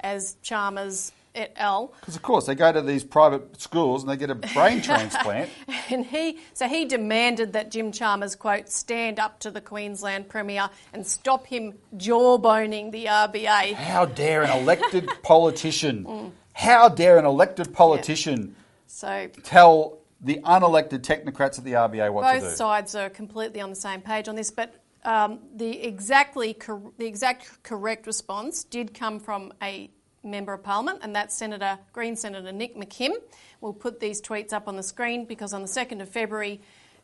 as 0.00 0.36
Chalmers 0.42 1.12
et 1.34 1.52
al. 1.56 1.94
Because, 2.00 2.16
of 2.16 2.22
course, 2.22 2.46
they 2.46 2.54
go 2.54 2.72
to 2.72 2.82
these 2.82 3.04
private 3.04 3.60
schools 3.60 4.02
and 4.02 4.10
they 4.10 4.16
get 4.16 4.30
a 4.30 4.34
brain 4.34 4.80
transplant. 4.82 5.50
And 5.90 6.04
he, 6.06 6.38
so 6.54 6.68
he 6.68 6.84
demanded 6.84 7.52
that 7.54 7.70
Jim 7.70 7.92
Chalmers, 7.92 8.34
quote, 8.36 8.68
stand 8.68 9.18
up 9.18 9.40
to 9.40 9.50
the 9.50 9.60
Queensland 9.60 10.28
Premier 10.28 10.68
and 10.92 11.06
stop 11.06 11.46
him 11.46 11.74
jawboning 11.96 12.92
the 12.92 13.06
RBA. 13.06 13.74
How 13.74 14.04
dare 14.04 14.42
an 14.42 14.50
elected 14.50 15.08
politician, 15.22 16.32
how 16.52 16.88
dare 16.88 17.18
an 17.18 17.24
elected 17.24 17.72
politician 17.72 18.54
So 18.86 19.28
tell 19.42 19.98
the 20.20 20.38
unelected 20.44 21.00
technocrats 21.00 21.58
at 21.58 21.64
the 21.64 21.72
RBA 21.72 22.12
what 22.12 22.30
to 22.32 22.38
do. 22.40 22.46
both 22.46 22.56
sides 22.56 22.94
are 22.94 23.10
completely 23.10 23.60
on 23.60 23.70
the 23.70 23.76
same 23.76 24.00
page 24.02 24.28
on 24.28 24.36
this, 24.36 24.50
but 24.50 24.74
um, 25.04 25.40
the 25.56 25.82
exactly 25.82 26.54
cor- 26.54 26.92
the 26.98 27.06
exact 27.06 27.62
correct 27.64 28.06
response 28.06 28.62
did 28.62 28.94
come 28.94 29.18
from 29.18 29.52
a 29.60 29.90
member 30.22 30.52
of 30.52 30.62
parliament, 30.62 31.00
and 31.02 31.14
that's 31.14 31.36
Senator 31.36 31.78
Green 31.92 32.16
Senator 32.16 32.52
Nick 32.52 32.76
McKim. 32.76 33.12
We'll 33.60 33.72
put 33.72 34.00
these 34.00 34.20
tweets 34.20 34.52
up 34.52 34.68
on 34.68 34.76
the 34.76 34.82
screen 34.82 35.24
because 35.24 35.52
on 35.52 35.62
the 35.62 35.68
second 35.68 36.00
of 36.00 36.08
February. 36.08 36.60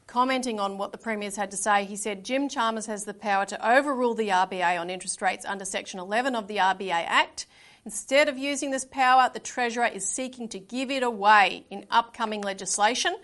Commenting 0.06 0.58
on 0.58 0.78
what 0.78 0.90
the 0.90 0.96
Premier's 0.96 1.36
had 1.36 1.50
to 1.50 1.56
say, 1.58 1.84
he 1.84 1.94
said 1.94 2.24
Jim 2.24 2.48
Chalmers 2.48 2.86
has 2.86 3.04
the 3.04 3.12
power 3.12 3.44
to 3.44 3.70
overrule 3.70 4.14
the 4.14 4.28
RBA 4.28 4.80
on 4.80 4.88
interest 4.88 5.20
rates 5.20 5.44
under 5.44 5.66
Section 5.66 6.00
11 6.00 6.34
of 6.34 6.48
the 6.48 6.56
RBA 6.56 6.90
Act. 6.90 7.46
Instead 7.84 8.28
of 8.28 8.38
using 8.38 8.70
this 8.70 8.86
power, 8.86 9.30
the 9.32 9.38
Treasurer 9.38 9.86
is 9.86 10.08
seeking 10.08 10.48
to 10.48 10.58
give 10.58 10.90
it 10.90 11.02
away 11.02 11.66
in 11.68 11.84
upcoming 11.90 12.40
legislation. 12.40 13.16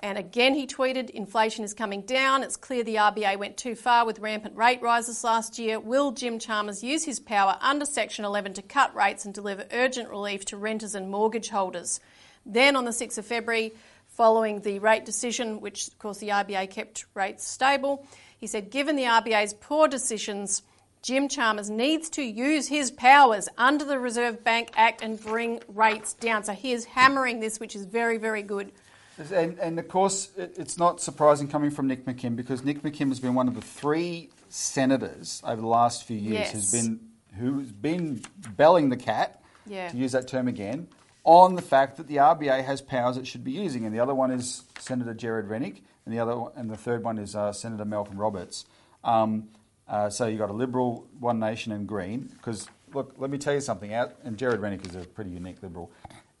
And 0.00 0.18
again, 0.18 0.54
he 0.54 0.66
tweeted, 0.66 1.10
inflation 1.10 1.64
is 1.64 1.72
coming 1.72 2.02
down. 2.02 2.42
It's 2.42 2.56
clear 2.56 2.82
the 2.82 2.96
RBA 2.96 3.38
went 3.38 3.56
too 3.56 3.74
far 3.74 4.04
with 4.04 4.18
rampant 4.18 4.56
rate 4.56 4.82
rises 4.82 5.24
last 5.24 5.58
year. 5.58 5.80
Will 5.80 6.12
Jim 6.12 6.38
Chalmers 6.38 6.82
use 6.82 7.04
his 7.04 7.20
power 7.20 7.56
under 7.60 7.86
Section 7.86 8.24
11 8.24 8.54
to 8.54 8.62
cut 8.62 8.94
rates 8.94 9.24
and 9.24 9.32
deliver 9.32 9.66
urgent 9.72 10.10
relief 10.10 10.44
to 10.46 10.56
renters 10.56 10.94
and 10.94 11.10
mortgage 11.10 11.48
holders? 11.48 12.00
Then 12.44 12.76
on 12.76 12.84
the 12.84 12.90
6th 12.90 13.18
of 13.18 13.26
February, 13.26 13.72
following 14.08 14.60
the 14.60 14.78
rate 14.78 15.04
decision, 15.04 15.60
which 15.60 15.88
of 15.88 15.98
course 15.98 16.18
the 16.18 16.28
RBA 16.28 16.70
kept 16.70 17.06
rates 17.14 17.46
stable, 17.46 18.06
he 18.38 18.46
said, 18.46 18.70
given 18.70 18.96
the 18.96 19.04
RBA's 19.04 19.54
poor 19.54 19.88
decisions, 19.88 20.62
Jim 21.02 21.28
Chalmers 21.28 21.70
needs 21.70 22.08
to 22.10 22.22
use 22.22 22.68
his 22.68 22.90
powers 22.90 23.48
under 23.58 23.84
the 23.84 23.98
Reserve 23.98 24.44
Bank 24.44 24.70
Act 24.74 25.02
and 25.02 25.20
bring 25.20 25.60
rates 25.68 26.14
down. 26.14 26.44
So 26.44 26.52
he 26.52 26.72
is 26.72 26.84
hammering 26.84 27.40
this, 27.40 27.60
which 27.60 27.76
is 27.76 27.84
very, 27.84 28.18
very 28.18 28.42
good. 28.42 28.72
And, 29.18 29.58
and 29.58 29.78
of 29.78 29.88
course, 29.88 30.30
it, 30.36 30.54
it's 30.58 30.76
not 30.78 31.00
surprising 31.00 31.48
coming 31.48 31.70
from 31.70 31.86
Nick 31.86 32.04
McKim 32.04 32.34
because 32.36 32.64
Nick 32.64 32.82
McKim 32.82 33.08
has 33.08 33.20
been 33.20 33.34
one 33.34 33.46
of 33.48 33.54
the 33.54 33.60
three 33.60 34.30
senators 34.48 35.42
over 35.46 35.60
the 35.60 35.66
last 35.66 36.04
few 36.04 36.16
years 36.16 36.34
Yes. 36.34 36.52
who's 36.52 36.72
been 36.72 37.00
who's 37.38 37.72
been 37.72 38.22
belling 38.56 38.88
the 38.90 38.96
cat, 38.96 39.40
Yeah. 39.66 39.88
to 39.88 39.96
use 39.96 40.12
that 40.12 40.28
term 40.28 40.46
again, 40.46 40.86
on 41.24 41.56
the 41.56 41.62
fact 41.62 41.96
that 41.96 42.06
the 42.06 42.16
RBA 42.16 42.64
has 42.64 42.80
powers 42.80 43.16
it 43.16 43.26
should 43.26 43.42
be 43.42 43.50
using, 43.50 43.84
and 43.84 43.92
the 43.94 43.98
other 43.98 44.14
one 44.14 44.30
is 44.30 44.62
Senator 44.78 45.14
Gerard 45.14 45.48
Rennick, 45.48 45.82
and 46.06 46.14
the 46.14 46.20
other 46.20 46.40
and 46.56 46.70
the 46.70 46.76
third 46.76 47.02
one 47.02 47.18
is 47.18 47.34
uh, 47.34 47.52
Senator 47.52 47.84
Malcolm 47.84 48.16
Roberts. 48.18 48.66
Um, 49.02 49.48
uh, 49.88 50.10
so 50.10 50.26
you've 50.26 50.38
got 50.38 50.50
a 50.50 50.54
Liberal, 50.54 51.06
One 51.18 51.38
Nation, 51.40 51.72
and 51.72 51.86
Green. 51.88 52.30
Because 52.36 52.68
look, 52.94 53.14
let 53.18 53.30
me 53.30 53.38
tell 53.38 53.54
you 53.54 53.60
something. 53.60 53.92
Out 53.92 54.14
and 54.24 54.36
Gerard 54.36 54.60
Rennick 54.60 54.86
is 54.86 54.94
a 54.94 55.00
pretty 55.00 55.30
unique 55.30 55.62
Liberal. 55.62 55.90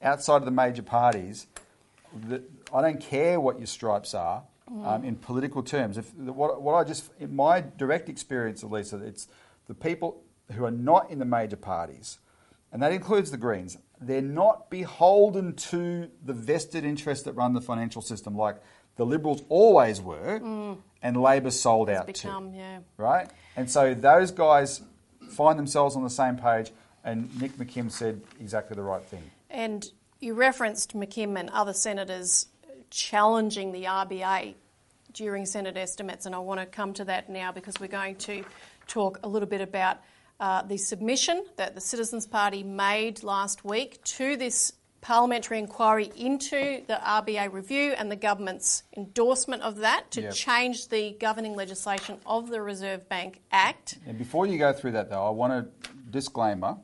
Outside 0.00 0.36
of 0.36 0.44
the 0.44 0.50
major 0.50 0.82
parties, 0.82 1.46
the, 2.28 2.42
I 2.74 2.82
don't 2.82 3.00
care 3.00 3.40
what 3.40 3.58
your 3.58 3.68
stripes 3.68 4.14
are 4.14 4.42
um, 4.84 5.04
in 5.04 5.16
political 5.16 5.62
terms. 5.62 5.96
If 5.96 6.12
what, 6.14 6.60
what 6.60 6.74
I 6.74 6.84
just 6.84 7.10
in 7.20 7.34
my 7.34 7.60
direct 7.60 8.08
experience, 8.08 8.62
Elisa, 8.62 8.96
it's 8.96 9.28
the 9.68 9.74
people 9.74 10.22
who 10.52 10.64
are 10.64 10.70
not 10.70 11.10
in 11.10 11.20
the 11.20 11.24
major 11.24 11.56
parties, 11.56 12.18
and 12.72 12.82
that 12.82 12.92
includes 12.92 13.30
the 13.30 13.36
Greens. 13.36 13.78
They're 14.00 14.20
not 14.20 14.70
beholden 14.70 15.54
to 15.54 16.10
the 16.24 16.32
vested 16.32 16.84
interests 16.84 17.24
that 17.24 17.32
run 17.32 17.52
the 17.52 17.60
financial 17.60 18.02
system, 18.02 18.36
like 18.36 18.56
the 18.96 19.06
Liberals 19.06 19.42
always 19.48 20.00
were, 20.00 20.76
and 21.00 21.16
Labor 21.16 21.50
sold 21.50 21.88
out 21.88 22.06
become, 22.06 22.52
to. 22.52 22.58
yeah. 22.58 22.78
Right, 22.96 23.30
and 23.56 23.70
so 23.70 23.94
those 23.94 24.32
guys 24.32 24.82
find 25.30 25.58
themselves 25.58 25.96
on 25.96 26.02
the 26.02 26.10
same 26.10 26.36
page, 26.36 26.72
and 27.04 27.40
Nick 27.40 27.52
McKim 27.52 27.90
said 27.90 28.20
exactly 28.40 28.74
the 28.74 28.82
right 28.82 29.02
thing. 29.02 29.22
And 29.48 29.86
you 30.20 30.34
referenced 30.34 30.96
McKim 30.96 31.38
and 31.38 31.50
other 31.50 31.72
senators 31.72 32.46
challenging 32.94 33.72
the 33.72 33.84
RBA 33.84 34.54
during 35.12 35.46
Senate 35.46 35.76
estimates, 35.76 36.26
and 36.26 36.34
I 36.34 36.38
want 36.38 36.60
to 36.60 36.66
come 36.66 36.92
to 36.94 37.04
that 37.04 37.28
now 37.28 37.52
because 37.52 37.74
we're 37.80 37.86
going 37.88 38.16
to 38.16 38.44
talk 38.86 39.18
a 39.22 39.28
little 39.28 39.48
bit 39.48 39.60
about 39.60 39.98
uh, 40.40 40.62
the 40.62 40.76
submission 40.76 41.44
that 41.56 41.74
the 41.74 41.80
Citizens 41.80 42.26
Party 42.26 42.62
made 42.62 43.22
last 43.22 43.64
week 43.64 44.02
to 44.04 44.36
this 44.36 44.72
parliamentary 45.00 45.58
inquiry 45.58 46.10
into 46.16 46.82
the 46.86 46.94
RBA 46.94 47.52
review 47.52 47.92
and 47.98 48.10
the 48.10 48.16
government's 48.16 48.84
endorsement 48.96 49.62
of 49.62 49.76
that 49.76 50.10
to 50.12 50.22
Yep. 50.22 50.32
change 50.32 50.88
the 50.88 51.12
governing 51.20 51.54
legislation 51.54 52.18
of 52.24 52.48
the 52.48 52.60
Reserve 52.62 53.06
Bank 53.08 53.40
Act. 53.52 53.98
And 54.06 54.16
before 54.16 54.46
you 54.46 54.56
go 54.58 54.72
through 54.72 54.92
that, 54.92 55.10
though, 55.10 55.24
I 55.24 55.30
want 55.30 55.52
a 55.52 55.68
disclaimer. 56.10 56.78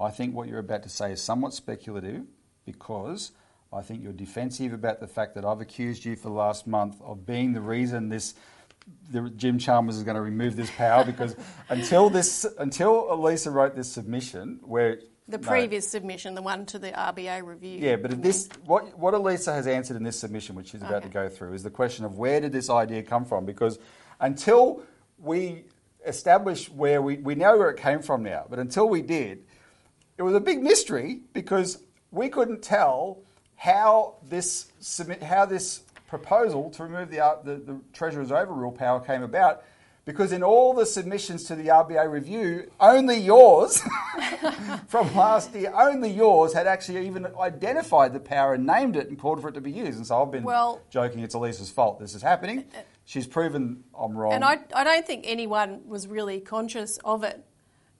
I 0.00 0.10
think 0.10 0.34
what 0.34 0.48
you're 0.48 0.60
about 0.60 0.84
to 0.84 0.88
say 0.88 1.12
is 1.12 1.20
somewhat 1.20 1.52
speculative 1.54 2.22
because 2.64 3.32
I 3.72 3.82
think 3.82 4.02
you're 4.02 4.12
defensive 4.12 4.72
about 4.72 5.00
the 5.00 5.06
fact 5.06 5.34
that 5.34 5.44
I've 5.44 5.60
accused 5.60 6.04
you 6.04 6.14
for 6.16 6.28
the 6.28 6.34
last 6.34 6.66
month 6.66 7.00
of 7.02 7.24
being 7.26 7.52
the 7.54 7.60
reason 7.60 8.08
this 8.08 8.34
the, 9.10 9.30
Jim 9.30 9.58
Chalmers 9.58 9.96
is 9.96 10.02
going 10.02 10.16
to 10.16 10.20
remove 10.20 10.56
this 10.56 10.70
power 10.72 11.04
because 11.04 11.36
until 11.68 12.10
this 12.10 12.44
until 12.58 13.12
Elisa 13.12 13.50
wrote 13.50 13.74
this 13.76 13.90
submission 13.90 14.58
where 14.62 14.98
The 15.28 15.38
no, 15.38 15.48
previous 15.48 15.88
submission, 15.88 16.34
the 16.34 16.42
one 16.42 16.66
to 16.66 16.78
the 16.78 16.90
RBA 16.90 17.46
review. 17.46 17.78
yeah, 17.78 17.96
but 17.96 18.20
this 18.22 18.48
what 18.66 18.98
what 18.98 19.14
Elisa 19.14 19.52
has 19.54 19.66
answered 19.66 19.96
in 19.96 20.02
this 20.02 20.18
submission, 20.18 20.56
which 20.56 20.70
she's 20.70 20.82
about 20.82 20.94
Okay. 21.04 21.06
to 21.08 21.12
go 21.12 21.28
through, 21.28 21.54
is 21.54 21.62
the 21.62 21.70
question 21.70 22.04
of 22.04 22.18
where 22.18 22.40
did 22.40 22.52
this 22.52 22.68
idea 22.68 23.02
come 23.02 23.24
from? 23.24 23.46
Because 23.46 23.78
until 24.20 24.82
we 25.18 25.64
establish 26.04 26.68
where 26.68 27.00
we 27.00 27.16
we 27.18 27.36
know 27.36 27.56
where 27.56 27.70
it 27.70 27.78
came 27.78 28.02
from 28.02 28.22
now, 28.24 28.44
but 28.50 28.58
until 28.58 28.88
we 28.88 29.00
did, 29.00 29.44
it 30.18 30.22
was 30.22 30.34
a 30.34 30.40
big 30.40 30.60
mystery 30.60 31.20
because 31.32 31.82
we 32.10 32.28
couldn't 32.28 32.62
tell 32.62 33.20
how 33.56 34.14
this 34.28 34.72
submit 34.80 35.22
how 35.22 35.46
this 35.46 35.82
proposal 36.06 36.70
to 36.70 36.82
remove 36.82 37.10
the 37.10 37.20
R- 37.20 37.38
the, 37.44 37.56
the 37.56 37.80
treasurer's 37.92 38.32
overrule 38.32 38.72
power 38.72 39.00
came 39.00 39.22
about. 39.22 39.64
Because 40.04 40.32
in 40.32 40.42
all 40.42 40.74
the 40.74 40.84
submissions 40.84 41.44
to 41.44 41.54
the 41.54 41.68
RBA 41.68 42.10
review, 42.10 42.68
only 42.80 43.18
yours 43.18 43.80
from 44.88 45.14
last 45.14 45.54
year, 45.54 45.72
only 45.76 46.10
yours 46.10 46.52
had 46.52 46.66
actually 46.66 47.06
even 47.06 47.24
identified 47.38 48.12
the 48.12 48.18
power 48.18 48.54
and 48.54 48.66
named 48.66 48.96
it 48.96 49.08
and 49.10 49.16
called 49.16 49.40
for 49.40 49.48
it 49.48 49.52
to 49.52 49.60
be 49.60 49.70
used. 49.70 49.98
And 49.98 50.06
so 50.06 50.20
I've 50.20 50.32
been 50.32 50.42
Well- 50.42 50.80
joking 50.90 51.20
it's 51.20 51.36
Elisa's 51.36 51.70
fault 51.70 52.00
this 52.00 52.16
is 52.16 52.22
happening. 52.22 52.64
She's 53.04 53.28
proven 53.28 53.84
I'm 53.96 54.16
wrong. 54.16 54.32
And 54.32 54.44
I, 54.44 54.58
I 54.74 54.82
don't 54.82 55.06
think 55.06 55.24
anyone 55.26 55.82
was 55.86 56.08
really 56.08 56.40
conscious 56.40 56.98
of 57.04 57.22
it, 57.22 57.44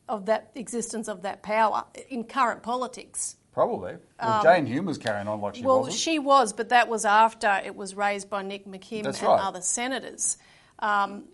of 0.09 0.27
that 0.27 0.51
existence 0.57 1.07
of 1.07 1.23
that 1.23 1.43
power 1.45 1.85
in 2.09 2.25
current 2.25 2.65
politics. 2.65 3.37
Probably. 3.53 3.97
Well, 4.21 4.43
Jane 4.43 4.67
Hume 4.67 4.87
was 4.87 4.97
carrying 4.99 5.29
on 5.29 5.41
like 5.41 5.55
she 5.55 5.61
Um, 5.61 5.67
well, 5.67 5.79
wasn't. 5.81 5.93
Well, 5.93 5.99
she 5.99 6.19
was, 6.19 6.53
but 6.53 6.71
that 6.71 6.89
was 6.89 7.05
after 7.05 7.61
it 7.65 7.77
was 7.77 7.95
raised 7.95 8.31
by 8.31 8.43
Nick 8.43 8.67
McKim 8.67 9.05
That's 9.05 9.19
and 9.19 9.29
right. 9.29 9.41
other 9.41 9.61
senators. 9.61 10.39
Um, 10.79 11.25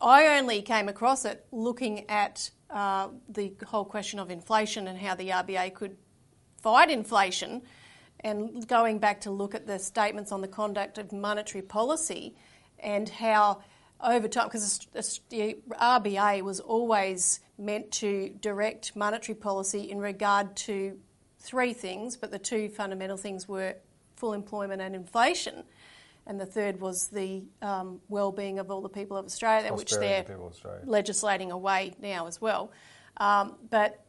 I 0.00 0.38
only 0.38 0.62
came 0.62 0.88
across 0.88 1.24
it 1.24 1.44
looking 1.52 2.08
at 2.08 2.50
uh, 2.70 3.08
the 3.28 3.52
whole 3.66 3.84
question 3.84 4.18
of 4.18 4.30
inflation 4.30 4.88
and 4.88 4.98
how 4.98 5.14
the 5.14 5.28
RBA 5.28 5.74
could 5.74 5.96
fight 6.62 6.90
inflation, 6.90 7.62
and 8.20 8.66
going 8.66 8.98
back 8.98 9.20
to 9.22 9.30
look 9.30 9.54
at 9.54 9.66
the 9.66 9.78
statements 9.78 10.32
on 10.32 10.40
the 10.40 10.48
conduct 10.48 10.98
of 10.98 11.12
monetary 11.12 11.62
policy 11.62 12.34
and 12.78 13.08
how 13.08 13.60
over 14.00 14.28
time, 14.28 14.46
because 14.46 14.88
the 15.28 15.58
RBA 15.72 16.42
was 16.42 16.60
always 16.60 17.40
meant 17.58 17.90
to 17.90 18.30
direct 18.40 18.94
monetary 18.94 19.34
policy 19.34 19.90
in 19.90 19.98
regard 19.98 20.54
to 20.56 20.98
three 21.38 21.72
things, 21.72 22.16
but 22.16 22.30
the 22.30 22.38
two 22.38 22.68
fundamental 22.68 23.16
things 23.16 23.48
were 23.48 23.76
full 24.16 24.32
employment 24.32 24.82
and 24.82 24.94
inflation. 24.94 25.64
And 26.26 26.38
the 26.38 26.46
third 26.46 26.80
was 26.80 27.08
the 27.08 27.44
um, 27.62 28.00
well-being 28.08 28.58
of 28.58 28.70
all 28.70 28.82
the 28.82 28.88
people 28.88 29.16
of 29.16 29.24
Australia, 29.24 29.72
which 29.72 29.92
they're 29.92 30.26
legislating 30.84 31.50
away 31.50 31.94
now 32.02 32.26
as 32.26 32.40
well. 32.40 32.70
Um, 33.16 33.56
but 33.70 34.04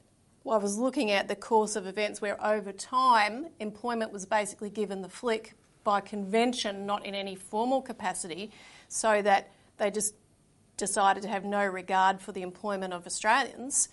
I 0.50 0.58
was 0.58 0.78
looking 0.78 1.12
at 1.12 1.28
the 1.28 1.36
course 1.36 1.76
of 1.76 1.88
events 1.88 2.22
where 2.22 2.44
over 2.46 2.72
time 2.72 3.48
employment 3.60 4.12
was 4.12 4.26
basically 4.26 4.70
given 4.70 5.02
the 5.02 5.10
flick 5.10 5.54
by 5.84 6.02
convention, 6.02 6.86
not 6.86 7.06
in 7.06 7.16
any 7.16 7.36
formal 7.36 7.82
capacity, 7.82 8.52
so 8.90 9.22
that 9.22 9.52
they 9.78 9.90
just 9.90 10.14
decided 10.76 11.24
to 11.24 11.30
have 11.30 11.46
no 11.46 11.66
regard 11.66 12.20
for 12.20 12.32
the 12.32 12.42
employment 12.42 12.94
of 12.94 13.06
Australians 13.06 13.90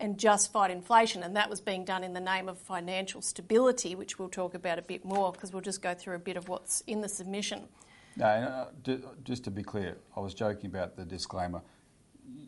and 0.00 0.18
just 0.18 0.52
fight 0.52 0.70
inflation. 0.70 1.22
And 1.22 1.36
that 1.36 1.48
was 1.48 1.60
being 1.60 1.84
done 1.84 2.02
in 2.04 2.12
the 2.12 2.20
name 2.20 2.48
of 2.48 2.58
financial 2.58 3.22
stability, 3.22 3.94
which 3.94 4.18
we'll 4.18 4.28
talk 4.28 4.54
about 4.54 4.78
a 4.78 4.82
bit 4.82 5.04
more 5.04 5.32
because 5.32 5.52
we'll 5.52 5.62
just 5.62 5.82
go 5.82 5.94
through 5.94 6.16
a 6.16 6.20
bit 6.20 6.36
of 6.36 6.48
what's 6.48 6.82
in 6.86 7.00
the 7.00 7.08
submission. 7.08 7.68
No, 8.16 8.26
uh, 8.26 8.96
just 9.24 9.44
to 9.44 9.50
be 9.50 9.62
clear, 9.62 9.96
I 10.16 10.20
was 10.20 10.34
joking 10.34 10.66
about 10.66 10.96
the 10.96 11.04
disclaimer. 11.04 11.62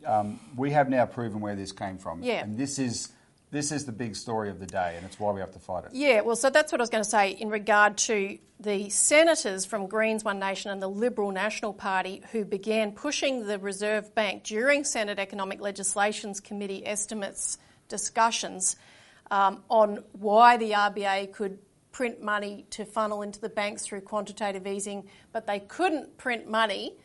Um, 0.04 0.38
we 0.56 0.70
have 0.72 0.88
now 0.88 1.06
proven 1.06 1.40
where 1.40 1.56
this 1.56 1.72
came 1.72 1.96
from. 1.96 2.22
Yeah. 2.22 2.42
And 2.42 2.58
this 2.58 2.78
is 2.78 3.12
this 3.50 3.70
is 3.70 3.86
the 3.86 3.92
big 3.92 4.16
story 4.16 4.50
of 4.50 4.58
the 4.58 4.66
day, 4.66 4.94
and 4.96 5.06
it's 5.06 5.20
why 5.20 5.30
we 5.30 5.40
have 5.40 5.52
to 5.52 5.58
fight 5.58 5.84
it. 5.84 5.90
Yeah, 5.92 6.22
well, 6.22 6.36
so 6.36 6.50
that's 6.50 6.72
what 6.72 6.80
I 6.80 6.82
was 6.82 6.90
going 6.90 7.04
to 7.04 7.10
say 7.10 7.30
in 7.30 7.50
regard 7.50 7.96
to 7.98 8.38
the 8.58 8.88
senators 8.90 9.64
from 9.64 9.86
Greens 9.86 10.24
One 10.24 10.38
Nation 10.38 10.70
and 10.70 10.82
the 10.82 10.88
Liberal 10.88 11.30
National 11.30 11.72
Party 11.72 12.22
who 12.32 12.44
began 12.44 12.92
pushing 12.92 13.46
the 13.46 13.58
Reserve 13.58 14.14
Bank 14.14 14.44
during 14.44 14.84
Senate 14.84 15.18
Economic 15.18 15.60
Legislations 15.60 16.40
Committee 16.40 16.86
estimates 16.86 17.58
discussions 17.88 18.76
um, 19.30 19.62
on 19.68 20.02
why 20.12 20.56
the 20.56 20.72
RBA 20.72 21.32
could 21.32 21.58
print 21.92 22.20
money 22.20 22.66
to 22.70 22.84
funnel 22.84 23.22
into 23.22 23.40
the 23.40 23.48
banks 23.48 23.86
through 23.86 24.00
quantitative 24.00 24.66
easing, 24.66 25.08
but 25.32 25.46
they 25.46 25.60
couldn't 25.60 26.16
print 26.18 26.48
money 26.48 26.96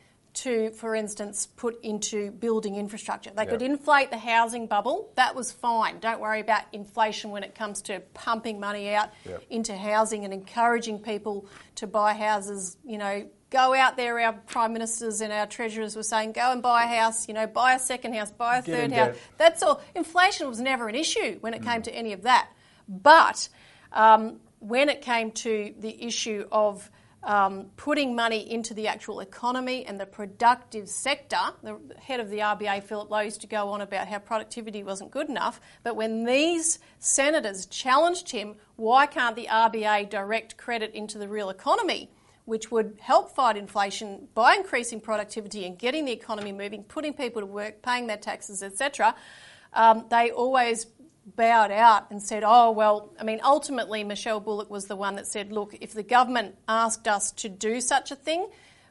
to, 0.43 0.71
for 0.71 0.95
instance, 0.95 1.47
put 1.47 1.84
into 1.84 2.32
building 2.32 2.75
infrastructure. 2.75 3.32
They 3.36 3.45
could 3.45 3.62
inflate 3.62 4.10
the 4.10 4.17
housing 4.17 4.67
bubble. 4.67 5.12
That 5.15 5.36
was 5.36 5.52
fine. 5.52 5.99
Don't 5.99 6.21
worry 6.21 6.39
about 6.39 6.62
inflation 6.71 7.32
when 7.32 7.43
it 7.43 7.56
comes 7.56 7.82
to 7.84 7.99
pumping 8.13 8.60
money 8.60 8.93
out 8.93 9.10
into 9.49 9.75
housing 9.75 10.23
and 10.23 10.34
encouraging 10.34 10.99
people 10.99 11.45
to 11.75 11.88
buy 11.88 12.13
houses. 12.13 12.78
You 12.86 12.97
know, 12.99 13.30
go 13.49 13.73
out 13.73 13.97
there. 13.97 14.17
Our 14.19 14.34
prime 14.34 14.71
ministers 14.71 15.19
and 15.19 15.34
our 15.34 15.45
treasurers 15.45 15.95
were 15.95 16.04
saying, 16.04 16.32
go 16.32 16.52
and 16.52 16.62
buy 16.62 16.86
a 16.86 16.88
house. 16.88 17.28
You 17.28 17.34
know, 17.34 17.45
buy 17.47 17.73
a 17.73 17.80
second 17.80 18.13
house, 18.15 18.32
buy 18.32 18.60
a 18.60 18.62
Get 18.62 18.75
third 18.75 18.91
house. 18.93 19.17
That's 19.38 19.62
all. 19.62 19.82
Inflation 19.93 20.47
was 20.47 20.62
never 20.62 20.88
an 20.88 20.95
issue 20.95 21.38
when 21.41 21.54
it 21.54 21.62
mm. 21.62 21.65
came 21.65 21.82
to 21.82 21.91
any 21.91 22.13
of 22.13 22.21
that. 22.23 22.49
But 22.88 23.49
um, 23.91 24.39
when 24.60 24.88
it 24.88 25.02
came 25.02 25.32
to 25.32 25.73
the 25.80 26.04
issue 26.06 26.45
of 26.49 26.89
um, 27.23 27.65
putting 27.75 28.15
money 28.15 28.49
into 28.49 28.73
the 28.73 28.88
actual 28.88 29.19
economy 29.19 29.86
and 29.86 29.99
the 29.99 30.05
productive 30.05 30.88
sector. 30.88 31.38
The 31.63 31.77
head 31.99 32.19
of 32.19 32.29
the 32.29 32.39
RBA, 32.39 32.84
Philip 32.84 33.10
Lowe, 33.10 33.19
used 33.19 33.41
to 33.41 33.47
go 33.47 33.69
on 33.69 33.82
about 33.82 34.08
how 34.08 34.19
productivity 34.19 34.84
wasn't 34.84 35.12
good 35.12 35.29
enough. 35.29 35.60
But 35.84 35.95
when 35.95 36.23
these 36.23 36.79
senators 36.99 37.65
challenged 37.65 38.32
him, 38.32 38.55
why 38.77 39.05
can't 39.05 39.36
the 39.36 39.47
RBA 39.47 40.10
direct 40.10 40.58
credit 40.58 40.93
into 40.93 41.17
the 41.17 41.27
real 41.27 41.49
economy? 41.49 42.10
Which 42.45 42.71
would 42.71 42.97
help 43.01 43.36
fight 43.36 43.58
inflation 43.58 44.27
by 44.34 44.55
increasing 44.55 45.01
productivity 45.01 45.65
and 45.65 45.77
getting 45.77 46.05
the 46.05 46.12
economy 46.12 46.51
moving, 46.51 46.84
putting 46.84 47.13
people 47.13 47.41
to 47.41 47.45
work, 47.45 47.82
paying 47.82 48.08
their 48.08 48.17
taxes, 48.17 48.63
etc. 48.63 49.13
Um, 49.73 50.05
they 50.10 50.32
always 50.32 50.88
bowed 51.36 51.72
out 51.72 52.10
and 52.12 52.22
said, 52.22 52.44
oh, 52.46 52.72
well, 52.72 53.13
I 53.20 53.24
mean, 53.24 53.39
ultimately, 53.44 54.04
Michelle 54.04 54.39
Bullock 54.39 54.70
was 54.70 54.86
the 54.88 54.96
one 54.96 55.15
that 55.15 55.28
said, 55.28 55.52
look, 55.52 55.76
if 55.82 55.94
the 55.94 56.04
government 56.04 56.56
asked 56.68 57.08
us 57.08 57.32
to 57.34 57.50
do 57.50 57.82
such 57.82 58.12
a 58.12 58.15
thing, 58.15 58.48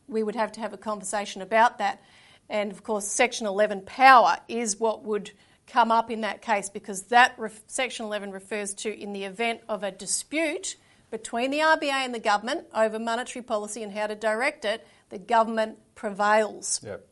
we 0.06 0.22
would 0.22 0.36
have 0.36 0.52
to 0.52 0.60
have 0.60 0.72
a 0.72 0.78
conversation 0.78 1.42
about 1.42 1.78
that. 1.78 2.02
And 2.48 2.72
of 2.72 2.82
course, 2.82 3.06
Section 3.06 3.46
11 3.46 3.82
power 3.82 4.38
is 4.48 4.80
what 4.80 5.04
would 5.04 5.32
come 5.66 5.92
up 5.92 6.10
in 6.10 6.22
that 6.22 6.40
case 6.40 6.70
because 6.70 7.02
that 7.04 7.34
ref- 7.36 7.60
Section 7.66 8.06
11 8.06 8.32
refers 8.32 8.74
to 8.74 8.98
in 8.98 9.12
the 9.12 9.24
event 9.24 9.60
of 9.68 9.82
a 9.82 9.90
dispute 9.90 10.76
between 11.10 11.50
the 11.50 11.58
RBA 11.58 11.90
and 11.90 12.14
the 12.14 12.18
government 12.18 12.66
over 12.74 12.98
monetary 12.98 13.42
policy 13.42 13.82
and 13.82 13.92
how 13.92 14.06
to 14.06 14.14
direct 14.14 14.64
it, 14.64 14.86
the 15.10 15.18
government 15.18 15.78
prevails. 15.94 16.80
Yep. 16.84 17.06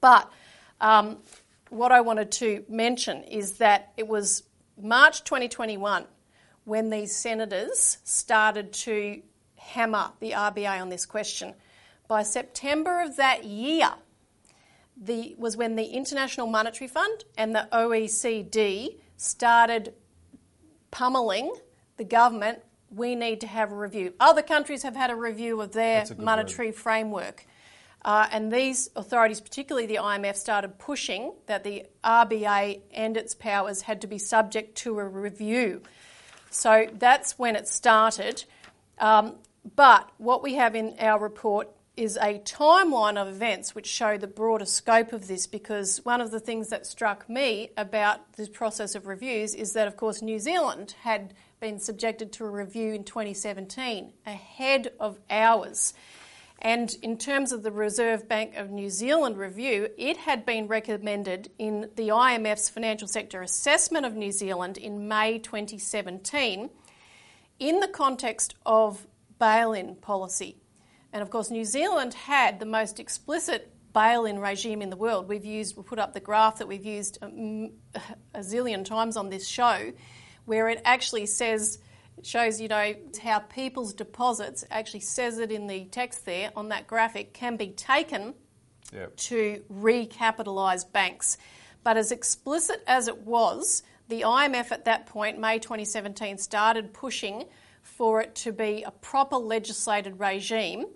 But 0.00 0.30
um, 0.80 1.18
what 1.70 1.92
I 1.92 2.00
wanted 2.00 2.32
to 2.32 2.64
mention 2.68 3.24
is 3.24 3.58
that 3.58 3.92
it 3.96 4.08
was 4.08 4.42
March 4.80 5.24
2021 5.24 6.06
when 6.64 6.90
these 6.90 7.14
senators 7.14 7.98
started 8.04 8.72
to 8.72 9.22
hammer 9.56 10.10
the 10.20 10.32
RBA 10.32 10.80
on 10.80 10.90
this 10.90 11.06
question. 11.06 11.54
By 12.06 12.22
September 12.22 13.00
of 13.00 13.16
that 13.16 13.44
year, 13.44 13.90
the, 14.96 15.34
was 15.38 15.56
when 15.56 15.76
the 15.76 15.84
International 15.84 16.46
Monetary 16.46 16.88
Fund 16.88 17.24
and 17.36 17.54
the 17.54 17.68
OECD 17.72 18.98
started 19.16 19.94
pummeling 20.90 21.54
the 21.96 22.04
government. 22.04 22.60
We 22.90 23.14
need 23.14 23.40
to 23.42 23.46
have 23.46 23.70
a 23.72 23.74
review. 23.74 24.14
Other 24.18 24.42
countries 24.42 24.82
have 24.82 24.96
had 24.96 25.10
a 25.10 25.16
review 25.16 25.60
of 25.60 25.72
their 25.72 26.04
monetary 26.16 26.68
word. 26.68 26.76
framework. 26.76 27.46
Uh, 28.02 28.28
and 28.30 28.52
these 28.52 28.90
authorities, 28.94 29.40
particularly 29.40 29.86
the 29.86 29.96
IMF, 29.96 30.36
started 30.36 30.78
pushing 30.78 31.32
that 31.46 31.64
the 31.64 31.84
RBA 32.04 32.80
and 32.92 33.16
its 33.16 33.34
powers 33.34 33.82
had 33.82 34.00
to 34.02 34.06
be 34.06 34.18
subject 34.18 34.76
to 34.78 34.98
a 34.98 35.04
review. 35.04 35.82
So 36.50 36.86
that's 36.92 37.38
when 37.38 37.56
it 37.56 37.68
started. 37.68 38.44
Um, 38.98 39.34
but 39.76 40.10
what 40.18 40.42
we 40.42 40.54
have 40.54 40.74
in 40.74 40.94
our 40.98 41.18
report 41.18 41.68
is 41.96 42.16
a 42.16 42.38
timeline 42.38 43.20
of 43.20 43.26
events 43.26 43.74
which 43.74 43.86
show 43.86 44.16
the 44.16 44.28
broader 44.28 44.64
scope 44.64 45.12
of 45.12 45.26
this 45.26 45.48
because 45.48 45.98
one 46.04 46.20
of 46.20 46.30
the 46.30 46.38
things 46.38 46.68
that 46.68 46.86
struck 46.86 47.28
me 47.28 47.70
about 47.76 48.34
this 48.34 48.48
process 48.48 48.94
of 48.94 49.08
reviews 49.08 49.52
is 49.52 49.72
that, 49.72 49.88
of 49.88 49.96
course, 49.96 50.22
New 50.22 50.38
Zealand 50.38 50.94
had 51.02 51.34
been 51.58 51.80
subjected 51.80 52.32
to 52.32 52.44
a 52.44 52.50
review 52.50 52.92
in 52.92 53.02
2017 53.02 54.12
ahead 54.24 54.92
of 55.00 55.18
ours. 55.28 55.92
And 56.60 56.96
in 57.02 57.16
terms 57.18 57.52
of 57.52 57.62
the 57.62 57.70
Reserve 57.70 58.28
Bank 58.28 58.56
of 58.56 58.70
New 58.70 58.90
Zealand 58.90 59.38
review, 59.38 59.88
it 59.96 60.16
had 60.16 60.44
been 60.44 60.66
recommended 60.66 61.50
in 61.58 61.90
the 61.94 62.08
IMF's 62.08 62.68
financial 62.68 63.06
sector 63.06 63.42
assessment 63.42 64.04
of 64.04 64.14
New 64.14 64.32
Zealand 64.32 64.76
in 64.76 65.06
May 65.06 65.38
2017 65.38 66.70
in 67.60 67.80
the 67.80 67.88
context 67.88 68.56
of 68.66 69.06
bail 69.38 69.72
in 69.72 69.94
policy. 69.96 70.56
And 71.12 71.22
of 71.22 71.30
course, 71.30 71.50
New 71.50 71.64
Zealand 71.64 72.14
had 72.14 72.58
the 72.58 72.66
most 72.66 72.98
explicit 72.98 73.72
bail 73.94 74.26
in 74.26 74.38
regime 74.38 74.82
in 74.82 74.90
the 74.90 74.96
world. 74.96 75.28
We've 75.28 75.44
used, 75.44 75.76
we'll 75.76 75.84
put 75.84 75.98
up 75.98 76.12
the 76.12 76.20
graph 76.20 76.58
that 76.58 76.68
we've 76.68 76.84
used 76.84 77.18
a, 77.22 77.70
a 78.34 78.40
zillion 78.40 78.84
times 78.84 79.16
on 79.16 79.30
this 79.30 79.46
show, 79.46 79.92
where 80.44 80.68
it 80.68 80.80
actually 80.84 81.26
says 81.26 81.78
it 82.18 82.26
shows, 82.26 82.60
you 82.60 82.68
know, 82.68 82.94
how 83.22 83.38
people's 83.38 83.94
deposits, 83.94 84.64
actually 84.70 85.00
says 85.00 85.38
it 85.38 85.50
in 85.50 85.66
the 85.66 85.84
text 85.86 86.26
there 86.26 86.50
on 86.56 86.68
that 86.68 86.86
graphic, 86.86 87.32
can 87.32 87.56
be 87.56 87.68
taken 87.68 88.34
yep. 88.92 89.16
to 89.16 89.62
recapitalise 89.72 90.90
banks. 90.90 91.38
But 91.84 91.96
as 91.96 92.12
explicit 92.12 92.82
as 92.86 93.08
it 93.08 93.18
was, 93.18 93.82
the 94.08 94.22
IMF 94.22 94.72
at 94.72 94.84
that 94.86 95.06
point, 95.06 95.38
May 95.38 95.58
2017, 95.58 96.38
started 96.38 96.92
pushing 96.92 97.44
for 97.82 98.20
it 98.20 98.34
to 98.36 98.52
be 98.52 98.82
a 98.82 98.90
proper 98.90 99.36
legislated 99.36 100.18
regime, 100.18 100.86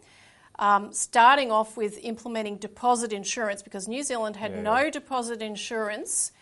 um, 0.59 0.93
starting 0.93 1.51
off 1.51 1.77
with 1.77 1.99
implementing 2.03 2.57
deposit 2.57 3.13
insurance 3.13 3.63
because 3.63 3.89
New 3.89 4.03
Zealand 4.03 4.37
had 4.37 4.53
yeah. 4.53 4.63
no 4.63 4.91
deposit 4.91 5.41
insurance, 5.41 6.33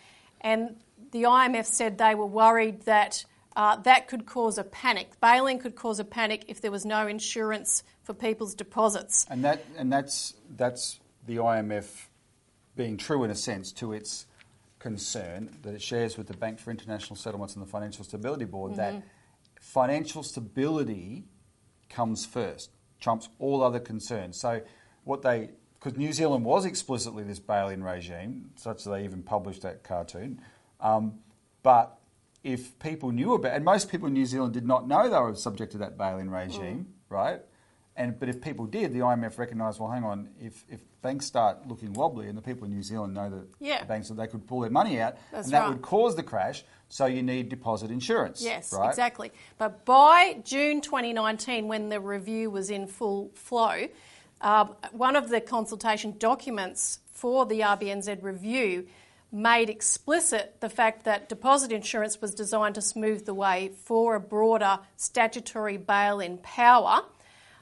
and 0.41 0.75
the 1.11 1.23
IMF 1.23 1.65
said 1.65 1.97
they 1.97 2.15
were 2.15 2.25
worried 2.25 2.81
that 2.81 3.25
uh, 3.55 3.75
that 3.77 4.07
could 4.07 4.25
cause 4.25 4.57
a 4.57 4.63
panic. 4.63 5.19
Bail-in 5.19 5.59
could 5.59 5.75
cause 5.75 5.99
a 5.99 6.05
panic 6.05 6.45
if 6.47 6.61
there 6.61 6.71
was 6.71 6.85
no 6.85 7.07
insurance 7.07 7.83
for 8.03 8.13
people's 8.13 8.55
deposits. 8.55 9.25
And 9.29 9.43
that 9.43 9.65
and 9.77 9.91
that's 9.91 10.33
that's 10.55 10.99
the 11.25 11.37
IMF 11.37 12.07
being 12.75 12.97
true 12.97 13.23
in 13.23 13.31
a 13.31 13.35
sense 13.35 13.71
to 13.73 13.93
its 13.93 14.25
concern 14.79 15.49
that 15.61 15.73
it 15.73 15.81
shares 15.81 16.17
with 16.17 16.27
the 16.27 16.35
Bank 16.35 16.59
for 16.59 16.71
International 16.71 17.15
Settlements 17.15 17.55
and 17.55 17.63
the 17.63 17.69
Financial 17.69 18.03
Stability 18.03 18.45
Board 18.45 18.71
mm-hmm. 18.71 18.81
that 18.81 19.03
financial 19.59 20.23
stability 20.23 21.25
comes 21.89 22.25
first, 22.25 22.71
trumps 22.99 23.29
all 23.37 23.61
other 23.61 23.79
concerns. 23.79 24.39
So 24.39 24.61
what 25.03 25.21
they 25.21 25.51
because 25.81 25.97
New 25.97 26.13
Zealand 26.13 26.45
was 26.45 26.65
explicitly 26.65 27.23
this 27.23 27.39
bail-in 27.39 27.83
regime, 27.83 28.51
such 28.55 28.83
that 28.83 28.91
they 28.91 29.03
even 29.03 29.23
published 29.23 29.63
that 29.63 29.83
cartoon. 29.83 30.39
Um, 30.79 31.19
but 31.63 31.97
if 32.43 32.77
people 32.79 33.11
knew 33.11 33.33
about, 33.33 33.53
and 33.53 33.63
most 33.63 33.89
people 33.89 34.07
in 34.07 34.13
New 34.13 34.25
Zealand 34.25 34.53
did 34.53 34.65
not 34.65 34.87
know 34.87 35.09
they 35.09 35.19
were 35.19 35.35
subject 35.35 35.73
to 35.73 35.77
that 35.79 35.97
bail-in 35.97 36.29
regime, 36.29 36.85
mm. 36.85 36.85
right? 37.09 37.41
And 37.95 38.19
but 38.19 38.29
if 38.29 38.41
people 38.41 38.65
did, 38.65 38.93
the 38.93 38.99
IMF 38.99 39.37
recognised, 39.37 39.79
well, 39.79 39.91
hang 39.91 40.03
on, 40.03 40.29
if, 40.39 40.63
if 40.69 40.81
banks 41.01 41.25
start 41.25 41.67
looking 41.67 41.93
wobbly, 41.93 42.27
and 42.27 42.37
the 42.37 42.41
people 42.41 42.65
in 42.65 42.71
New 42.71 42.83
Zealand 42.83 43.13
know 43.13 43.29
that 43.29 43.47
Yeah. 43.59 43.81
the 43.81 43.85
banks 43.85 44.07
that 44.07 44.15
they 44.15 44.27
could 44.27 44.47
pull 44.47 44.61
their 44.61 44.71
money 44.71 44.99
out, 44.99 45.17
That's 45.31 45.47
and 45.47 45.53
that 45.53 45.59
right. 45.61 45.69
would 45.69 45.81
cause 45.81 46.15
the 46.15 46.23
crash. 46.23 46.63
So 46.89 47.05
you 47.05 47.23
need 47.23 47.49
deposit 47.49 47.89
insurance. 47.91 48.41
Yes, 48.43 48.73
right? 48.73 48.89
exactly. 48.89 49.31
But 49.57 49.85
by 49.85 50.41
June 50.43 50.81
2019, 50.81 51.67
when 51.67 51.89
the 51.89 51.99
review 51.99 52.49
was 52.49 52.69
in 52.69 52.87
full 52.87 53.31
flow, 53.33 53.87
um, 54.41 54.75
one 54.91 55.15
of 55.15 55.29
the 55.29 55.39
consultation 55.39 56.15
documents 56.17 56.99
for 57.13 57.45
the 57.45 57.61
RBNZ 57.61 58.23
review 58.23 58.87
made 59.31 59.69
explicit 59.69 60.57
the 60.59 60.69
fact 60.69 61.05
that 61.05 61.29
deposit 61.29 61.71
insurance 61.71 62.19
was 62.19 62.35
designed 62.35 62.75
to 62.75 62.81
smooth 62.81 63.25
the 63.25 63.33
way 63.33 63.71
for 63.83 64.15
a 64.15 64.19
broader 64.19 64.79
statutory 64.97 65.77
bail 65.77 66.19
in 66.19 66.37
power. 66.37 67.01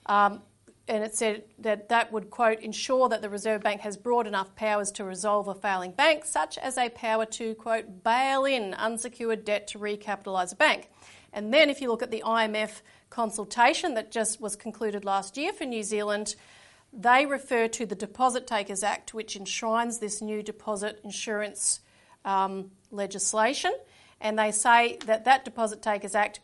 Um, 0.07 0.41
and 0.87 1.03
it 1.03 1.15
said 1.15 1.43
that 1.59 1.89
that 1.89 2.11
would, 2.11 2.31
quote, 2.31 2.61
ensure 2.61 3.09
that 3.09 3.21
the 3.21 3.29
Reserve 3.29 3.61
Bank 3.61 3.81
has 3.81 3.95
broad 3.95 4.25
enough 4.25 4.55
powers 4.55 4.91
to 4.93 5.03
resolve 5.03 5.47
a 5.47 5.53
failing 5.53 5.91
bank, 5.91 6.25
such 6.25 6.57
as 6.57 6.79
a 6.79 6.89
power 6.89 7.25
to, 7.27 7.53
quote, 7.53 8.03
bail 8.03 8.45
in 8.45 8.73
unsecured 8.73 9.45
debt 9.45 9.67
to 9.67 9.77
recapitalise 9.77 10.51
a 10.51 10.55
bank. 10.55 10.89
And 11.31 11.53
then 11.53 11.69
if 11.69 11.79
you 11.79 11.89
look 11.89 12.01
at 12.01 12.09
the 12.09 12.23
IMF 12.25 12.81
consultation 13.11 13.93
that 13.93 14.11
just 14.11 14.41
was 14.41 14.55
concluded 14.55 15.05
last 15.05 15.37
year 15.37 15.53
for 15.53 15.65
New 15.65 15.83
Zealand, 15.83 16.35
they 16.91 17.25
refer 17.25 17.67
to 17.67 17.85
the 17.85 17.95
Deposit 17.95 18.47
Takers 18.47 18.83
Act, 18.83 19.13
which 19.13 19.35
enshrines 19.35 19.99
this 19.99 20.21
new 20.21 20.41
deposit 20.41 20.99
insurance 21.03 21.81
um, 22.25 22.71
legislation. 22.91 23.73
And 24.21 24.37
they 24.37 24.51
say 24.51 24.97
that 25.05 25.25
that 25.25 25.45
Deposit 25.45 25.81
Takers 25.81 26.15
Act 26.15 26.39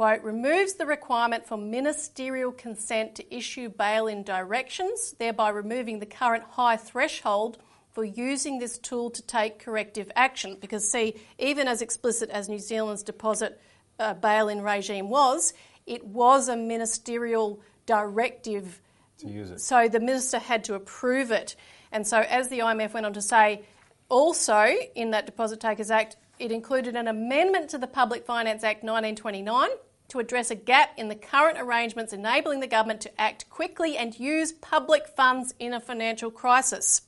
quote, 0.00 0.22
removes 0.22 0.74
the 0.74 0.86
requirement 0.86 1.46
for 1.46 1.58
ministerial 1.58 2.52
consent 2.52 3.14
to 3.16 3.34
issue 3.34 3.68
bail 3.68 4.06
in 4.06 4.22
directions, 4.22 5.14
thereby 5.18 5.50
removing 5.50 5.98
the 5.98 6.06
current 6.06 6.44
high 6.44 6.76
threshold 6.76 7.58
for 7.92 8.02
using 8.02 8.58
this 8.58 8.78
tool 8.78 9.10
to 9.10 9.20
take 9.20 9.58
corrective 9.58 10.10
action. 10.16 10.56
Because, 10.60 10.90
see, 10.90 11.16
even 11.38 11.68
as 11.68 11.82
explicit 11.82 12.30
as 12.30 12.48
New 12.48 12.58
Zealand's 12.58 13.02
deposit 13.02 13.60
uh, 13.98 14.14
bail 14.14 14.48
in 14.48 14.62
regime 14.62 15.10
was, 15.10 15.52
it 15.86 16.06
was 16.06 16.48
a 16.48 16.56
ministerial 16.56 17.60
directive. 17.84 18.80
To 19.20 19.28
use 19.28 19.50
it. 19.50 19.60
So 19.60 19.88
the 19.88 20.00
minister 20.00 20.38
had 20.38 20.64
to 20.64 20.74
approve 20.74 21.30
it. 21.30 21.56
And 21.92 22.06
so, 22.06 22.20
as 22.20 22.48
the 22.48 22.60
IMF 22.60 22.92
went 22.94 23.06
on 23.06 23.12
to 23.14 23.22
say, 23.22 23.64
also 24.08 24.74
in 24.94 25.10
that 25.10 25.26
Deposit 25.26 25.60
Takers 25.60 25.90
Act, 25.90 26.16
it 26.38 26.52
included 26.52 26.96
an 26.96 27.08
amendment 27.08 27.70
to 27.70 27.78
the 27.78 27.86
Public 27.86 28.24
Finance 28.24 28.64
Act 28.64 28.82
1929 28.82 29.68
to 30.08 30.18
address 30.18 30.50
a 30.50 30.54
gap 30.54 30.90
in 30.96 31.08
the 31.08 31.14
current 31.14 31.58
arrangements 31.58 32.12
enabling 32.12 32.60
the 32.60 32.66
government 32.66 33.00
to 33.02 33.20
act 33.20 33.48
quickly 33.48 33.96
and 33.96 34.18
use 34.18 34.52
public 34.52 35.06
funds 35.06 35.54
in 35.58 35.72
a 35.72 35.80
financial 35.80 36.30
crisis. 36.30 37.02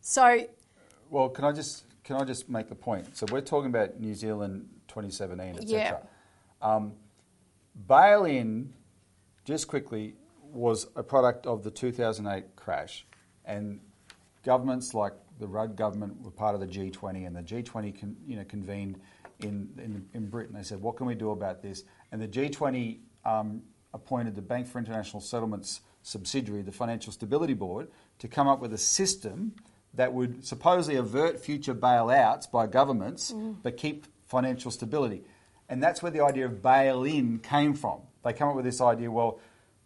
So, 0.00 0.46
Well, 1.10 1.28
can 1.28 1.44
I 1.44 1.52
just 1.52 1.84
can 2.04 2.16
I 2.16 2.24
just 2.24 2.48
make 2.48 2.68
the 2.68 2.74
point? 2.74 3.16
So 3.16 3.26
we're 3.30 3.40
talking 3.40 3.70
about 3.70 4.00
New 4.00 4.14
Zealand 4.14 4.68
2017, 4.88 5.56
etc. 5.56 5.70
Yeah. 5.70 5.96
Um, 6.60 6.94
bail-in, 7.86 8.72
just 9.44 9.68
quickly, 9.68 10.14
was 10.52 10.86
a 10.96 11.02
product 11.02 11.46
of 11.46 11.62
the 11.62 11.70
2008 11.70 12.56
crash, 12.56 13.06
and 13.44 13.80
governments 14.44 14.94
like 14.94 15.14
the 15.38 15.46
Rudd 15.46 15.76
government 15.76 16.20
were 16.20 16.30
part 16.30 16.54
of 16.54 16.60
the 16.60 16.66
G20, 16.66 17.26
and 17.26 17.34
the 17.34 17.42
G20 17.42 17.98
con, 17.98 18.16
you 18.26 18.36
know 18.36 18.44
convened 18.44 19.00
in, 19.40 19.68
in 19.78 20.06
in 20.14 20.28
Britain. 20.28 20.54
They 20.54 20.62
said, 20.62 20.80
"What 20.80 20.96
can 20.96 21.06
we 21.06 21.14
do 21.14 21.30
about 21.30 21.62
this?" 21.62 21.84
And 22.10 22.20
the 22.20 22.28
G20 22.28 22.98
um, 23.24 23.62
appointed 23.94 24.34
the 24.34 24.42
Bank 24.42 24.66
for 24.66 24.78
International 24.78 25.20
Settlements 25.20 25.80
subsidiary, 26.02 26.62
the 26.62 26.72
Financial 26.72 27.12
Stability 27.12 27.54
Board, 27.54 27.88
to 28.18 28.28
come 28.28 28.48
up 28.48 28.60
with 28.60 28.72
a 28.72 28.78
system 28.78 29.54
that 29.94 30.12
would 30.12 30.44
supposedly 30.44 30.96
avert 30.96 31.38
future 31.38 31.74
bailouts 31.74 32.50
by 32.50 32.66
governments, 32.66 33.32
but 33.62 33.76
keep 33.76 34.06
financial 34.26 34.70
stability. 34.70 35.22
And 35.68 35.82
that's 35.82 36.02
where 36.02 36.10
the 36.10 36.22
idea 36.22 36.46
of 36.46 36.62
bail-in 36.62 37.38
came 37.38 37.74
from. 37.74 38.00
They 38.24 38.32
come 38.32 38.48
up 38.48 38.56
with 38.56 38.64
this 38.64 38.80
idea, 38.80 39.10
well, 39.10 39.38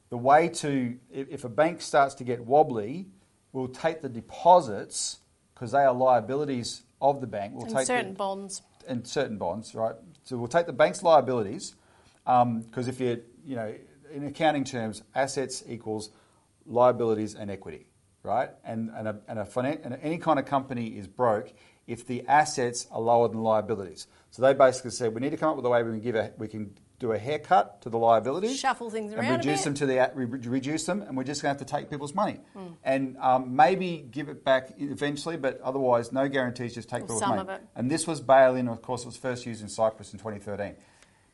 the 0.08 0.16
way 0.16 0.48
to, 0.48 0.96
if, 1.10 1.44
a 1.44 1.48
bank 1.48 1.80
starts 1.80 2.14
to 2.16 2.24
get 2.24 2.44
wobbly, 2.44 3.06
we'll 3.52 3.68
take 3.68 4.02
the 4.02 4.08
deposits, 4.08 5.18
because 5.54 5.72
they 5.72 5.80
are 5.80 5.92
liabilities 5.92 6.82
of 7.00 7.20
the 7.20 7.26
bank. 7.26 7.54
We'll 7.54 7.66
and 7.66 7.76
take 7.76 7.86
certain 7.86 8.12
the, 8.12 8.18
bonds. 8.18 8.62
and 8.86 9.06
certain 9.06 9.38
bonds, 9.38 9.74
right? 9.74 9.94
So 10.22 10.36
we'll 10.36 10.48
take 10.48 10.66
the 10.66 10.72
bank's 10.72 11.02
liabilities, 11.02 11.74
um, 12.26 12.60
because 12.60 12.88
if 12.88 13.00
you, 13.00 13.22
you 13.44 13.56
know, 13.56 13.74
in 14.12 14.24
accounting 14.24 14.64
terms, 14.64 15.02
assets 15.14 15.64
equals 15.68 16.10
liabilities 16.66 17.34
and 17.34 17.50
equity, 17.50 17.86
right? 18.22 18.50
And, 18.64 18.90
and, 18.96 19.08
a, 19.08 19.16
and, 19.28 19.38
a 19.38 19.44
finan- 19.44 19.84
and 19.84 19.98
any 20.02 20.18
kind 20.18 20.38
of 20.38 20.46
company 20.46 20.88
is 20.88 21.06
broke 21.06 21.52
if 21.86 22.06
the 22.06 22.26
assets 22.26 22.86
are 22.90 23.00
lower 23.00 23.28
than 23.28 23.42
liabilities. 23.42 24.06
So 24.30 24.42
they 24.42 24.54
basically 24.54 24.90
said 24.90 25.14
we 25.14 25.20
need 25.20 25.30
to 25.30 25.36
come 25.36 25.50
up 25.50 25.56
with 25.56 25.64
a 25.64 25.68
way 25.68 25.82
we 25.82 25.92
can 25.92 26.00
give 26.00 26.16
a, 26.16 26.32
we 26.36 26.48
can 26.48 26.76
do 26.98 27.12
a 27.12 27.18
haircut 27.18 27.82
to 27.82 27.90
the 27.90 27.98
liabilities, 27.98 28.58
Shuffle 28.58 28.88
things 28.90 29.12
and 29.12 29.20
around 29.20 29.34
a 29.34 29.36
reduce 29.36 29.64
them 29.64 29.74
to 29.74 29.86
the 29.86 30.10
re- 30.14 30.24
reduce 30.26 30.84
them, 30.84 31.02
and 31.02 31.16
we're 31.16 31.24
just 31.24 31.42
going 31.42 31.54
to 31.54 31.58
have 31.60 31.66
to 31.68 31.70
take 31.74 31.90
people's 31.90 32.14
money 32.14 32.40
Hmm. 32.54 32.66
and 32.84 33.16
um, 33.18 33.54
maybe 33.54 34.06
give 34.10 34.28
it 34.28 34.44
back 34.44 34.70
eventually, 34.78 35.36
but 35.36 35.60
otherwise 35.60 36.10
no 36.12 36.28
guarantees. 36.28 36.74
Just 36.74 36.88
take 36.88 37.02
people's 37.02 37.20
some 37.20 37.30
money. 37.36 37.40
of 37.42 37.48
it. 37.50 37.60
And 37.74 37.90
this 37.90 38.06
was 38.06 38.20
bail-in, 38.20 38.68
of 38.68 38.80
course, 38.82 39.02
it 39.02 39.06
was 39.06 39.16
first 39.16 39.44
used 39.44 39.60
in 39.62 39.68
Cyprus 39.68 40.12
in 40.12 40.18
2013. 40.18 40.74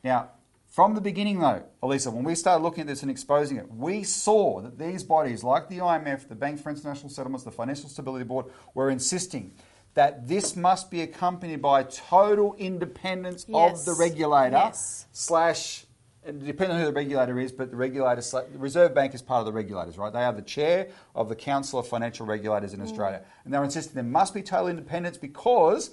Now, 0.03 0.31
from 0.67 0.95
the 0.95 1.01
beginning, 1.01 1.39
though, 1.39 1.63
Elisa, 1.83 2.09
when 2.11 2.23
we 2.23 2.33
started 2.35 2.63
looking 2.63 2.81
at 2.81 2.87
this 2.87 3.01
and 3.03 3.11
exposing 3.11 3.57
it, 3.57 3.71
we 3.71 4.03
saw 4.03 4.59
that 4.61 4.77
these 4.79 5.03
bodies, 5.03 5.43
like 5.43 5.69
the 5.69 5.77
IMF, 5.77 6.27
the 6.27 6.35
Bank 6.35 6.59
for 6.59 6.71
International 6.71 7.09
Settlements, 7.09 7.43
the 7.45 7.51
Financial 7.51 7.87
Stability 7.87 8.25
Board, 8.25 8.47
were 8.73 8.89
insisting 8.89 9.53
that 9.93 10.27
this 10.27 10.55
must 10.55 10.89
be 10.89 11.01
accompanied 11.01 11.61
by 11.61 11.83
total 11.83 12.55
independence 12.57 13.45
Yes. 13.47 13.79
of 13.79 13.85
the 13.85 13.93
regulator 13.93 14.57
Yes. 14.57 15.05
slash. 15.11 15.85
And 16.25 16.45
depending 16.45 16.77
on 16.77 16.81
who 16.81 16.87
the 16.87 16.93
regulator 16.93 17.37
is, 17.37 17.51
but 17.51 17.69
the 17.69 17.75
regulator, 17.75 18.21
the 18.21 18.57
Reserve 18.57 18.93
Bank 18.93 19.13
is 19.13 19.21
part 19.21 19.39
of 19.39 19.45
the 19.45 19.51
regulators, 19.51 19.97
right? 19.97 20.11
They 20.11 20.23
are 20.23 20.31
the 20.31 20.41
chair 20.41 20.87
of 21.13 21.27
the 21.27 21.35
Council 21.35 21.79
of 21.79 21.87
Financial 21.87 22.25
Regulators 22.25 22.73
in 22.73 22.79
mm. 22.79 22.83
Australia, 22.83 23.23
and 23.43 23.53
they're 23.53 23.63
insisting 23.63 23.95
there 23.95 24.03
must 24.03 24.33
be 24.33 24.41
total 24.41 24.69
independence 24.69 25.17
because 25.17 25.91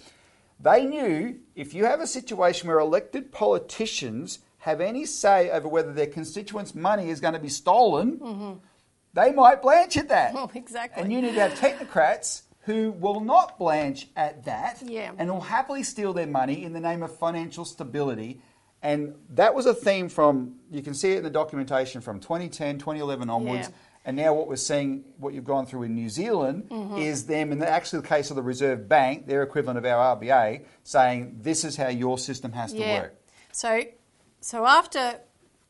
they 0.60 0.84
knew 0.84 1.40
if 1.56 1.74
you 1.74 1.84
have 1.84 2.00
a 2.00 2.06
situation 2.06 2.68
where 2.68 2.78
elected 2.78 3.32
politicians 3.32 4.38
have 4.58 4.80
any 4.80 5.04
say 5.04 5.50
over 5.50 5.66
whether 5.66 5.92
their 5.92 6.06
constituents' 6.06 6.74
money 6.74 7.10
is 7.10 7.18
going 7.18 7.34
to 7.34 7.40
be 7.40 7.48
stolen, 7.48 8.18
mm-hmm. 8.18 8.52
they 9.14 9.32
might 9.32 9.62
blanch 9.62 9.96
at 9.96 10.08
that. 10.08 10.32
Oh, 10.36 10.50
exactly. 10.54 11.02
And 11.02 11.12
you 11.12 11.20
need 11.22 11.34
to 11.34 11.40
have 11.40 11.58
technocrats 11.58 12.42
who 12.64 12.92
will 12.92 13.20
not 13.20 13.58
blanch 13.58 14.08
at 14.16 14.44
that 14.44 14.82
Yeah. 14.84 15.12
and 15.18 15.30
will 15.30 15.40
happily 15.40 15.82
steal 15.82 16.12
their 16.12 16.26
money 16.26 16.62
in 16.64 16.72
the 16.72 16.80
name 16.80 17.02
of 17.02 17.16
financial 17.16 17.64
stability. 17.64 18.40
And 18.82 19.14
that 19.30 19.54
was 19.54 19.66
a 19.66 19.74
theme 19.74 20.08
from, 20.08 20.56
you 20.70 20.82
can 20.82 20.94
see 20.94 21.12
it 21.12 21.18
in 21.18 21.24
the 21.24 21.30
documentation 21.30 22.00
from 22.00 22.20
2010, 22.20 22.78
2011 22.78 23.28
onwards. 23.30 23.68
Yeah. 23.68 23.74
And 24.06 24.16
now 24.16 24.32
what 24.32 24.48
we're 24.48 24.56
seeing, 24.56 25.04
what 25.18 25.34
you've 25.34 25.44
gone 25.44 25.66
through 25.66 25.82
in 25.82 25.94
New 25.94 26.08
Zealand, 26.08 26.68
Mm-hmm. 26.70 26.96
is 26.96 27.26
them, 27.26 27.52
and 27.52 27.54
in 27.54 27.58
the 27.58 27.68
actual 27.68 28.00
case 28.00 28.30
of 28.30 28.36
the 28.36 28.42
Reserve 28.42 28.88
Bank, 28.88 29.26
their 29.26 29.42
equivalent 29.42 29.76
of 29.78 29.84
our 29.84 30.16
RBA, 30.16 30.64
saying 30.84 31.36
this 31.42 31.64
is 31.64 31.76
how 31.76 31.88
your 31.88 32.16
system 32.18 32.52
has 32.52 32.72
to 32.72 32.80
work. 32.80 33.14
So, 33.52 33.82
so 34.40 34.66
after 34.66 35.20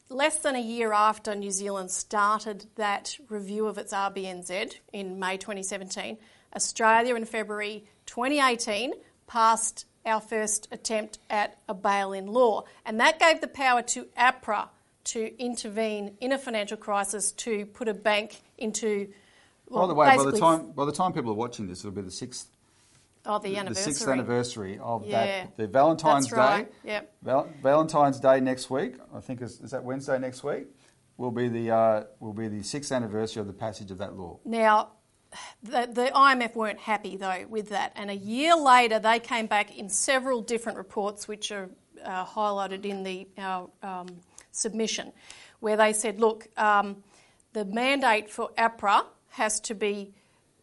less 0.08 0.38
than 0.38 0.54
a 0.54 0.60
year 0.60 0.92
after 0.92 1.34
New 1.34 1.50
Zealand 1.50 1.90
started 1.90 2.66
that 2.76 3.16
review 3.28 3.66
of 3.66 3.78
its 3.78 3.92
RBNZ 3.92 4.74
in 4.92 5.18
May 5.18 5.36
2017, 5.36 6.16
Australia 6.54 7.14
in 7.14 7.24
February 7.24 7.84
2018 8.06 8.92
passed 9.26 9.86
our 10.04 10.20
first 10.20 10.68
attempt 10.72 11.18
at 11.28 11.58
a 11.68 11.74
bail-in 11.74 12.26
law, 12.26 12.64
and 12.86 12.98
that 13.00 13.18
gave 13.18 13.40
the 13.40 13.48
power 13.48 13.82
to 13.82 14.06
APRA 14.18 14.68
to 15.04 15.42
intervene 15.42 16.16
in 16.20 16.32
a 16.32 16.38
financial 16.38 16.76
crisis 16.76 17.32
to 17.32 17.66
put 17.66 17.88
a 17.88 17.94
bank 17.94 18.40
into. 18.58 19.08
By 19.70 19.86
the 19.86 19.94
way, 19.94 20.16
by 20.16 20.24
the 20.30 20.38
time 20.38 20.72
by 20.72 20.84
the 20.84 20.92
time 20.92 21.12
people 21.12 21.30
are 21.30 21.34
watching 21.34 21.68
this, 21.68 21.80
it'll 21.80 21.92
be 21.92 22.02
the 22.02 22.10
sixth 22.10 22.48
oh, 23.24 23.38
the 23.38 23.50
the 23.50 23.56
anniversary. 23.56 23.92
sixth 23.92 24.08
anniversary 24.08 24.78
of 24.78 25.06
Yeah. 25.06 25.24
that. 25.44 25.56
The 25.56 25.68
Valentine's 25.68 26.32
right, 26.32 26.70
Day. 26.82 26.90
yep. 26.90 27.14
Val- 27.22 27.48
Valentine's 27.62 28.18
Day 28.18 28.40
next 28.40 28.68
week. 28.70 28.96
I 29.14 29.20
think 29.20 29.42
is, 29.42 29.60
is 29.60 29.70
that 29.70 29.84
Wednesday 29.84 30.18
next 30.18 30.42
week. 30.42 30.66
Will 31.16 31.30
be 31.30 31.48
the 31.48 31.70
uh, 31.70 32.04
will 32.18 32.32
be 32.32 32.48
the 32.48 32.62
sixth 32.62 32.90
anniversary 32.90 33.40
of 33.42 33.46
the 33.46 33.52
passage 33.52 33.90
of 33.90 33.98
that 33.98 34.16
law. 34.16 34.38
Now, 34.44 34.92
the, 35.62 35.88
the 35.92 36.10
IMF 36.14 36.54
weren't 36.54 36.80
happy 36.80 37.16
though 37.16 37.46
with 37.48 37.68
that, 37.70 37.92
and 37.96 38.10
a 38.10 38.16
year 38.16 38.56
later 38.56 38.98
they 38.98 39.18
came 39.18 39.46
back 39.46 39.76
in 39.76 39.88
several 39.88 40.42
different 40.42 40.78
reports, 40.78 41.28
which 41.28 41.52
are 41.52 41.70
uh, 42.04 42.24
highlighted 42.24 42.84
in 42.84 43.02
the 43.02 43.28
our 43.38 43.68
um, 43.82 44.08
submission, 44.52 45.12
where 45.60 45.76
they 45.76 45.92
said, 45.92 46.20
look, 46.20 46.48
um, 46.56 47.02
the 47.52 47.64
mandate 47.64 48.30
for 48.30 48.50
APRA 48.56 49.04
has 49.30 49.60
to 49.60 49.74
be 49.74 50.12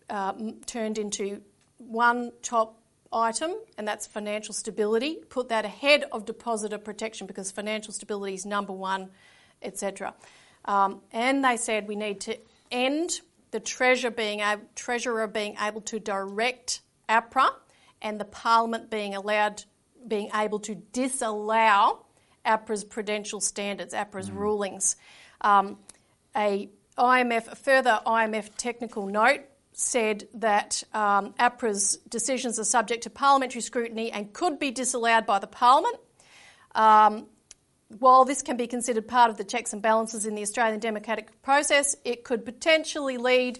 um, 0.09 0.55
turned 0.65 0.97
into 0.97 1.41
one 1.77 2.31
top 2.41 2.79
item, 3.11 3.53
and 3.77 3.87
that's 3.87 4.05
financial 4.05 4.53
stability. 4.53 5.19
Put 5.29 5.49
that 5.49 5.65
ahead 5.65 6.05
of 6.11 6.25
depositor 6.25 6.77
protection 6.77 7.27
because 7.27 7.51
financial 7.51 7.93
stability 7.93 8.33
is 8.33 8.45
number 8.45 8.73
one, 8.73 9.09
etc. 9.61 10.13
Um, 10.65 11.01
and 11.11 11.43
they 11.43 11.57
said 11.57 11.87
we 11.87 11.95
need 11.95 12.19
to 12.21 12.37
end 12.71 13.21
the 13.51 13.59
treasurer 13.59 14.11
being, 14.11 14.41
a, 14.41 14.59
treasurer 14.75 15.27
being 15.27 15.55
able 15.61 15.81
to 15.81 15.99
direct 15.99 16.81
APRA 17.09 17.49
and 18.01 18.19
the 18.19 18.25
Parliament 18.25 18.89
being 18.89 19.15
allowed, 19.15 19.63
being 20.07 20.29
able 20.33 20.59
to 20.59 20.75
disallow 20.75 22.05
APRA's 22.45 22.83
prudential 22.83 23.41
standards, 23.41 23.93
APRA's 23.93 24.29
Mm. 24.29 24.35
rulings. 24.35 24.95
Um, 25.41 25.77
a 26.35 26.69
IMF, 26.97 27.47
a 27.51 27.55
further 27.55 28.01
IMF 28.05 28.55
technical 28.57 29.05
note 29.05 29.41
said 29.73 30.27
that 30.33 30.83
um, 30.93 31.33
APRA's 31.39 31.97
decisions 32.09 32.59
are 32.59 32.63
subject 32.63 33.03
to 33.03 33.09
parliamentary 33.11 33.61
scrutiny 33.61 34.11
and 34.11 34.33
could 34.33 34.57
be 34.57 34.71
disallowed 34.71 35.25
by 35.27 35.37
the 35.37 35.47
Parliament. 35.47 35.97
Um, 36.73 37.27
while 37.89 38.25
this 38.25 38.41
can 38.41 38.57
be 38.57 38.67
considered 38.67 39.07
part 39.07 39.29
of 39.29 39.37
the 39.37 39.43
checks 39.43 39.73
and 39.73 39.81
balances 39.81 40.25
in 40.25 40.35
the 40.35 40.41
Australian 40.41 40.79
democratic 40.79 41.41
process, 41.41 41.95
it 42.03 42.23
could 42.23 42.43
potentially 42.43 43.17
lead, 43.17 43.59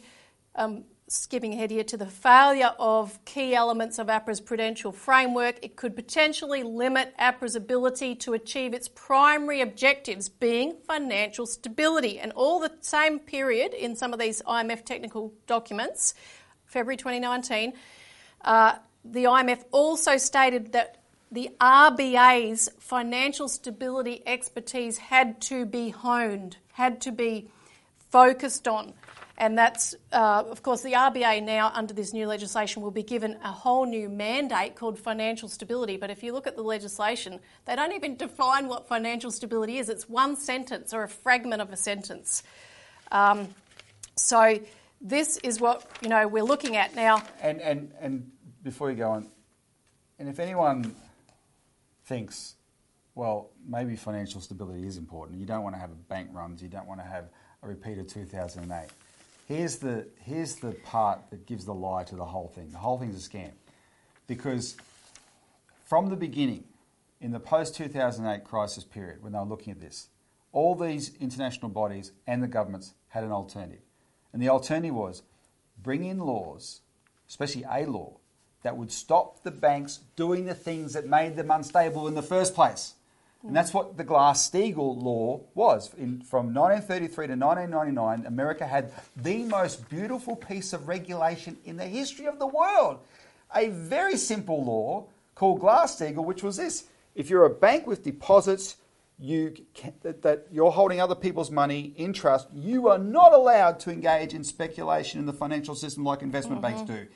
um, 0.55 0.83
skipping 1.07 1.53
ahead 1.53 1.71
here, 1.71 1.85
to 1.85 1.95
the 1.95 2.05
failure 2.05 2.73
of 2.77 3.23
key 3.23 3.55
elements 3.55 3.99
of 3.99 4.07
APRA's 4.07 4.41
prudential 4.41 4.91
framework. 4.91 5.57
It 5.61 5.77
could 5.77 5.95
potentially 5.95 6.63
limit 6.63 7.13
APRA's 7.17 7.55
ability 7.55 8.15
to 8.15 8.33
achieve 8.33 8.73
its 8.73 8.89
primary 8.89 9.61
objectives, 9.61 10.27
being 10.27 10.75
financial 10.85 11.45
stability. 11.45 12.19
And 12.19 12.33
all 12.33 12.59
the 12.59 12.73
same 12.81 13.19
period 13.19 13.73
in 13.73 13.95
some 13.95 14.11
of 14.11 14.19
these 14.19 14.41
IMF 14.41 14.83
technical 14.83 15.33
documents, 15.45 16.15
February 16.65 16.97
2019, 16.97 17.71
uh, 18.41 18.75
the 19.05 19.23
IMF 19.23 19.63
also 19.71 20.17
stated 20.17 20.73
that 20.73 20.97
the 21.31 21.49
RBA's 21.59 22.69
financial 22.79 23.47
stability 23.47 24.23
expertise 24.25 24.97
had 24.97 25.41
to 25.41 25.65
be 25.65 25.89
honed, 25.89 26.57
had 26.73 27.01
to 27.01 27.11
be 27.11 27.49
focused 28.09 28.67
on. 28.67 28.93
And 29.39 29.55
that's, 29.55 29.93
uh, 30.11 30.43
of 30.49 30.63
course, 30.63 30.81
the 30.81 30.93
RBA 30.93 31.43
now, 31.43 31.71
under 31.75 31.93
this 31.93 32.11
new 32.11 32.25
legislation, 32.25 32.81
will 32.81 32.91
be 32.91 33.03
given 33.03 33.37
a 33.43 33.51
whole 33.51 33.85
new 33.85 34.09
mandate 34.09 34.75
called 34.75 34.97
financial 34.97 35.47
stability. 35.47 35.95
But 35.95 36.09
if 36.09 36.23
you 36.23 36.33
look 36.33 36.47
at 36.47 36.55
the 36.55 36.63
legislation, 36.63 37.39
they 37.65 37.75
don't 37.75 37.93
even 37.93 38.15
define 38.15 38.67
what 38.67 38.87
financial 38.87 39.29
stability 39.29 39.77
is. 39.77 39.89
It's 39.89 40.09
one 40.09 40.35
sentence 40.37 40.91
or 40.91 41.03
a 41.03 41.09
fragment 41.09 41.61
of 41.61 41.71
a 41.71 41.77
sentence. 41.77 42.41
Um, 43.11 43.49
so 44.15 44.59
this 45.01 45.37
is 45.37 45.61
what 45.61 45.85
you 46.01 46.09
know 46.09 46.27
we're 46.27 46.43
looking 46.43 46.75
at 46.75 46.95
now. 46.95 47.21
And, 47.39 47.61
and, 47.61 47.91
and 47.99 48.31
before 48.63 48.89
you 48.89 48.97
go 48.97 49.11
on, 49.11 49.29
and 50.17 50.27
if 50.27 50.39
anyone 50.39 50.95
thinks, 52.07 52.55
well, 53.15 53.49
maybe 53.67 53.95
financial 53.95 54.39
stability 54.39 54.87
is 54.87 54.97
important, 54.97 55.39
you 55.39 55.45
don't 55.45 55.63
want 55.63 55.75
to 55.75 55.79
have 55.79 55.91
a 55.91 55.95
bank 55.95 56.29
runs, 56.31 56.63
you 56.63 56.69
don't 56.69 56.87
want 56.87 57.01
to 57.01 57.05
have 57.05 57.25
a 57.61 57.67
repeat 57.67 57.97
of 57.97 58.07
2008. 58.07 58.87
Here's 59.47 59.77
the, 59.77 60.07
here's 60.19 60.55
the 60.55 60.71
part 60.71 61.29
that 61.29 61.45
gives 61.45 61.65
the 61.65 61.73
lie 61.73 62.03
to 62.05 62.15
the 62.15 62.25
whole 62.25 62.47
thing. 62.47 62.71
The 62.71 62.77
whole 62.77 62.97
thing's 62.97 63.25
a 63.25 63.29
scam. 63.29 63.51
Because 64.27 64.75
from 65.85 66.09
the 66.09 66.15
beginning, 66.15 66.65
in 67.21 67.31
the 67.31 67.39
post 67.39 67.75
2008 67.75 68.43
crisis 68.43 68.83
period, 68.83 69.23
when 69.23 69.33
they 69.33 69.39
were 69.39 69.45
looking 69.45 69.71
at 69.71 69.79
this, 69.79 70.09
all 70.51 70.75
these 70.75 71.11
international 71.19 71.69
bodies 71.69 72.11
and 72.25 72.43
the 72.43 72.47
governments 72.47 72.93
had 73.09 73.23
an 73.23 73.31
alternative. 73.31 73.81
And 74.33 74.41
the 74.41 74.49
alternative 74.49 74.95
was 74.95 75.23
bring 75.81 76.03
in 76.03 76.19
laws, 76.19 76.81
especially 77.29 77.63
a 77.69 77.85
law, 77.85 78.17
that 78.63 78.77
would 78.77 78.91
stop 78.91 79.43
the 79.43 79.51
banks 79.51 79.99
doing 80.15 80.45
the 80.45 80.55
things 80.55 80.93
that 80.93 81.07
made 81.07 81.35
them 81.35 81.51
unstable 81.51 82.07
in 82.07 82.15
the 82.15 82.21
first 82.21 82.55
place. 82.55 82.95
And 83.43 83.55
that's 83.55 83.73
what 83.73 83.97
the 83.97 84.03
Glass 84.03 84.49
Steagall 84.49 85.01
law 85.01 85.41
was. 85.53 85.93
In, 85.93 86.21
from 86.21 86.53
1933 86.53 87.27
to 87.27 87.35
1999, 87.35 88.25
America 88.25 88.65
had 88.65 88.91
the 89.15 89.43
most 89.43 89.87
beautiful 89.89 90.35
piece 90.35 90.73
of 90.73 90.87
regulation 90.87 91.57
in 91.63 91.77
the 91.77 91.85
history 91.85 92.25
of 92.25 92.39
the 92.39 92.47
world. 92.47 92.99
A 93.55 93.69
very 93.69 94.17
simple 94.17 94.63
law 94.63 95.05
called 95.35 95.59
Glass 95.59 95.97
Steagall, 95.97 96.25
which 96.25 96.43
was 96.43 96.57
this 96.57 96.85
if 97.15 97.29
you're 97.29 97.45
a 97.45 97.49
bank 97.49 97.87
with 97.87 98.03
deposits, 98.03 98.75
you 99.19 99.55
can, 99.73 99.93
that, 100.01 100.21
that 100.21 100.47
you're 100.51 100.71
holding 100.71 101.01
other 101.01 101.15
people's 101.15 101.49
money 101.49 101.93
in 101.95 102.13
trust, 102.13 102.47
you 102.53 102.87
are 102.89 102.99
not 102.99 103.33
allowed 103.33 103.79
to 103.81 103.91
engage 103.91 104.33
in 104.33 104.43
speculation 104.43 105.19
in 105.19 105.25
the 105.25 105.33
financial 105.33 105.73
system 105.73 106.03
like 106.03 106.21
investment 106.21 106.61
banks 106.61 106.81
mm-hmm. 106.81 106.93
do. 106.93 107.07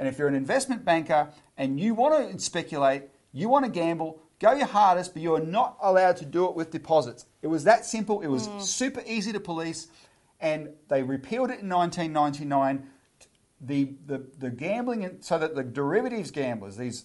And 0.00 0.08
if 0.08 0.18
you're 0.18 0.28
an 0.28 0.34
investment 0.34 0.82
banker 0.82 1.28
and 1.58 1.78
you 1.78 1.92
want 1.92 2.32
to 2.32 2.38
speculate, 2.38 3.02
you 3.34 3.50
want 3.50 3.66
to 3.66 3.70
gamble, 3.70 4.22
go 4.40 4.52
your 4.54 4.66
hardest, 4.66 5.12
but 5.12 5.22
you 5.22 5.34
are 5.34 5.40
not 5.40 5.76
allowed 5.82 6.16
to 6.16 6.24
do 6.24 6.46
it 6.46 6.54
with 6.54 6.70
deposits. 6.70 7.26
It 7.42 7.48
was 7.48 7.64
that 7.64 7.84
simple. 7.84 8.22
It 8.22 8.28
was 8.28 8.48
mm. 8.48 8.62
super 8.62 9.02
easy 9.06 9.30
to 9.34 9.40
police, 9.40 9.88
and 10.40 10.70
they 10.88 11.02
repealed 11.02 11.50
it 11.50 11.60
in 11.60 11.68
1999. 11.68 12.88
The, 13.60 13.92
the, 14.06 14.24
the 14.38 14.48
gambling, 14.48 15.18
so 15.20 15.38
that 15.38 15.54
the 15.54 15.62
derivatives 15.62 16.30
gamblers, 16.30 16.78
these 16.78 17.04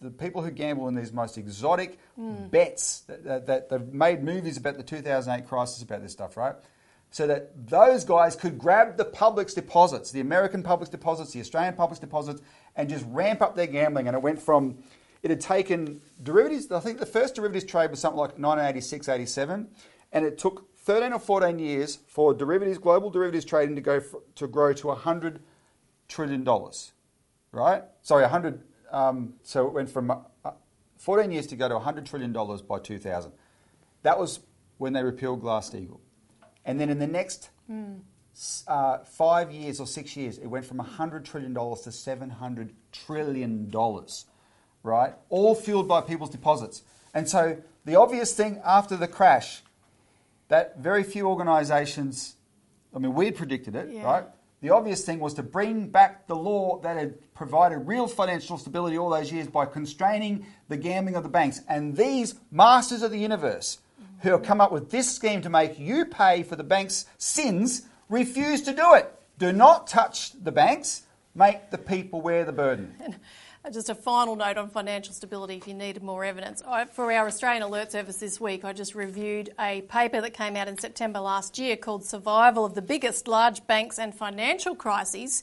the, 0.00 0.10
people 0.12 0.40
who 0.40 0.52
gamble 0.52 0.86
in 0.86 0.94
these 0.94 1.12
most 1.12 1.36
exotic 1.36 1.98
mm. 2.16 2.48
bets, 2.48 3.00
that, 3.08 3.24
that, 3.24 3.46
that 3.48 3.68
they've 3.70 3.92
made 3.92 4.22
movies 4.22 4.56
about 4.56 4.76
the 4.76 4.84
2008 4.84 5.48
crisis 5.48 5.82
about 5.82 6.00
this 6.00 6.12
stuff, 6.12 6.36
right? 6.36 6.54
So 7.10 7.26
that 7.26 7.68
those 7.68 8.04
guys 8.04 8.36
could 8.36 8.58
grab 8.58 8.96
the 8.96 9.04
public's 9.04 9.54
deposits, 9.54 10.10
the 10.10 10.20
American 10.20 10.62
public's 10.62 10.90
deposits, 10.90 11.32
the 11.32 11.40
Australian 11.40 11.74
public's 11.74 12.00
deposits, 12.00 12.42
and 12.74 12.88
just 12.88 13.04
ramp 13.08 13.40
up 13.40 13.54
their 13.54 13.66
gambling. 13.66 14.06
And 14.06 14.16
it 14.16 14.22
went 14.22 14.40
from, 14.40 14.78
it 15.22 15.30
had 15.30 15.40
taken 15.40 16.00
derivatives, 16.22 16.70
I 16.70 16.80
think 16.80 16.98
the 16.98 17.06
first 17.06 17.34
derivatives 17.34 17.64
trade 17.64 17.90
was 17.90 18.00
something 18.00 18.18
like 18.18 18.38
1986, 18.38 19.08
87, 19.08 19.68
and 20.12 20.24
it 20.24 20.38
took 20.38 20.76
13 20.78 21.12
or 21.12 21.18
14 21.18 21.58
years 21.58 21.98
for 22.06 22.32
derivatives, 22.32 22.78
global 22.78 23.10
derivatives 23.10 23.44
trading 23.44 23.74
to 23.74 23.80
go 23.80 24.00
for, 24.00 24.22
to 24.36 24.46
grow 24.46 24.72
to 24.72 24.88
100 24.88 25.40
trillion 26.08 26.44
dollars, 26.44 26.92
right? 27.50 27.82
Sorry, 28.02 28.22
100. 28.22 28.62
Um, 28.92 29.34
so 29.42 29.66
it 29.66 29.72
went 29.72 29.90
from 29.90 30.10
uh, 30.10 30.50
14 30.98 31.32
years 31.32 31.46
to 31.48 31.56
go 31.56 31.68
to 31.68 31.74
100 31.74 32.06
trillion 32.06 32.32
dollars 32.32 32.62
by 32.62 32.78
2000. 32.78 33.32
That 34.02 34.18
was 34.18 34.40
when 34.78 34.92
they 34.92 35.02
repealed 35.02 35.40
Glass-Steagall. 35.40 35.98
And 36.66 36.78
then 36.78 36.90
in 36.90 36.98
the 36.98 37.06
next 37.06 37.48
s- 38.34 38.64
uh, 38.66 38.98
five 39.04 39.50
years 39.52 39.80
or 39.80 39.86
six 39.86 40.16
years, 40.16 40.36
it 40.36 40.46
went 40.48 40.66
from 40.66 40.78
$100 40.78 41.24
trillion 41.24 41.54
to 41.54 41.60
$700 41.60 42.70
trillion, 42.92 43.72
right? 44.82 45.14
All 45.30 45.54
fueled 45.54 45.88
by 45.88 46.00
people's 46.02 46.30
deposits. 46.30 46.82
And 47.14 47.28
so 47.28 47.56
the 47.86 47.96
obvious 47.96 48.34
thing 48.34 48.60
after 48.64 48.96
the 48.96 49.08
crash, 49.08 49.62
that 50.48 50.78
very 50.78 51.02
few 51.02 51.26
organisations, 51.28 52.34
I 52.94 52.98
mean, 52.98 53.14
we'd 53.14 53.36
predicted 53.36 53.74
it, 53.74 53.88
Yeah. 53.90 54.04
right? 54.04 54.24
The 54.62 54.70
obvious 54.70 55.04
thing 55.04 55.20
was 55.20 55.34
to 55.34 55.42
bring 55.42 55.88
back 55.90 56.26
the 56.26 56.34
law 56.36 56.80
that 56.80 56.96
had 56.96 57.32
provided 57.34 57.78
real 57.86 58.06
financial 58.08 58.58
stability 58.58 58.96
all 58.98 59.10
those 59.10 59.30
years 59.30 59.46
by 59.46 59.66
constraining 59.66 60.46
the 60.68 60.76
gambling 60.76 61.14
of 61.14 61.22
the 61.22 61.28
banks. 61.28 61.60
And 61.68 61.96
these 61.96 62.34
masters 62.50 63.02
of 63.02 63.10
the 63.10 63.18
universe 63.18 63.78
who 64.20 64.30
have 64.30 64.42
come 64.42 64.60
up 64.60 64.72
with 64.72 64.90
this 64.90 65.14
scheme 65.14 65.42
to 65.42 65.50
make 65.50 65.78
you 65.78 66.06
pay 66.06 66.42
for 66.42 66.56
the 66.56 66.64
bank's 66.64 67.06
sins 67.18 67.82
refuse 68.08 68.62
to 68.62 68.72
do 68.72 68.94
it. 68.94 69.12
Do 69.38 69.52
not 69.52 69.86
touch 69.86 70.32
the 70.42 70.52
banks, 70.52 71.02
make 71.34 71.70
the 71.70 71.78
people 71.78 72.20
wear 72.20 72.44
the 72.44 72.52
burden. 72.52 72.94
Uh, 73.64 73.70
Just 73.70 73.90
a 73.90 73.94
final 73.94 74.36
note 74.36 74.56
on 74.56 74.70
financial 74.70 75.12
stability 75.12 75.56
if 75.56 75.66
you 75.66 75.74
needed 75.74 76.02
more 76.02 76.24
evidence. 76.24 76.62
For 76.92 77.12
our 77.12 77.26
Australian 77.26 77.62
Alert 77.62 77.92
Service 77.92 78.18
this 78.18 78.40
week, 78.40 78.64
I 78.64 78.72
just 78.72 78.94
reviewed 78.94 79.50
a 79.58 79.82
paper 79.82 80.20
that 80.20 80.34
came 80.34 80.56
out 80.56 80.68
in 80.68 80.78
September 80.78 81.18
last 81.18 81.58
year 81.58 81.76
called 81.76 82.04
Survival 82.04 82.64
of 82.64 82.74
the 82.74 82.82
Biggest 82.82 83.26
Large 83.26 83.66
Banks 83.66 83.98
and 83.98 84.14
Financial 84.14 84.74
Crises. 84.76 85.42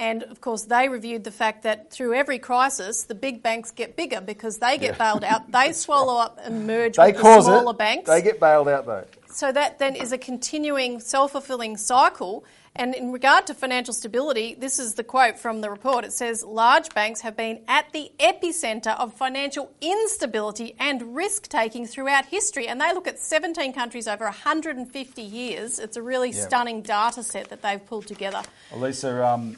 And 0.00 0.22
of 0.22 0.40
course, 0.40 0.62
they 0.62 0.88
reviewed 0.88 1.24
the 1.24 1.30
fact 1.30 1.62
that 1.64 1.90
through 1.90 2.14
every 2.14 2.38
crisis, 2.38 3.02
the 3.04 3.14
big 3.14 3.42
banks 3.42 3.70
get 3.70 3.96
bigger 3.96 4.22
because 4.22 4.56
they 4.56 4.78
get 4.78 4.96
bailed 4.96 5.22
out. 5.24 5.52
They 5.52 5.72
swallow 5.72 6.16
up 6.18 6.38
and 6.42 6.66
merge 6.66 6.96
They 6.96 7.12
with 7.12 7.20
the 7.22 7.42
smaller 7.42 7.72
it. 7.72 7.78
banks. 7.78 8.08
They 8.08 8.22
get 8.22 8.40
bailed 8.40 8.66
out 8.68 8.86
though. 8.86 9.04
So 9.28 9.52
that 9.52 9.78
then 9.78 9.94
is 9.94 10.10
a 10.12 10.18
continuing 10.18 11.00
self 11.00 11.32
fulfilling 11.32 11.76
cycle. 11.76 12.44
And 12.74 12.94
in 12.94 13.12
regard 13.12 13.46
to 13.48 13.54
financial 13.54 13.92
stability, 13.92 14.54
this 14.58 14.78
is 14.78 14.94
the 14.94 15.04
quote 15.04 15.38
from 15.38 15.60
the 15.60 15.68
report. 15.68 16.04
It 16.06 16.12
says 16.12 16.42
large 16.44 16.88
banks 16.94 17.20
have 17.20 17.36
been 17.36 17.60
at 17.68 17.92
the 17.92 18.10
epicenter 18.20 18.98
of 18.98 19.12
financial 19.12 19.70
instability 19.82 20.76
and 20.78 21.14
risk 21.14 21.48
taking 21.48 21.84
throughout 21.86 22.26
history. 22.26 22.68
And 22.68 22.80
they 22.80 22.94
look 22.94 23.06
at 23.06 23.18
17 23.18 23.72
countries 23.74 24.08
over 24.08 24.24
150 24.24 25.20
years. 25.20 25.78
It's 25.78 25.96
a 25.96 26.02
really 26.02 26.30
Yeah. 26.30 26.46
stunning 26.46 26.80
data 26.80 27.22
set 27.22 27.48
that 27.50 27.60
they've 27.60 27.84
pulled 27.84 28.06
together. 28.06 28.42
Elisa, 28.72 29.26
um, 29.26 29.56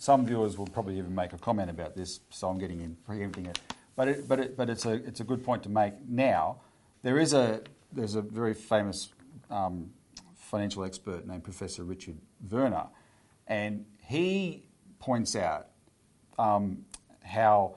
some 0.00 0.24
viewers 0.24 0.56
will 0.56 0.66
probably 0.66 0.96
even 0.96 1.14
make 1.14 1.34
a 1.34 1.38
comment 1.38 1.68
about 1.68 1.94
this, 1.94 2.20
so 2.30 2.48
I'm 2.48 2.58
getting 2.58 2.80
in 2.80 2.96
preempting 3.04 3.44
it. 3.44 3.60
But 3.96 4.08
it, 4.08 4.26
but 4.26 4.40
it, 4.40 4.56
but 4.56 4.70
it's 4.70 4.86
a 4.86 4.92
it's 4.92 5.20
a 5.20 5.24
good 5.24 5.44
point 5.44 5.62
to 5.64 5.68
make 5.68 5.92
now. 6.08 6.62
There 7.02 7.18
is 7.18 7.34
a 7.34 7.60
there's 7.92 8.14
a 8.14 8.22
very 8.22 8.54
famous 8.54 9.10
um, 9.50 9.90
financial 10.36 10.84
expert 10.84 11.26
named 11.26 11.44
Professor 11.44 11.84
Richard 11.84 12.16
Werner, 12.50 12.86
and 13.46 13.84
he 14.06 14.64
points 15.00 15.36
out 15.36 15.66
um, 16.38 16.86
how 17.22 17.76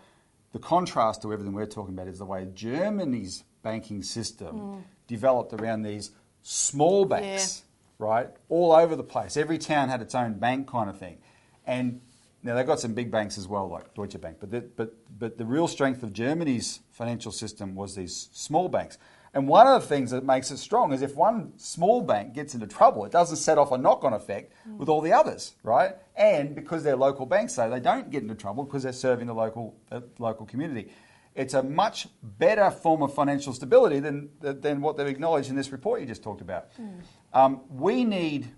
the 0.53 0.59
contrast 0.59 1.23
to 1.23 1.33
everything 1.33 1.53
we're 1.53 1.65
talking 1.65 1.93
about 1.93 2.07
is 2.07 2.19
the 2.19 2.25
way 2.25 2.47
Germany's 2.53 3.43
banking 3.63 4.01
system 4.01 4.85
developed 5.07 5.51
around 5.51 5.81
these 5.81 6.11
small 6.41 7.03
banks, 7.03 7.63
right? 7.99 8.29
All 8.47 8.71
over 8.71 8.95
the 8.95 9.03
place. 9.03 9.35
Every 9.35 9.57
town 9.57 9.89
had 9.89 10.01
its 10.01 10.15
own 10.15 10.35
bank 10.35 10.69
kind 10.69 10.89
of 10.89 10.97
thing. 10.97 11.17
And 11.65 12.01
now 12.43 12.55
they've 12.55 12.67
got 12.67 12.79
some 12.79 12.93
big 12.93 13.09
banks 13.09 13.37
as 13.37 13.47
well, 13.47 13.69
like 13.69 13.93
Deutsche 13.93 14.19
Bank. 14.19 14.37
But 14.39 14.51
the, 14.51 14.61
but, 14.61 14.93
but 15.17 15.37
the 15.37 15.45
real 15.45 15.67
strength 15.67 16.03
of 16.03 16.13
Germany's 16.13 16.81
financial 16.91 17.31
system 17.31 17.73
was 17.73 17.95
these 17.95 18.29
small 18.33 18.69
banks. 18.69 18.97
And 19.33 19.47
one 19.47 19.65
of 19.65 19.81
the 19.81 19.87
things 19.87 20.11
that 20.11 20.23
makes 20.23 20.51
it 20.51 20.57
strong 20.57 20.93
is 20.93 21.01
if 21.01 21.15
one 21.15 21.53
small 21.57 22.01
bank 22.01 22.33
gets 22.33 22.53
into 22.53 22.67
trouble, 22.67 23.03
it 23.05 23.11
doesn't 23.11 23.37
set 23.37 23.57
off 23.57 23.71
a 23.71 23.77
knock 23.77 24.03
on 24.03 24.13
effect 24.13 24.53
mm. 24.69 24.77
with 24.77 24.89
all 24.89 25.01
the 25.01 25.11
others, 25.11 25.55
right? 25.63 25.95
And 26.15 26.53
because 26.53 26.83
they're 26.83 26.95
local 26.95 27.25
banks, 27.25 27.55
so 27.55 27.67
they 27.67 27.79
don't 27.79 28.11
get 28.11 28.21
into 28.21 28.35
trouble 28.35 28.63
because 28.63 28.83
they're 28.83 28.93
serving 28.93 29.25
the 29.25 29.33
local, 29.33 29.75
the 29.89 30.03
local 30.19 30.45
community. 30.45 30.91
It's 31.33 31.55
a 31.55 31.63
much 31.63 32.07
better 32.21 32.69
form 32.69 33.01
of 33.01 33.11
financial 33.11 33.53
stability 33.53 33.99
than, 33.99 34.29
than 34.39 34.81
what 34.81 34.97
they've 34.97 35.07
acknowledged 35.07 35.49
in 35.49 35.55
this 35.55 35.71
report 35.71 35.99
you 35.99 36.05
just 36.05 36.21
talked 36.21 36.41
about. 36.41 36.67
Mm. 36.79 37.01
Um, 37.33 37.61
we 37.71 38.03
need, 38.03 38.51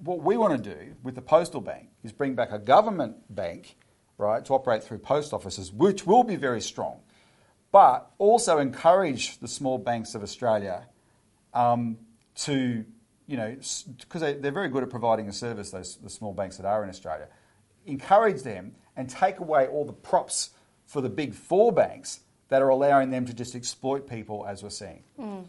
what 0.00 0.22
we 0.22 0.36
want 0.36 0.62
to 0.62 0.74
do 0.74 0.94
with 1.02 1.14
the 1.14 1.22
postal 1.22 1.60
bank 1.60 1.88
is 2.02 2.12
bring 2.12 2.34
back 2.34 2.52
a 2.52 2.58
government 2.58 3.16
bank, 3.34 3.76
right, 4.18 4.44
to 4.44 4.54
operate 4.54 4.82
through 4.84 4.98
post 4.98 5.32
offices, 5.32 5.72
which 5.72 6.06
will 6.06 6.24
be 6.24 6.36
very 6.36 6.60
strong 6.60 7.00
but 7.76 8.10
also 8.16 8.58
encourage 8.58 9.38
the 9.40 9.46
small 9.48 9.76
banks 9.76 10.14
of 10.14 10.22
Australia 10.22 10.86
um, 11.52 11.98
to, 12.34 12.84
you 13.26 13.36
know, 13.36 13.54
because 14.00 14.22
they, 14.22 14.32
are 14.32 14.50
very 14.50 14.68
good 14.68 14.82
at 14.82 14.88
providing 14.88 15.28
a 15.28 15.32
service, 15.32 15.72
those 15.72 15.96
the 15.96 16.08
small 16.08 16.32
banks 16.32 16.56
that 16.56 16.64
are 16.64 16.82
in 16.82 16.88
Australia, 16.88 17.28
encourage 17.84 18.42
them 18.42 18.74
and 18.96 19.10
take 19.10 19.40
away 19.40 19.66
all 19.66 19.84
the 19.84 19.92
props 19.92 20.50
for 20.86 21.02
the 21.02 21.10
big 21.10 21.34
four 21.34 21.70
banks 21.70 22.20
that 22.48 22.62
are 22.62 22.70
allowing 22.70 23.10
them 23.10 23.26
to 23.26 23.34
just 23.34 23.54
exploit 23.54 24.08
people 24.08 24.46
as 24.46 24.62
we're 24.62 24.70
seeing. 24.70 25.02
Mm. 25.20 25.44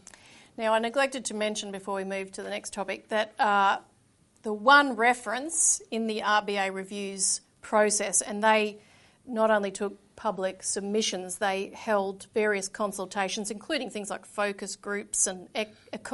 Now, 0.58 0.74
I 0.74 0.80
neglected 0.80 1.24
to 1.26 1.34
mention 1.34 1.72
before 1.72 1.96
we 1.96 2.04
move 2.04 2.34
to 2.34 2.44
the 2.44 2.50
next 2.50 2.74
topic 2.74 3.08
that 3.08 3.34
uh, 3.40 3.78
the 4.48 4.54
one 4.54 4.96
reference 4.96 5.82
in 5.92 6.08
the 6.08 6.22
RBA 6.22 6.74
reviews 6.74 7.42
process, 7.62 8.22
and 8.22 8.42
they 8.42 8.78
not 9.26 9.52
only 9.52 9.72
took 9.72 10.00
public 10.16 10.64
submissions, 10.64 11.40
they 11.40 11.70
held 11.76 12.28
various 12.34 12.70
consultations, 12.70 13.52
including 13.52 13.90
things 13.90 14.10
like 14.10 14.26
focus 14.26 14.78
groups 14.78 15.28
and 15.28 15.50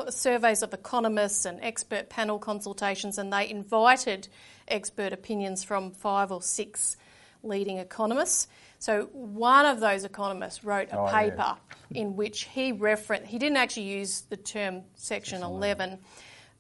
surveys 0.09 0.63
of 0.63 0.73
economists 0.73 1.45
and 1.45 1.59
expert 1.61 2.09
panel 2.09 2.39
consultations, 2.39 3.19
and 3.19 3.31
they 3.31 3.47
invited 3.47 4.27
expert 4.67 5.13
opinions 5.13 5.63
from 5.63 5.91
five 5.91 6.31
or 6.31 6.41
six 6.41 6.97
leading 7.43 7.77
economists. 7.77 8.47
So 8.79 9.09
one 9.13 9.67
of 9.67 9.79
those 9.79 10.05
economists 10.05 10.63
wrote 10.63 10.89
a 10.91 10.97
oh, 10.97 11.07
paper 11.07 11.55
yeah. 11.91 12.01
in 12.01 12.15
which 12.15 12.45
he 12.45 12.71
referenced, 12.71 13.27
he 13.27 13.37
didn't 13.37 13.57
actually 13.57 13.83
use 13.83 14.21
the 14.21 14.37
term 14.37 14.81
Section 14.95 15.43
11, 15.43 15.99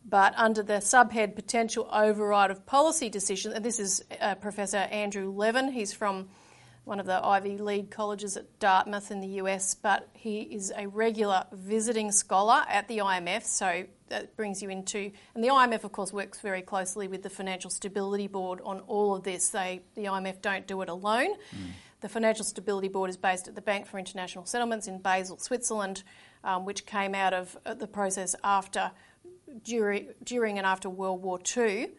but 0.05 0.33
under 0.37 0.63
the 0.63 0.73
subhead 0.73 1.35
potential 1.35 1.87
override 1.91 2.51
of 2.51 2.65
policy 2.65 3.09
decisions, 3.09 3.55
and 3.55 3.63
this 3.63 3.79
is 3.79 4.03
uh, 4.19 4.35
Professor 4.35 4.77
Andrew 4.77 5.31
Levin, 5.31 5.71
he's 5.71 5.93
from 5.93 6.29
one 6.85 6.99
of 6.99 7.05
the 7.05 7.25
Ivy 7.25 7.57
League 7.57 7.91
colleges 7.91 8.35
at 8.35 8.59
Dartmouth 8.59 9.09
in 9.09 9.21
the 9.21 9.27
US, 9.39 9.73
but 9.73 10.09
he 10.13 10.41
is 10.41 10.73
a 10.75 10.87
regular 10.87 11.45
visiting 11.53 12.11
scholar 12.11 12.63
at 12.67 12.87
the 12.87 12.97
IMF, 12.97 13.43
so 13.43 13.85
that 14.09 14.35
brings 14.35 14.61
you 14.61 14.69
into. 14.69 15.11
And 15.33 15.43
the 15.43 15.47
IMF, 15.47 15.85
of 15.85 15.91
course, 15.91 16.11
works 16.11 16.41
very 16.41 16.61
closely 16.61 17.07
with 17.07 17.23
the 17.23 17.29
Financial 17.29 17.69
Stability 17.69 18.27
Board 18.27 18.59
on 18.63 18.81
all 18.81 19.15
of 19.15 19.23
this. 19.23 19.49
They, 19.49 19.81
the 19.95 20.05
IMF 20.05 20.41
don't 20.41 20.67
do 20.67 20.81
it 20.81 20.89
alone. 20.89 21.33
Mm. 21.33 21.71
The 22.01 22.09
Financial 22.09 22.43
Stability 22.43 22.89
Board 22.89 23.09
is 23.09 23.15
based 23.15 23.47
at 23.47 23.55
the 23.55 23.61
Bank 23.61 23.87
for 23.87 23.97
International 23.97 24.45
Settlements 24.45 24.87
in 24.87 24.99
Basel, 24.99 25.37
Switzerland, 25.37 26.03
um, 26.43 26.65
which 26.65 26.85
came 26.85 27.15
out 27.15 27.33
of 27.33 27.57
uh, 27.65 27.73
the 27.73 27.87
process 27.87 28.35
after, 28.43 28.91
during, 29.63 30.09
during 30.23 30.57
and 30.57 30.67
after 30.67 30.89
World 30.89 31.21
War 31.21 31.39
II 31.55 31.89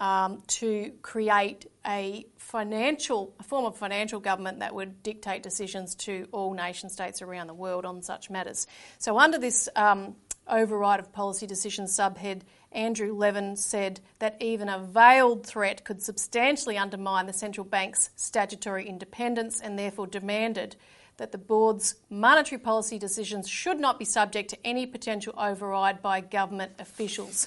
um, 0.00 0.42
to 0.46 0.92
create 1.02 1.66
a 1.86 2.26
financial 2.36 3.34
a 3.40 3.42
form 3.42 3.64
of 3.64 3.76
financial 3.76 4.20
government 4.20 4.60
that 4.60 4.74
would 4.74 5.02
dictate 5.02 5.42
decisions 5.42 5.94
to 5.94 6.28
all 6.32 6.54
nation 6.54 6.88
states 6.88 7.22
around 7.22 7.46
the 7.48 7.54
world 7.54 7.84
on 7.84 8.02
such 8.02 8.30
matters. 8.30 8.66
So, 8.98 9.18
under 9.18 9.38
this 9.38 9.68
um, 9.74 10.16
override 10.46 11.00
of 11.00 11.12
policy 11.12 11.46
decisions 11.46 11.96
subhead, 11.96 12.42
Andrew 12.70 13.14
Levin 13.14 13.56
said 13.56 14.00
that 14.18 14.36
even 14.40 14.68
a 14.68 14.78
veiled 14.78 15.46
threat 15.46 15.84
could 15.84 16.02
substantially 16.02 16.78
undermine 16.78 17.26
the 17.26 17.32
central 17.32 17.64
bank's 17.64 18.10
statutory 18.16 18.88
independence 18.88 19.60
and 19.60 19.78
therefore 19.78 20.06
demanded 20.06 20.76
that 21.18 21.32
the 21.32 21.38
board's 21.38 21.96
monetary 22.08 22.58
policy 22.58 22.98
decisions 22.98 23.48
should 23.48 23.78
not 23.78 23.98
be 23.98 24.04
subject 24.04 24.48
to 24.50 24.56
any 24.64 24.86
potential 24.86 25.34
override 25.36 26.00
by 26.00 26.20
government 26.20 26.72
officials. 26.78 27.46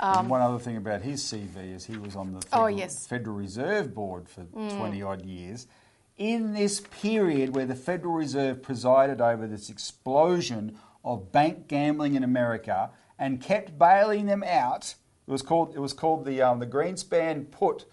Um, 0.00 0.28
one 0.28 0.40
other 0.40 0.58
thing 0.58 0.76
about 0.76 1.02
his 1.02 1.22
CV 1.22 1.74
is 1.74 1.84
he 1.84 1.96
was 1.96 2.16
on 2.16 2.32
the 2.32 2.38
oh, 2.38 2.40
Federal, 2.40 2.64
oh, 2.64 2.66
yes. 2.68 3.06
Federal 3.06 3.36
Reserve 3.36 3.94
Board 3.94 4.28
for 4.28 4.42
mm. 4.42 4.76
20 4.76 5.02
odd 5.02 5.24
years. 5.24 5.66
In 6.16 6.52
this 6.52 6.80
period 6.80 7.54
where 7.54 7.66
the 7.66 7.74
Federal 7.74 8.14
Reserve 8.14 8.62
presided 8.62 9.20
over 9.20 9.46
this 9.46 9.68
explosion 9.68 10.78
of 11.04 11.30
bank 11.32 11.68
gambling 11.68 12.14
in 12.14 12.24
America 12.24 12.90
and 13.18 13.40
kept 13.40 13.78
bailing 13.78 14.26
them 14.26 14.42
out, 14.44 14.94
it 15.26 15.30
was 15.30 15.42
called, 15.42 15.74
it 15.74 15.80
was 15.80 15.92
called 15.92 16.24
the, 16.24 16.42
um, 16.42 16.58
the 16.60 16.66
Greenspan 16.66 17.50
put. 17.50 17.86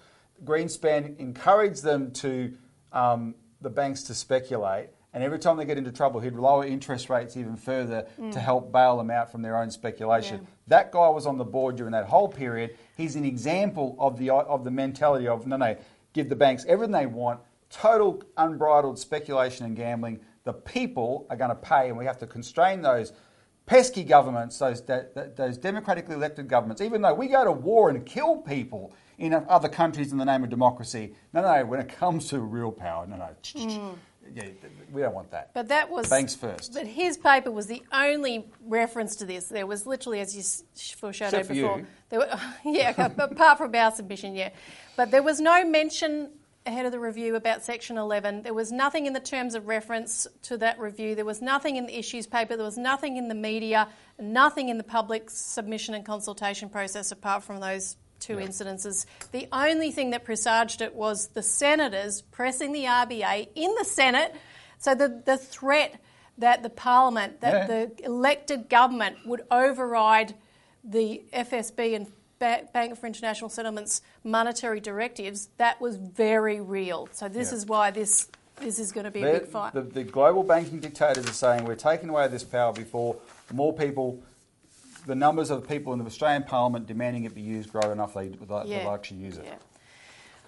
Greenspan 0.43 1.17
encouraged 1.19 1.83
them 1.83 2.11
to, 2.11 2.53
um, 2.91 3.35
the 3.61 3.69
banks 3.69 4.03
to 4.03 4.13
speculate 4.13 4.89
and 5.13 5.23
every 5.23 5.39
time 5.39 5.57
they 5.57 5.65
get 5.65 5.77
into 5.77 5.91
trouble, 5.91 6.21
he'd 6.21 6.33
lower 6.33 6.65
interest 6.65 7.09
rates 7.09 7.35
even 7.35 7.57
further 7.57 8.07
mm. 8.19 8.31
to 8.31 8.39
help 8.39 8.71
bail 8.71 8.97
them 8.97 9.11
out 9.11 9.31
from 9.31 9.41
their 9.41 9.57
own 9.57 9.69
speculation. 9.69 10.37
Yeah. 10.37 10.47
That 10.67 10.91
guy 10.91 11.09
was 11.09 11.25
on 11.25 11.37
the 11.37 11.43
board 11.43 11.75
during 11.75 11.91
that 11.91 12.05
whole 12.05 12.29
period. 12.29 12.77
He's 12.95 13.17
an 13.17 13.25
example 13.25 13.95
of 13.99 14.17
the 14.17 14.31
of 14.31 14.63
the 14.63 14.71
mentality 14.71 15.27
of 15.27 15.45
no, 15.45 15.57
no, 15.57 15.75
give 16.13 16.29
the 16.29 16.35
banks 16.35 16.65
everything 16.67 16.93
they 16.93 17.07
want, 17.07 17.41
total 17.69 18.23
unbridled 18.37 18.97
speculation 18.97 19.65
and 19.65 19.75
gambling. 19.75 20.21
The 20.45 20.53
people 20.53 21.27
are 21.29 21.35
going 21.35 21.49
to 21.49 21.55
pay, 21.55 21.89
and 21.89 21.97
we 21.97 22.05
have 22.05 22.17
to 22.19 22.27
constrain 22.27 22.81
those 22.81 23.11
pesky 23.65 24.05
governments, 24.05 24.57
those 24.59 24.81
those 24.81 25.57
democratically 25.57 26.15
elected 26.15 26.47
governments. 26.47 26.81
Even 26.81 27.01
though 27.01 27.13
we 27.13 27.27
go 27.27 27.43
to 27.43 27.51
war 27.51 27.89
and 27.89 28.05
kill 28.05 28.37
people 28.37 28.93
in 29.17 29.33
other 29.33 29.69
countries 29.69 30.11
in 30.11 30.17
the 30.17 30.25
name 30.25 30.43
of 30.43 30.49
democracy, 30.49 31.13
no, 31.33 31.41
no, 31.41 31.65
when 31.65 31.79
it 31.79 31.89
comes 31.89 32.27
to 32.29 32.39
real 32.39 32.71
power, 32.71 33.05
no, 33.07 33.17
no. 33.17 33.29
Mm 33.53 33.95
yeah, 34.33 34.43
we 34.91 35.01
don't 35.01 35.13
want 35.13 35.31
that. 35.31 35.53
But 35.53 35.67
that 35.69 35.89
was 35.89 36.09
banks 36.09 36.35
first. 36.35 36.73
But 36.73 36.87
his 36.87 37.17
paper 37.17 37.51
was 37.51 37.67
the 37.67 37.83
only 37.91 38.45
reference 38.65 39.15
to 39.17 39.25
this. 39.25 39.47
There 39.47 39.67
was 39.67 39.85
literally, 39.85 40.19
as 40.19 40.35
you 40.35 40.95
foreshadowed 40.95 41.41
Except 41.41 41.55
before, 41.55 41.79
you. 41.79 41.87
there 42.09 42.19
were, 42.19 42.39
yeah, 42.65 42.91
apart 43.17 43.57
from 43.57 43.75
our 43.75 43.91
submission, 43.91 44.35
yeah, 44.35 44.49
but 44.95 45.11
there 45.11 45.23
was 45.23 45.39
no 45.39 45.65
mention 45.65 46.29
ahead 46.65 46.85
of 46.85 46.91
the 46.91 46.99
review 46.99 47.35
about 47.35 47.63
Section 47.63 47.97
11. 47.97 48.43
There 48.43 48.53
was 48.53 48.71
nothing 48.71 49.07
in 49.07 49.13
the 49.13 49.19
terms 49.19 49.55
of 49.55 49.67
reference 49.67 50.27
to 50.43 50.57
that 50.57 50.79
review. 50.79 51.15
There 51.15 51.25
was 51.25 51.41
nothing 51.41 51.75
in 51.75 51.87
the 51.87 51.97
issues 51.97 52.27
paper. 52.27 52.55
There 52.55 52.65
was 52.65 52.77
nothing 52.77 53.17
in 53.17 53.27
the 53.27 53.35
media. 53.35 53.87
Nothing 54.19 54.69
in 54.69 54.77
the 54.77 54.83
public 54.83 55.31
submission 55.31 55.95
and 55.95 56.05
consultation 56.05 56.69
process 56.69 57.11
apart 57.11 57.41
from 57.43 57.59
those 57.61 57.97
two 58.21 58.35
yeah. 58.35 58.47
incidences. 58.47 59.05
The 59.31 59.47
only 59.51 59.91
thing 59.91 60.11
that 60.11 60.23
presaged 60.23 60.81
it 60.81 60.95
was 60.95 61.27
the 61.29 61.43
senators 61.43 62.21
pressing 62.21 62.71
the 62.71 62.85
RBA 62.85 63.49
in 63.55 63.75
the 63.77 63.85
Senate. 63.85 64.33
So 64.77 64.95
the, 64.95 65.21
the 65.25 65.37
threat 65.37 65.99
that 66.37 66.63
the 66.63 66.69
parliament, 66.69 67.41
that 67.41 67.53
yeah. 67.53 67.67
the 67.67 68.05
elected 68.05 68.69
government 68.69 69.17
would 69.25 69.41
override 69.51 70.35
the 70.83 71.21
FSB 71.33 71.95
and 71.95 72.07
Bank 72.39 72.97
for 72.97 73.05
International 73.05 73.49
Settlements 73.49 74.01
monetary 74.23 74.79
directives, 74.79 75.49
that 75.57 75.79
was 75.79 75.95
very 75.97 76.59
real. 76.59 77.07
So 77.11 77.29
this 77.29 77.51
yeah. 77.51 77.57
is 77.57 77.65
why 77.67 77.91
this 77.91 78.29
this 78.57 78.79
is 78.79 78.91
going 78.91 79.05
to 79.05 79.11
be 79.11 79.23
a 79.23 79.39
big 79.39 79.47
fight. 79.47 79.73
The, 79.73 79.81
the 79.81 80.03
global 80.03 80.43
banking 80.43 80.79
dictators 80.79 81.27
are 81.27 81.33
saying 81.33 81.65
we're 81.65 81.75
taking 81.75 82.09
away 82.09 82.27
this 82.27 82.43
power 82.43 82.73
before 82.73 83.15
more 83.51 83.73
people 83.73 84.21
the 85.05 85.15
numbers 85.15 85.49
of 85.49 85.67
people 85.67 85.93
in 85.93 85.99
the 85.99 86.05
Australian 86.05 86.43
Parliament 86.43 86.87
demanding 86.87 87.25
it 87.25 87.35
be 87.35 87.41
used 87.41 87.71
grow 87.71 87.91
enough 87.91 88.13
they 88.13 88.29
will 88.29 88.63
yeah. 88.65 88.91
actually 88.91 89.19
use 89.19 89.37
it. 89.37 89.45
Yeah. 89.45 89.55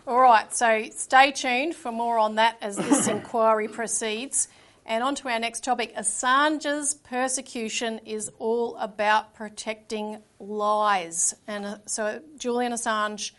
All 0.05 0.19
right, 0.19 0.53
so 0.53 0.83
stay 0.91 1.31
tuned 1.31 1.75
for 1.75 1.91
more 1.91 2.17
on 2.17 2.35
that 2.35 2.57
as 2.61 2.75
this 2.75 3.07
inquiry 3.15 3.67
proceeds. 3.67 4.49
And 4.85 5.01
on 5.01 5.15
to 5.15 5.29
our 5.29 5.39
next 5.39 5.63
topic. 5.63 5.95
Assange's 5.95 6.93
persecution 6.93 7.99
is 8.05 8.29
all 8.37 8.75
about 8.75 9.33
protecting 9.33 10.21
lies. 10.39 11.33
And 11.47 11.65
uh, 11.65 11.77
so 11.85 12.21
Julian 12.37 12.73
Assange 12.73 13.31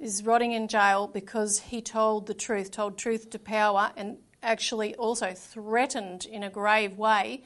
is 0.00 0.24
rotting 0.24 0.52
in 0.52 0.68
jail 0.68 1.08
because 1.08 1.58
he 1.58 1.82
told 1.82 2.28
the 2.28 2.34
truth, 2.34 2.70
told 2.70 2.96
truth 2.96 3.30
to 3.30 3.40
power, 3.40 3.90
and 3.96 4.18
actually 4.44 4.94
also 4.94 5.32
threatened 5.34 6.24
in 6.24 6.44
a 6.44 6.50
grave 6.50 6.96
way 6.96 7.42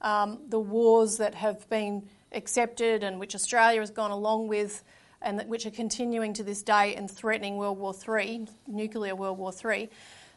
um, 0.00 0.38
the 0.48 0.60
wars 0.60 1.16
that 1.16 1.34
have 1.34 1.68
been 1.68 2.08
accepted 2.32 3.02
and 3.02 3.18
which 3.18 3.34
Australia 3.34 3.80
has 3.80 3.90
gone 3.90 4.10
along 4.10 4.48
with 4.48 4.82
and 5.20 5.40
which 5.48 5.66
are 5.66 5.70
continuing 5.70 6.32
to 6.34 6.44
this 6.44 6.62
day 6.62 6.94
and 6.94 7.10
threatening 7.10 7.56
World 7.56 7.78
War 7.78 7.94
III, 7.94 8.46
nuclear 8.66 9.14
World 9.14 9.38
War 9.38 9.52
III. 9.52 9.90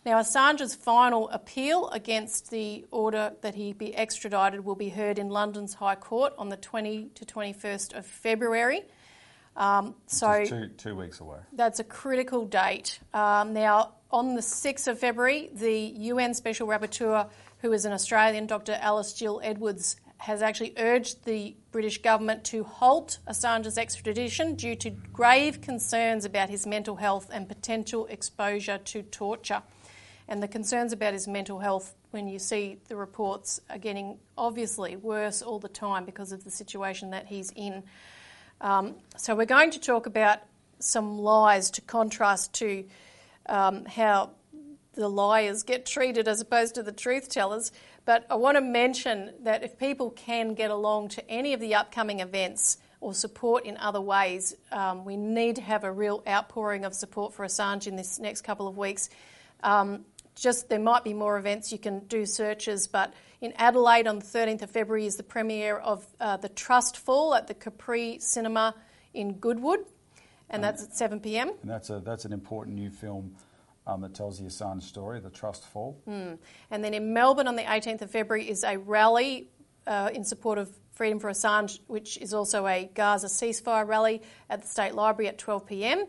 Now, 0.03 0.19
Assange's 0.19 0.73
final 0.73 1.29
appeal 1.29 1.89
against 1.89 2.49
the 2.49 2.85
order 2.89 3.33
that 3.41 3.53
he 3.53 3.73
be 3.73 3.95
extradited 3.95 4.65
will 4.65 4.75
be 4.75 4.89
heard 4.89 5.19
in 5.19 5.29
London's 5.29 5.75
High 5.75 5.95
Court 5.95 6.33
on 6.39 6.49
the 6.49 6.57
20 6.57 7.11
to 7.13 7.25
21st 7.25 7.95
of 7.95 8.05
February. 8.07 8.81
Um, 9.55 9.93
so 10.07 10.43
two, 10.43 10.69
two 10.77 10.95
weeks 10.95 11.19
away. 11.19 11.37
That's 11.53 11.79
a 11.79 11.83
critical 11.83 12.45
date. 12.45 12.99
Um, 13.13 13.53
now, 13.53 13.93
on 14.09 14.33
the 14.33 14.41
6th 14.41 14.87
of 14.87 14.99
February, 14.99 15.51
the 15.53 15.77
UN 15.77 16.33
Special 16.33 16.67
Rapporteur, 16.67 17.29
who 17.59 17.71
is 17.71 17.85
an 17.85 17.93
Australian, 17.93 18.47
Dr. 18.47 18.79
Alice 18.81 19.13
Jill 19.13 19.39
Edwards, 19.43 19.97
has 20.21 20.43
actually 20.43 20.71
urged 20.77 21.25
the 21.25 21.55
British 21.71 21.99
government 21.99 22.43
to 22.43 22.63
halt 22.63 23.17
Assange's 23.27 23.75
extradition 23.75 24.53
due 24.53 24.75
to 24.75 24.91
grave 24.91 25.61
concerns 25.61 26.25
about 26.25 26.47
his 26.47 26.67
mental 26.67 26.95
health 26.95 27.31
and 27.33 27.47
potential 27.47 28.05
exposure 28.05 28.77
to 28.77 29.01
torture. 29.01 29.63
And 30.27 30.41
the 30.41 30.47
concerns 30.47 30.93
about 30.93 31.13
his 31.13 31.27
mental 31.27 31.57
health, 31.57 31.95
when 32.11 32.27
you 32.27 32.37
see 32.37 32.77
the 32.87 32.95
reports, 32.95 33.61
are 33.67 33.79
getting 33.79 34.19
obviously 34.37 34.95
worse 34.95 35.41
all 35.41 35.57
the 35.57 35.67
time 35.67 36.05
because 36.05 36.31
of 36.31 36.43
the 36.43 36.51
situation 36.51 37.09
that 37.09 37.25
he's 37.25 37.51
in. 37.55 37.81
Um, 38.61 38.97
so, 39.17 39.33
we're 39.33 39.45
going 39.45 39.71
to 39.71 39.79
talk 39.79 40.05
about 40.05 40.41
some 40.77 41.17
lies 41.17 41.71
to 41.71 41.81
contrast 41.81 42.53
to 42.59 42.85
um, 43.47 43.85
how 43.85 44.33
the 44.93 45.09
liars 45.09 45.63
get 45.63 45.85
treated 45.85 46.27
as 46.27 46.41
opposed 46.41 46.75
to 46.75 46.83
the 46.83 46.91
truth 46.91 47.29
tellers. 47.29 47.71
But 48.05 48.25
I 48.29 48.35
want 48.35 48.57
to 48.57 48.61
mention 48.61 49.31
that 49.43 49.63
if 49.63 49.77
people 49.77 50.09
can 50.11 50.53
get 50.53 50.71
along 50.71 51.09
to 51.09 51.29
any 51.29 51.53
of 51.53 51.59
the 51.59 51.75
upcoming 51.75 52.19
events 52.19 52.77
or 52.99 53.13
support 53.13 53.65
in 53.65 53.77
other 53.77 54.01
ways, 54.01 54.55
um, 54.71 55.05
we 55.05 55.17
need 55.17 55.57
to 55.57 55.61
have 55.61 55.83
a 55.83 55.91
real 55.91 56.23
outpouring 56.27 56.85
of 56.85 56.93
support 56.93 57.33
for 57.33 57.45
Assange 57.45 57.87
in 57.87 57.95
this 57.95 58.19
next 58.19 58.41
couple 58.41 58.67
of 58.67 58.77
weeks. 58.77 59.09
Um, 59.63 60.05
just 60.35 60.69
there 60.69 60.79
might 60.79 61.03
be 61.03 61.13
more 61.13 61.37
events, 61.37 61.71
you 61.71 61.77
can 61.77 61.99
do 62.05 62.25
searches, 62.25 62.87
but 62.87 63.13
in 63.41 63.53
Adelaide 63.57 64.07
on 64.07 64.19
the 64.19 64.25
13th 64.25 64.61
of 64.61 64.71
February 64.71 65.05
is 65.05 65.17
the 65.17 65.23
premiere 65.23 65.77
of 65.77 66.05
uh, 66.19 66.37
The 66.37 66.49
Trust 66.49 66.97
Fall 66.97 67.35
at 67.35 67.47
the 67.47 67.53
Capri 67.53 68.17
Cinema 68.19 68.75
in 69.13 69.33
Goodwood, 69.33 69.81
and 70.49 70.63
that's 70.63 70.83
at 70.83 70.95
7 70.95 71.19
pm. 71.19 71.49
And 71.61 71.69
that's, 71.69 71.89
a, 71.89 71.99
that's 71.99 72.25
an 72.25 72.33
important 72.33 72.75
new 72.75 72.89
film 72.89 73.35
um, 73.87 74.01
that 74.01 74.13
tells 74.13 74.39
the 74.39 74.45
Assange 74.45 74.83
story, 74.83 75.19
The 75.19 75.29
Trust 75.29 75.65
Fall. 75.65 75.99
Mm. 76.07 76.37
And 76.69 76.83
then 76.83 76.93
in 76.93 77.13
Melbourne 77.13 77.47
on 77.47 77.55
the 77.55 77.63
18th 77.63 78.01
of 78.03 78.11
February 78.11 78.49
is 78.49 78.63
a 78.63 78.77
rally 78.77 79.49
uh, 79.87 80.09
in 80.13 80.23
support 80.23 80.57
of 80.57 80.69
Freedom 80.93 81.19
for 81.19 81.29
Assange, 81.29 81.79
which 81.87 82.17
is 82.17 82.33
also 82.33 82.67
a 82.67 82.89
Gaza 82.93 83.27
ceasefire 83.27 83.87
rally 83.87 84.21
at 84.49 84.61
the 84.61 84.67
State 84.67 84.93
Library 84.93 85.29
at 85.29 85.37
12 85.37 85.65
pm. 85.65 86.05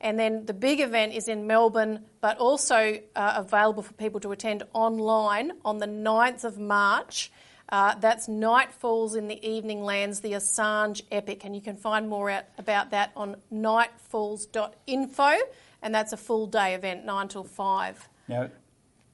And 0.00 0.18
then 0.18 0.44
the 0.44 0.52
big 0.52 0.80
event 0.80 1.14
is 1.14 1.28
in 1.28 1.46
Melbourne, 1.46 2.04
but 2.20 2.36
also 2.36 2.98
uh, 3.16 3.34
available 3.36 3.82
for 3.82 3.94
people 3.94 4.20
to 4.20 4.32
attend 4.32 4.64
online 4.74 5.52
on 5.64 5.78
the 5.78 5.86
9th 5.86 6.44
of 6.44 6.58
March. 6.58 7.32
Uh, 7.70 7.94
that's 7.94 8.28
Night 8.28 8.70
Falls 8.72 9.14
in 9.14 9.28
the 9.28 9.48
Evening 9.48 9.82
Lands, 9.82 10.20
the 10.20 10.32
Assange 10.32 11.00
Epic. 11.10 11.44
And 11.44 11.54
you 11.54 11.62
can 11.62 11.76
find 11.76 12.08
more 12.08 12.28
out 12.28 12.44
about 12.58 12.90
that 12.90 13.12
on 13.16 13.36
nightfalls.info. 13.50 15.38
And 15.84 15.94
that's 15.94 16.14
a 16.14 16.16
full 16.16 16.46
day 16.46 16.74
event, 16.74 17.04
9 17.04 17.28
till 17.28 17.44
5. 17.44 18.08
Now, 18.26 18.50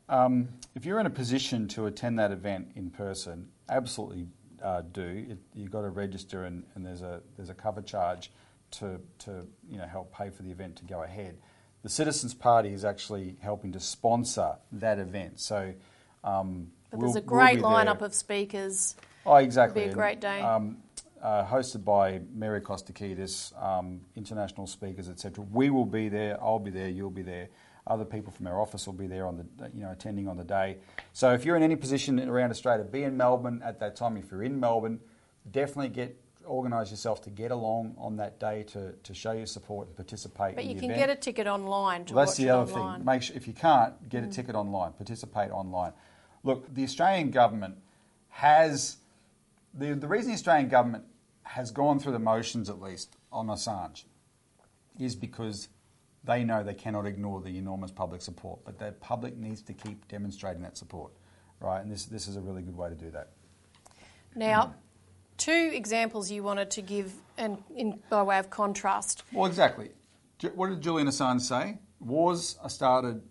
um, 0.09 0.49
if 0.77 0.87
you're 0.87 1.01
in 1.01 1.07
a 1.07 1.11
position 1.11 1.67
to 1.69 1.87
attend 1.87 2.19
that 2.21 2.31
event 2.31 2.71
in 2.77 2.91
person, 2.91 3.49
absolutely 3.69 4.29
uh, 4.63 4.83
do. 4.93 5.27
It, 5.31 5.39
you've 5.53 5.73
got 5.73 5.83
to 5.83 5.91
register, 5.91 6.45
and, 6.45 6.65
and 6.77 6.87
there's, 6.87 7.03
a, 7.03 7.21
there's 7.37 7.51
a 7.51 7.55
cover 7.55 7.83
charge 7.83 8.31
to, 8.73 9.01
to 9.19 9.47
you 9.69 9.79
know, 9.79 9.87
help 9.87 10.15
pay 10.15 10.31
for 10.31 10.45
the 10.45 10.51
event 10.51 10.77
to 10.77 10.85
go 10.85 11.03
ahead. 11.03 11.39
The 11.83 11.89
Citizens 11.89 12.35
Party 12.35 12.73
is 12.73 12.85
actually 12.85 13.37
helping 13.41 13.73
to 13.73 13.81
sponsor 13.81 14.57
that 14.73 15.01
event. 15.01 15.41
So, 15.41 15.75
um, 16.23 16.71
but 16.91 17.01
there's 17.01 17.15
we'll, 17.15 17.23
a 17.23 17.27
great 17.27 17.63
we'll 17.63 17.71
lineup 17.71 18.01
of 18.01 18.15
speakers. 18.15 18.95
Oh, 19.27 19.37
exactly. 19.37 19.83
It'll 19.83 19.91
be 19.91 19.93
a 19.93 19.97
great 19.97 20.21
day. 20.21 20.41
Um, 20.41 20.79
uh, 21.23 21.45
hosted 21.45 21.85
by 21.85 22.21
Mary 22.35 22.61
Kostakidis, 22.61 23.53
um, 23.63 24.01
international 24.17 24.67
speakers, 24.67 25.09
etc. 25.09 25.45
We 25.51 25.71
will 25.71 25.87
be 25.87 26.09
there. 26.09 26.43
I'll 26.43 26.59
be 26.59 26.71
there. 26.71 26.89
You'll 26.89 27.11
be 27.11 27.23
there. 27.23 27.49
Other 27.87 28.05
people 28.05 28.33
from 28.33 28.47
our 28.47 28.61
office 28.61 28.87
will 28.87 28.95
be 28.95 29.07
there 29.07 29.27
on 29.27 29.37
the, 29.37 29.71
you 29.75 29.83
know, 29.83 29.91
attending 29.91 30.29
on 30.29 30.37
the 30.37 30.45
day. 30.45 30.77
So 31.13 31.33
if 31.33 31.45
you're 31.45 31.57
in 31.57 31.63
any 31.63 31.77
position 31.77 32.21
around 32.21 32.51
Australia, 32.51 32.85
be 32.85 33.03
in 33.05 33.17
Melbourne 33.17 33.63
at 33.65 33.81
that 33.81 33.97
time. 33.97 34.17
If 34.17 34.31
you're 34.31 34.43
in 34.43 34.61
Melbourne, 34.61 35.01
definitely 35.51 35.89
get 35.89 36.17
organise 36.47 36.91
yourself 36.91 37.23
to 37.23 37.31
get 37.31 37.51
along 37.51 37.95
on 37.99 38.17
that 38.17 38.41
day 38.41 38.65
to, 38.65 38.93
to 39.03 39.15
show 39.15 39.33
your 39.33 39.47
support 39.47 39.87
and 39.87 39.97
participate. 39.97 40.57
But 40.57 40.65
you 40.65 40.75
can 40.75 40.85
event. 40.85 40.99
get 40.99 41.11
a 41.11 41.17
ticket 41.17 41.47
online. 41.47 42.07
well, 42.11 42.25
that's 42.25 42.37
the 42.37 42.51
other 42.51 42.73
online. 42.73 42.97
thing. 42.97 43.05
Make 43.05 43.23
sure 43.23 43.37
if 43.37 43.47
you 43.47 43.53
can't 43.53 44.09
get 44.09 44.25
mm. 44.25 44.29
a 44.29 44.33
ticket 44.33 44.55
online, 44.55 44.93
participate 44.93 45.51
online. 45.51 45.93
Look, 46.43 46.73
the 46.75 46.83
Australian 46.83 47.31
government 47.31 47.77
has 48.31 48.97
the 49.75 49.95
the 49.95 50.09
reason 50.09 50.31
the 50.31 50.35
Australian 50.35 50.69
government 50.69 51.05
has 51.51 51.71
gone 51.71 51.99
through 51.99 52.13
the 52.13 52.19
motions 52.19 52.71
at 52.71 52.81
least 52.81 53.17
on 53.33 53.49
Assange 53.49 54.05
is 54.99 55.17
because 55.17 55.69
they 56.23 56.45
know 56.45 56.63
they 56.63 56.75
cannot 56.75 57.07
ignore 57.07 57.41
the 57.41 57.59
enormous 57.59 57.91
public 57.91 58.23
support, 58.23 58.61
but 58.65 58.79
the 58.79 58.93
public 59.01 59.37
needs 59.37 59.61
to 59.63 59.73
keep 59.73 60.07
demonstrating 60.07 60.63
that 60.63 60.77
support, 60.77 61.13
right? 61.61 61.81
And 61.81 61.91
this 61.91 62.05
this 62.05 62.29
is 62.29 62.37
a 62.37 62.41
really 62.41 62.63
good 62.63 62.77
way 62.77 62.89
to 62.89 62.95
do 62.95 63.11
that. 63.11 63.31
Now. 64.35 64.75
Two 65.39 65.71
examples 65.73 66.31
you 66.31 66.43
wanted 66.43 66.71
to 66.73 66.83
give 66.83 67.15
and 67.39 67.57
in, 67.75 67.99
by 68.11 68.23
way 68.23 68.39
of 68.39 68.51
contrast. 68.51 69.25
Well, 69.33 69.47
exactly. 69.47 69.89
What 70.55 70.69
did 70.69 70.83
Julian 70.83 71.09
Assange 71.09 71.41
say? 71.41 71.79
Wars 71.99 72.59
are 72.63 72.69
started 72.69 73.23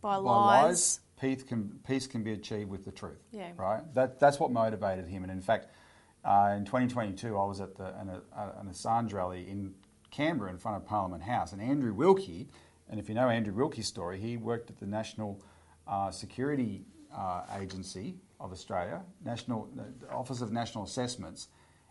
by, 0.00 0.14
by 0.14 0.16
lies. 0.16 0.62
lies. 0.62 1.00
Peace 1.20 1.42
can, 1.42 1.78
peace 1.86 2.06
can 2.06 2.22
be 2.22 2.32
achieved 2.32 2.70
with 2.70 2.86
the 2.86 2.90
truth. 2.90 3.20
Yeah. 3.30 3.50
Right? 3.58 3.82
That, 3.92 4.18
that's 4.18 4.40
what 4.40 4.50
motivated 4.50 5.06
him. 5.06 5.22
And 5.22 5.30
in 5.30 5.42
fact, 5.42 5.66
uh, 6.24 6.54
in 6.56 6.64
2022, 6.64 7.36
I 7.36 7.44
was 7.44 7.60
at 7.60 7.76
the, 7.76 7.98
an, 7.98 8.10
an 8.36 8.68
Assange 8.68 9.12
rally 9.12 9.48
in 9.48 9.74
Canberra 10.10 10.50
in 10.50 10.58
front 10.58 10.76
of 10.76 10.86
Parliament 10.86 11.22
House. 11.22 11.52
And 11.52 11.62
Andrew 11.62 11.94
Wilkie, 11.94 12.48
and 12.88 13.00
if 13.00 13.08
you 13.08 13.14
know 13.14 13.28
Andrew 13.28 13.54
Wilkie's 13.54 13.86
story, 13.86 14.20
he 14.20 14.36
worked 14.36 14.70
at 14.70 14.78
the 14.78 14.86
National 14.86 15.40
uh, 15.86 16.10
Security 16.10 16.84
uh, 17.16 17.42
Agency 17.58 18.16
of 18.38 18.52
Australia, 18.52 19.02
National 19.24 19.68
Office 20.10 20.40
of 20.40 20.52
National 20.52 20.84
Assessments, 20.84 21.48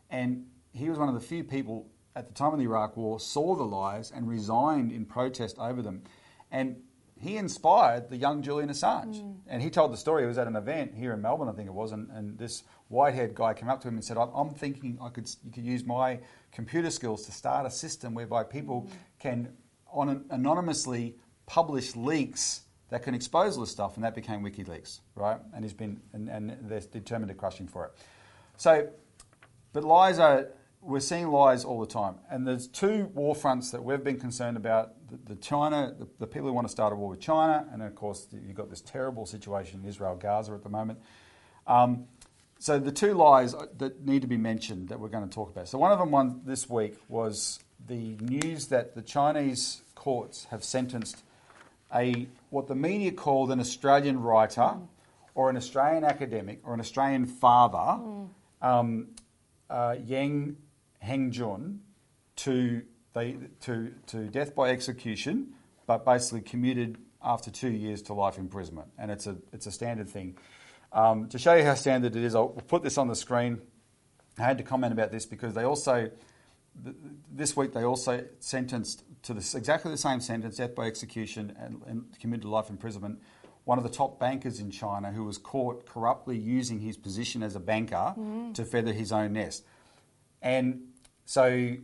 and 0.10 0.46
he 0.74 0.90
was 0.90 0.98
one 0.98 1.08
of 1.08 1.16
the 1.16 1.22
few 1.22 1.44
people 1.44 1.88
at 2.16 2.28
the 2.28 2.34
time 2.34 2.54
of 2.54 2.60
the 2.60 2.66
Iraq 2.66 2.98
War 2.98 3.20
saw 3.20 3.56
the 3.56 3.64
lies 3.64 4.12
and 4.12 4.28
resigned 4.28 4.92
in 4.92 5.06
protest 5.06 5.58
over 5.60 5.82
them, 5.82 6.04
and 6.52 6.78
he 7.20 7.38
inspired 7.38 8.10
the 8.10 8.18
young 8.18 8.42
Julian 8.42 8.70
Assange. 8.70 9.22
Mm. 9.22 9.36
And 9.48 9.62
he 9.62 9.70
told 9.70 9.92
the 9.92 9.98
story. 9.98 10.24
He 10.24 10.28
was 10.28 10.38
at 10.38 10.48
an 10.48 10.56
event 10.56 10.96
here 10.96 11.14
in 11.14 11.22
Melbourne, 11.22 11.50
I 11.50 11.52
think 11.52 11.68
it 11.68 11.74
was, 11.74 11.92
and, 11.92 12.10
and 12.12 12.38
this 12.38 12.64
white-haired 12.88 13.36
guy 13.36 13.54
came 13.54 13.70
up 13.70 13.82
to 13.82 13.88
him 13.88 13.96
and 13.96 14.04
said, 14.04 14.18
"I'm 14.18 14.50
thinking 14.52 14.98
I 15.02 15.10
could 15.10 15.30
you 15.44 15.52
could 15.52 15.66
use 15.66 15.84
my 15.86 16.20
computer 16.52 16.90
skills 16.90 17.26
to 17.26 17.32
start 17.32 17.66
a 17.66 17.72
system 17.72 18.14
whereby 18.14 18.44
people 18.44 18.84
mm. 18.84 18.92
can 19.20 19.54
on 19.92 20.26
anonymously 20.30 21.16
publish 21.46 21.96
leaks." 21.96 22.62
that 22.90 23.04
can 23.04 23.14
expose 23.14 23.56
all 23.56 23.62
this 23.62 23.72
stuff, 23.72 23.96
and 23.96 24.04
that 24.04 24.16
became 24.16 24.42
WikiLeaks, 24.44 25.02
right? 25.16 25.40
And 25.54 25.64
he's 25.64 25.74
been, 25.74 26.02
and, 26.12 26.28
and 26.28 26.58
they're 26.64 26.80
determined 26.80 27.30
to 27.30 27.36
crush 27.36 27.58
him 27.60 27.68
for 27.68 27.86
it. 27.86 27.92
So, 28.58 28.90
but 29.74 29.84
lies 29.84 30.18
are, 30.18 30.48
we're 30.82 31.00
seeing 31.00 31.28
lies 31.28 31.66
all 31.66 31.80
the 31.80 31.88
time, 31.88 32.16
and 32.30 32.48
there's 32.48 32.68
two 32.68 33.12
war 33.14 33.36
fronts 33.36 33.72
that 33.72 33.84
we've 33.84 34.04
been 34.04 34.20
concerned 34.20 34.58
about: 34.58 34.94
the, 35.10 35.34
the 35.34 35.36
China, 35.36 35.94
the, 35.98 36.08
the, 36.20 36.28
people 36.28 36.48
who 36.48 36.54
want 36.54 36.68
to 36.68 36.72
start 36.72 36.94
a 36.94 36.96
war 36.96 37.10
with 37.10 37.20
China, 37.20 37.68
and 37.72 37.82
of 37.82 37.96
course 37.96 38.28
you've 38.32 38.56
got 38.56 38.70
this 38.70 38.82
terrible 38.82 39.26
situation 39.26 39.82
in 39.84 39.90
Israel, 39.90 40.16
Gaza 40.16 40.54
at 40.54 40.64
the 40.64 40.70
moment. 40.70 41.00
Um, 41.68 42.06
so 42.60 42.78
the 42.78 42.92
two 42.92 43.14
lies 43.14 43.56
that 43.78 44.06
need 44.06 44.22
to 44.22 44.28
be 44.28 44.38
mentioned 44.38 44.90
that 44.90 45.00
we're 45.00 45.08
going 45.08 45.28
to 45.28 45.34
talk 45.34 45.50
about. 45.50 45.70
So 45.70 45.78
one 45.78 45.92
of 45.92 46.00
them, 46.00 46.12
one 46.12 46.42
this 46.46 46.70
week, 46.70 46.98
was 47.08 47.60
the 47.88 48.18
news 48.20 48.68
that 48.68 48.96
the 48.96 49.02
Chinese 49.02 49.82
courts 49.96 50.46
have 50.52 50.64
sentenced 50.64 51.24
a 51.94 52.28
what 52.50 52.68
the 52.68 52.76
media 52.76 53.12
called 53.12 53.52
an 53.52 53.60
Australian 53.60 54.20
writer 54.20 54.62
mm. 54.62 54.88
or 55.36 55.50
an 55.50 55.58
Australian 55.58 56.04
academic 56.04 56.60
or 56.64 56.74
an 56.74 56.80
Australian 56.80 57.26
father, 57.26 57.78
mm. 57.78 58.30
um, 58.62 59.08
uh, 59.70 59.96
Yang 60.06 60.58
Hengjun, 61.04 61.80
to, 62.38 62.82
they, 63.14 63.38
to, 63.62 63.92
to 64.08 64.28
death 64.28 64.56
by 64.56 64.70
execution, 64.70 65.54
but 65.86 66.06
basically 66.06 66.42
commuted 66.42 66.98
after 67.22 67.52
two 67.52 67.70
years 67.72 68.02
to 68.04 68.14
life 68.14 68.38
imprisonment. 68.38 68.90
And 68.98 69.12
it's 69.12 69.28
a, 69.28 69.38
it's 69.52 69.66
a 69.66 69.72
standard 69.72 70.10
thing. 70.10 70.38
Um, 70.92 71.28
to 71.30 71.38
show 71.38 71.54
you 71.54 71.64
how 71.64 71.76
standard 71.76 72.16
it 72.16 72.24
is, 72.24 72.36
I'll 72.36 72.48
put 72.48 72.84
this 72.84 72.98
on 72.98 73.08
the 73.08 73.16
screen. 73.16 73.62
I 74.38 74.44
had 74.44 74.58
to 74.58 74.64
comment 74.64 74.94
about 74.94 75.12
this 75.12 75.26
because 75.26 75.54
they 75.54 75.64
also, 75.64 76.10
this 77.32 77.56
week, 77.56 77.74
they 77.74 77.84
also 77.84 78.26
sentenced 78.40 79.04
to 79.24 79.34
this, 79.34 79.54
exactly 79.54 79.92
the 79.92 79.98
same 79.98 80.22
sentence, 80.22 80.58
death 80.58 80.76
by 80.76 80.84
execution 80.86 81.56
and, 81.60 81.82
and 81.86 82.20
committed 82.20 82.44
to 82.44 82.50
life 82.50 82.70
imprisonment, 82.70 83.20
one 83.66 83.78
of 83.78 83.84
the 83.84 83.90
top 83.90 84.20
bankers 84.20 84.60
in 84.60 84.72
China 84.72 85.12
who 85.12 85.26
was 85.26 85.38
caught 85.38 85.86
corruptly 85.86 86.38
using 86.38 86.80
his 86.80 86.98
position 86.98 87.44
as 87.44 87.56
a 87.56 87.60
banker 87.60 88.14
mm. 88.18 88.54
to 88.54 88.64
feather 88.66 88.94
his 88.94 89.12
own 89.12 89.34
nest. 89.34 89.66
And 90.42 90.82
so 91.26 91.76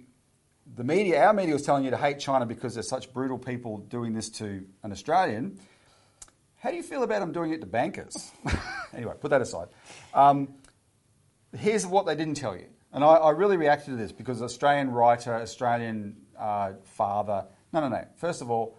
the 0.76 0.84
media, 0.84 1.24
our 1.24 1.34
media 1.34 1.54
was 1.54 1.64
telling 1.64 1.84
you 1.84 1.92
to 1.92 1.98
hate 1.98 2.20
China 2.20 2.46
because 2.46 2.74
there's 2.74 2.90
such 2.90 3.14
brutal 3.14 3.38
people 3.38 3.78
doing 3.78 4.14
this 4.14 4.30
to 4.30 4.66
an 4.84 4.92
Australian. 4.92 5.60
How 6.58 6.72
do 6.72 6.78
you 6.78 6.84
feel 6.84 7.04
about 7.04 7.20
them 7.20 7.32
doing 7.32 7.52
it 7.52 7.62
to 7.62 7.68
bankers? 7.68 8.32
anyway, 8.94 9.14
put 9.20 9.30
that 9.30 9.42
aside. 9.42 9.68
Um, 10.14 10.56
here's 11.56 11.86
what 11.86 12.06
they 12.06 12.16
didn't 12.16 12.36
tell 12.36 12.56
you. 12.56 12.66
And 12.92 13.04
I, 13.04 13.16
I, 13.16 13.32
really 13.32 13.58
reacted 13.58 13.92
to 13.92 13.96
this 13.98 14.12
because 14.12 14.42
Australian 14.42 14.90
writer, 14.90 15.36
Australian 15.36 16.16
uh, 16.40 16.74
father. 16.84 17.46
No, 17.74 17.82
no, 17.82 17.90
no. 17.90 18.08
First 18.16 18.42
of 18.42 18.50
all, 18.50 18.78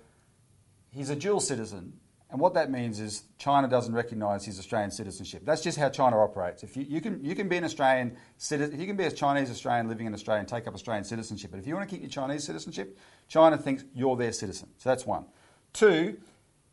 he's 0.90 1.10
a 1.10 1.16
dual 1.16 1.38
citizen. 1.38 1.92
And 2.30 2.40
what 2.40 2.54
that 2.54 2.70
means 2.70 2.98
is 2.98 3.22
China 3.38 3.68
doesn't 3.68 3.94
recognise 3.94 4.44
his 4.44 4.58
Australian 4.58 4.90
citizenship. 4.90 5.42
That's 5.44 5.62
just 5.62 5.78
how 5.78 5.88
China 5.88 6.20
operates. 6.20 6.64
If 6.64 6.76
you, 6.76 6.84
you, 6.88 7.00
can, 7.00 7.24
you 7.24 7.36
can 7.36 7.48
be 7.48 7.56
an 7.56 7.64
Australian 7.64 8.16
citizen, 8.36 8.80
you 8.80 8.86
can 8.86 8.96
be 8.96 9.04
a 9.04 9.12
Chinese 9.12 9.48
Australian 9.48 9.88
living 9.88 10.06
in 10.06 10.14
Australia 10.14 10.40
and 10.40 10.48
take 10.48 10.66
up 10.66 10.74
Australian 10.74 11.04
citizenship. 11.04 11.52
But 11.52 11.60
if 11.60 11.68
you 11.68 11.74
want 11.74 11.88
to 11.88 11.94
keep 11.94 12.02
your 12.02 12.10
Chinese 12.10 12.42
citizenship, 12.42 12.98
China 13.28 13.56
thinks 13.56 13.84
you're 13.94 14.16
their 14.16 14.32
citizen. 14.32 14.68
So 14.78 14.88
that's 14.88 15.06
one. 15.06 15.26
Two, 15.72 16.18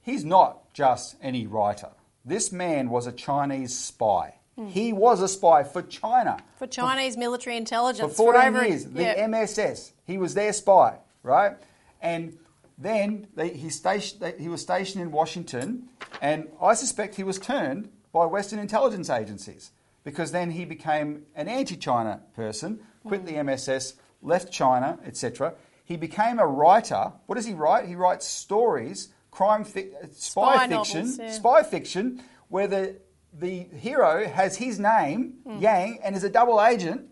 he's 0.02 0.26
not 0.26 0.74
just 0.74 1.18
any 1.22 1.46
writer. 1.46 1.90
This 2.26 2.52
man 2.52 2.90
was 2.90 3.06
a 3.06 3.12
Chinese 3.12 3.78
spy. 3.78 4.36
Mm. 4.58 4.70
He 4.70 4.92
was 4.92 5.22
a 5.22 5.28
spy 5.28 5.64
for 5.64 5.84
China. 5.84 6.38
For 6.58 6.68
Chinese 6.68 7.14
for, 7.14 7.20
military 7.20 7.58
intelligence. 7.58 8.12
For 8.12 8.34
14 8.34 8.42
for 8.42 8.48
over, 8.48 8.68
years. 8.68 8.86
The. 8.86 9.28
MSS. 9.28 9.94
He 10.06 10.18
was 10.18 10.34
their 10.34 10.54
spy, 10.54 10.98
right? 11.22 11.58
And 12.02 12.38
then 12.78 13.28
they, 13.36 13.50
he, 13.50 13.70
station, 13.70 14.20
they, 14.20 14.34
he 14.38 14.50
was 14.50 14.62
stationed 14.62 15.02
in 15.02 15.12
Washington, 15.12 15.90
and 16.22 16.48
I 16.62 16.74
suspect 16.74 17.16
he 17.16 17.24
was 17.24 17.40
turned 17.40 17.90
by 18.12 18.26
Western 18.26 18.60
intelligence 18.60 19.10
agencies 19.10 19.72
because 20.04 20.32
then 20.32 20.52
he 20.52 20.66
became 20.66 21.24
an 21.36 21.48
anti 21.48 21.76
China 21.76 22.22
person, 22.36 22.80
quit 23.06 23.26
the 23.26 23.42
MSS, 23.44 23.96
left 24.22 24.52
China, 24.52 25.00
etc. 25.06 25.54
He 25.86 25.98
became 25.98 26.40
a 26.40 26.48
writer. 26.48 27.14
What 27.26 27.36
does 27.36 27.46
he 27.46 27.54
write? 27.54 27.88
He 27.88 27.96
writes 27.96 28.28
stories, 28.28 29.10
crime, 29.32 29.64
fi- 29.64 29.90
spy, 30.12 30.68
spy, 30.68 30.68
fiction, 30.68 31.02
novels, 31.02 31.20
yeah. 31.20 31.32
spy 31.32 31.64
fiction, 31.64 32.24
where 32.50 32.68
the 32.68 32.98
the 33.38 33.68
hero 33.76 34.28
has 34.28 34.58
his 34.58 34.80
name, 34.80 35.36
mm. 35.46 35.60
Yang, 35.60 36.00
and 36.04 36.16
is 36.16 36.24
a 36.24 36.30
double 36.30 36.64
agent. 36.64 37.10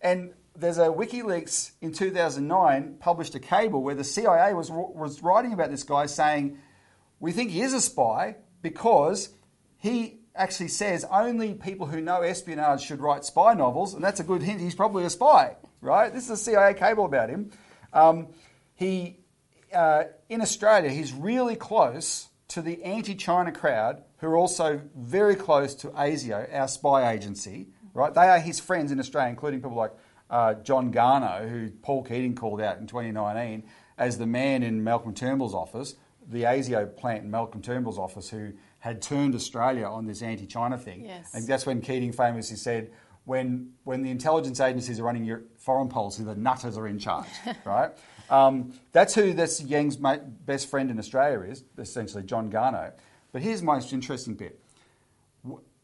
And 0.00 0.34
there's 0.56 0.78
a 0.78 0.86
WikiLeaks 0.86 1.72
in 1.80 1.92
2009 1.92 2.96
published 3.00 3.34
a 3.34 3.40
cable 3.40 3.82
where 3.82 3.94
the 3.94 4.04
CIA 4.04 4.54
was, 4.54 4.70
was 4.70 5.22
writing 5.22 5.52
about 5.52 5.70
this 5.70 5.82
guy 5.82 6.06
saying, 6.06 6.58
We 7.20 7.32
think 7.32 7.50
he 7.50 7.62
is 7.62 7.72
a 7.72 7.80
spy 7.80 8.36
because 8.60 9.30
he 9.78 10.18
actually 10.34 10.68
says 10.68 11.04
only 11.10 11.54
people 11.54 11.86
who 11.86 12.00
know 12.00 12.22
espionage 12.22 12.82
should 12.82 13.00
write 13.00 13.24
spy 13.24 13.54
novels, 13.54 13.94
and 13.94 14.02
that's 14.02 14.20
a 14.20 14.24
good 14.24 14.42
hint. 14.42 14.60
He's 14.60 14.74
probably 14.74 15.04
a 15.04 15.10
spy, 15.10 15.56
right? 15.80 16.12
This 16.12 16.24
is 16.24 16.30
a 16.30 16.36
CIA 16.36 16.74
cable 16.74 17.04
about 17.04 17.30
him. 17.30 17.50
Um, 17.92 18.28
he, 18.74 19.18
uh, 19.74 20.04
in 20.28 20.40
Australia, 20.40 20.90
he's 20.90 21.12
really 21.12 21.56
close 21.56 22.28
to 22.48 22.62
the 22.62 22.82
anti 22.84 23.14
China 23.14 23.52
crowd 23.52 24.02
who 24.18 24.28
are 24.28 24.36
also 24.36 24.80
very 24.94 25.34
close 25.34 25.74
to 25.74 25.88
ASIO, 25.88 26.54
our 26.54 26.68
spy 26.68 27.12
agency, 27.12 27.68
right? 27.94 28.12
They 28.14 28.28
are 28.28 28.38
his 28.38 28.60
friends 28.60 28.92
in 28.92 29.00
Australia, 29.00 29.30
including 29.30 29.60
people 29.60 29.76
like 29.76 29.92
uh, 30.32 30.54
John 30.54 30.92
Garnaut, 30.92 31.48
who 31.48 31.70
Paul 31.82 32.02
Keating 32.02 32.34
called 32.34 32.60
out 32.60 32.78
in 32.78 32.86
2019 32.86 33.62
as 33.98 34.18
the 34.18 34.26
man 34.26 34.62
in 34.62 34.82
Malcolm 34.82 35.14
Turnbull's 35.14 35.54
office, 35.54 35.94
the 36.26 36.44
ASIO 36.44 36.96
plant 36.96 37.24
in 37.24 37.30
Malcolm 37.30 37.60
Turnbull's 37.60 37.98
office, 37.98 38.30
who 38.30 38.52
had 38.78 39.02
turned 39.02 39.34
Australia 39.34 39.84
on 39.84 40.06
this 40.06 40.22
anti-China 40.22 40.78
thing. 40.78 41.04
Yes. 41.04 41.30
And 41.34 41.46
that's 41.46 41.66
when 41.66 41.82
Keating 41.82 42.12
famously 42.12 42.56
said, 42.56 42.90
when, 43.24 43.74
when 43.84 44.02
the 44.02 44.10
intelligence 44.10 44.58
agencies 44.58 44.98
are 44.98 45.04
running 45.04 45.24
your 45.24 45.42
foreign 45.58 45.88
policy, 45.88 46.24
the 46.24 46.34
nutters 46.34 46.76
are 46.76 46.88
in 46.88 46.98
charge, 46.98 47.28
right? 47.64 47.90
Um, 48.30 48.72
that's 48.90 49.14
who 49.14 49.34
this 49.34 49.62
Yang's 49.62 49.98
mate, 49.98 50.22
best 50.46 50.68
friend 50.70 50.90
in 50.90 50.98
Australia 50.98 51.40
is, 51.48 51.62
essentially 51.78 52.22
John 52.22 52.50
Garnaut. 52.50 52.94
But 53.30 53.42
here's 53.42 53.60
the 53.60 53.66
most 53.66 53.92
interesting 53.92 54.34
bit. 54.34 54.58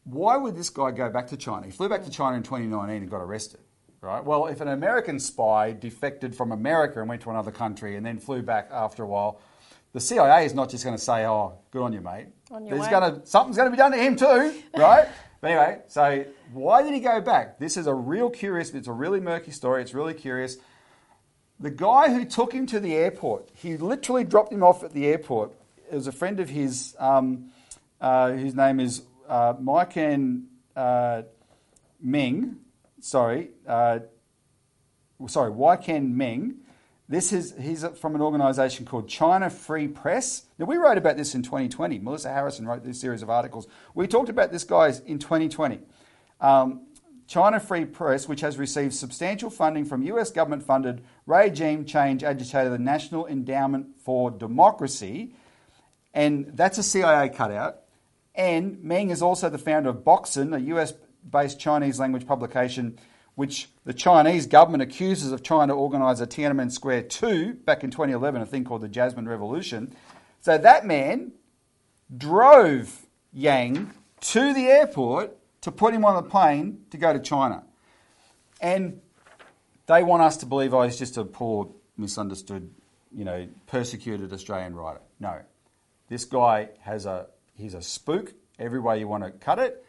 Why 0.03 0.37
would 0.37 0.55
this 0.57 0.71
guy 0.71 0.91
go 0.91 1.09
back 1.09 1.27
to 1.27 1.37
China? 1.37 1.67
He 1.67 1.71
flew 1.71 1.87
back 1.87 2.03
to 2.03 2.09
China 2.09 2.35
in 2.35 2.43
2019 2.43 3.03
and 3.03 3.11
got 3.11 3.21
arrested. 3.21 3.61
Right? 4.01 4.23
Well, 4.23 4.47
if 4.47 4.61
an 4.61 4.69
American 4.69 5.19
spy 5.19 5.73
defected 5.73 6.35
from 6.35 6.51
America 6.51 6.99
and 6.99 7.09
went 7.09 7.21
to 7.23 7.29
another 7.29 7.51
country 7.51 7.97
and 7.97 8.05
then 8.05 8.17
flew 8.17 8.41
back 8.41 8.69
after 8.71 9.03
a 9.03 9.07
while, 9.07 9.41
the 9.91 9.99
CIA 9.99 10.45
is 10.45 10.53
not 10.53 10.69
just 10.69 10.83
going 10.83 10.95
to 10.95 11.01
say, 11.01 11.25
"Oh, 11.25 11.59
good 11.71 11.81
on 11.81 11.93
you, 11.93 12.01
mate." 12.01 12.27
On 12.51 12.65
your 12.65 12.77
There's 12.77 12.89
going 12.89 13.13
to 13.13 13.25
something's 13.25 13.57
going 13.57 13.67
to 13.67 13.71
be 13.71 13.77
done 13.77 13.91
to 13.91 13.97
him 13.97 14.15
too, 14.15 14.53
right? 14.77 15.07
but 15.41 15.51
anyway, 15.51 15.81
so 15.87 16.25
why 16.53 16.83
did 16.83 16.93
he 16.93 16.99
go 16.99 17.19
back? 17.21 17.59
This 17.59 17.75
is 17.75 17.87
a 17.87 17.93
real 17.93 18.29
curious. 18.29 18.73
It's 18.73 18.87
a 18.87 18.93
really 18.93 19.19
murky 19.19 19.51
story. 19.51 19.81
It's 19.81 19.93
really 19.93 20.13
curious. 20.13 20.57
The 21.59 21.71
guy 21.71 22.13
who 22.13 22.23
took 22.23 22.53
him 22.53 22.65
to 22.67 22.79
the 22.79 22.95
airport, 22.95 23.49
he 23.53 23.75
literally 23.75 24.23
dropped 24.23 24.53
him 24.53 24.63
off 24.63 24.81
at 24.83 24.93
the 24.93 25.07
airport 25.07 25.53
it 25.91 25.95
was 25.95 26.07
a 26.07 26.11
friend 26.11 26.39
of 26.39 26.49
his, 26.49 26.95
um, 26.99 27.51
uh, 27.99 28.31
whose 28.31 28.55
name 28.55 28.79
is 28.79 29.03
uh, 29.27 29.53
Mike 29.59 29.97
and 29.97 30.45
uh, 30.75 31.23
Meng. 32.01 32.57
Sorry, 33.01 33.51
uh, 33.67 33.99
sorry, 35.27 35.51
Weiken 35.51 36.13
Meng. 36.15 36.55
This 37.07 37.33
is 37.33 37.55
he's 37.59 37.85
from 37.99 38.13
an 38.13 38.21
organisation 38.21 38.85
called 38.85 39.07
China 39.07 39.49
Free 39.49 39.87
Press. 39.87 40.45
Now 40.59 40.65
we 40.65 40.77
wrote 40.77 40.97
about 40.97 41.17
this 41.17 41.33
in 41.33 41.41
2020. 41.41 41.99
Melissa 41.99 42.29
Harrison 42.29 42.67
wrote 42.67 42.83
this 42.83 42.99
series 42.99 43.23
of 43.23 43.29
articles. 43.29 43.67
We 43.95 44.05
talked 44.05 44.29
about 44.29 44.51
this 44.51 44.63
guys 44.63 44.99
in 44.99 45.17
2020. 45.17 45.79
Um, 46.39 46.87
China 47.25 47.59
Free 47.59 47.85
Press, 47.85 48.27
which 48.27 48.41
has 48.41 48.57
received 48.57 48.93
substantial 48.93 49.49
funding 49.49 49.85
from 49.85 50.03
US 50.03 50.29
government 50.29 50.63
funded 50.63 51.03
regime 51.25 51.85
change 51.85 52.23
agitator, 52.23 52.69
the 52.69 52.79
National 52.79 53.27
Endowment 53.27 53.99
for 54.03 54.29
Democracy, 54.29 55.33
and 56.13 56.51
that's 56.53 56.77
a 56.77 56.83
CIA 56.83 57.29
cutout. 57.29 57.81
And 58.35 58.83
Meng 58.83 59.09
is 59.09 59.21
also 59.21 59.49
the 59.49 59.57
founder 59.57 59.89
of 59.89 60.03
Boxun, 60.03 60.55
a 60.55 60.59
US 60.75 60.93
based 61.29 61.59
Chinese 61.59 61.99
language 61.99 62.27
publication, 62.27 62.97
which 63.35 63.69
the 63.85 63.93
Chinese 63.93 64.47
government 64.47 64.83
accuses 64.83 65.31
of 65.31 65.43
trying 65.43 65.69
to 65.69 65.73
organise 65.73 66.19
a 66.19 66.27
Tiananmen 66.27 66.71
Square 66.71 67.03
2 67.03 67.53
back 67.53 67.83
in 67.83 67.91
2011, 67.91 68.41
a 68.41 68.45
thing 68.45 68.63
called 68.63 68.81
the 68.81 68.89
Jasmine 68.89 69.27
Revolution. 69.27 69.95
So 70.41 70.57
that 70.57 70.85
man 70.85 71.33
drove 72.15 73.05
Yang 73.31 73.91
to 74.21 74.53
the 74.53 74.67
airport 74.67 75.37
to 75.61 75.71
put 75.71 75.93
him 75.93 76.05
on 76.05 76.15
the 76.15 76.29
plane 76.29 76.85
to 76.91 76.97
go 76.97 77.13
to 77.13 77.19
China. 77.19 77.63
And 78.61 79.01
they 79.85 80.03
want 80.03 80.21
us 80.21 80.37
to 80.37 80.45
believe, 80.45 80.73
oh, 80.73 80.83
he's 80.83 80.97
just 80.97 81.17
a 81.17 81.25
poor, 81.25 81.69
misunderstood, 81.97 82.69
you 83.15 83.25
know, 83.25 83.47
persecuted 83.67 84.31
Australian 84.33 84.75
writer. 84.75 85.01
No. 85.19 85.41
This 86.07 86.25
guy 86.25 86.69
has 86.81 87.05
a 87.05 87.27
he's 87.55 87.73
a 87.73 87.81
spook 87.81 88.33
every 88.57 88.79
way 88.79 88.99
you 88.99 89.07
want 89.07 89.23
to 89.23 89.31
cut 89.31 89.59
it, 89.59 89.85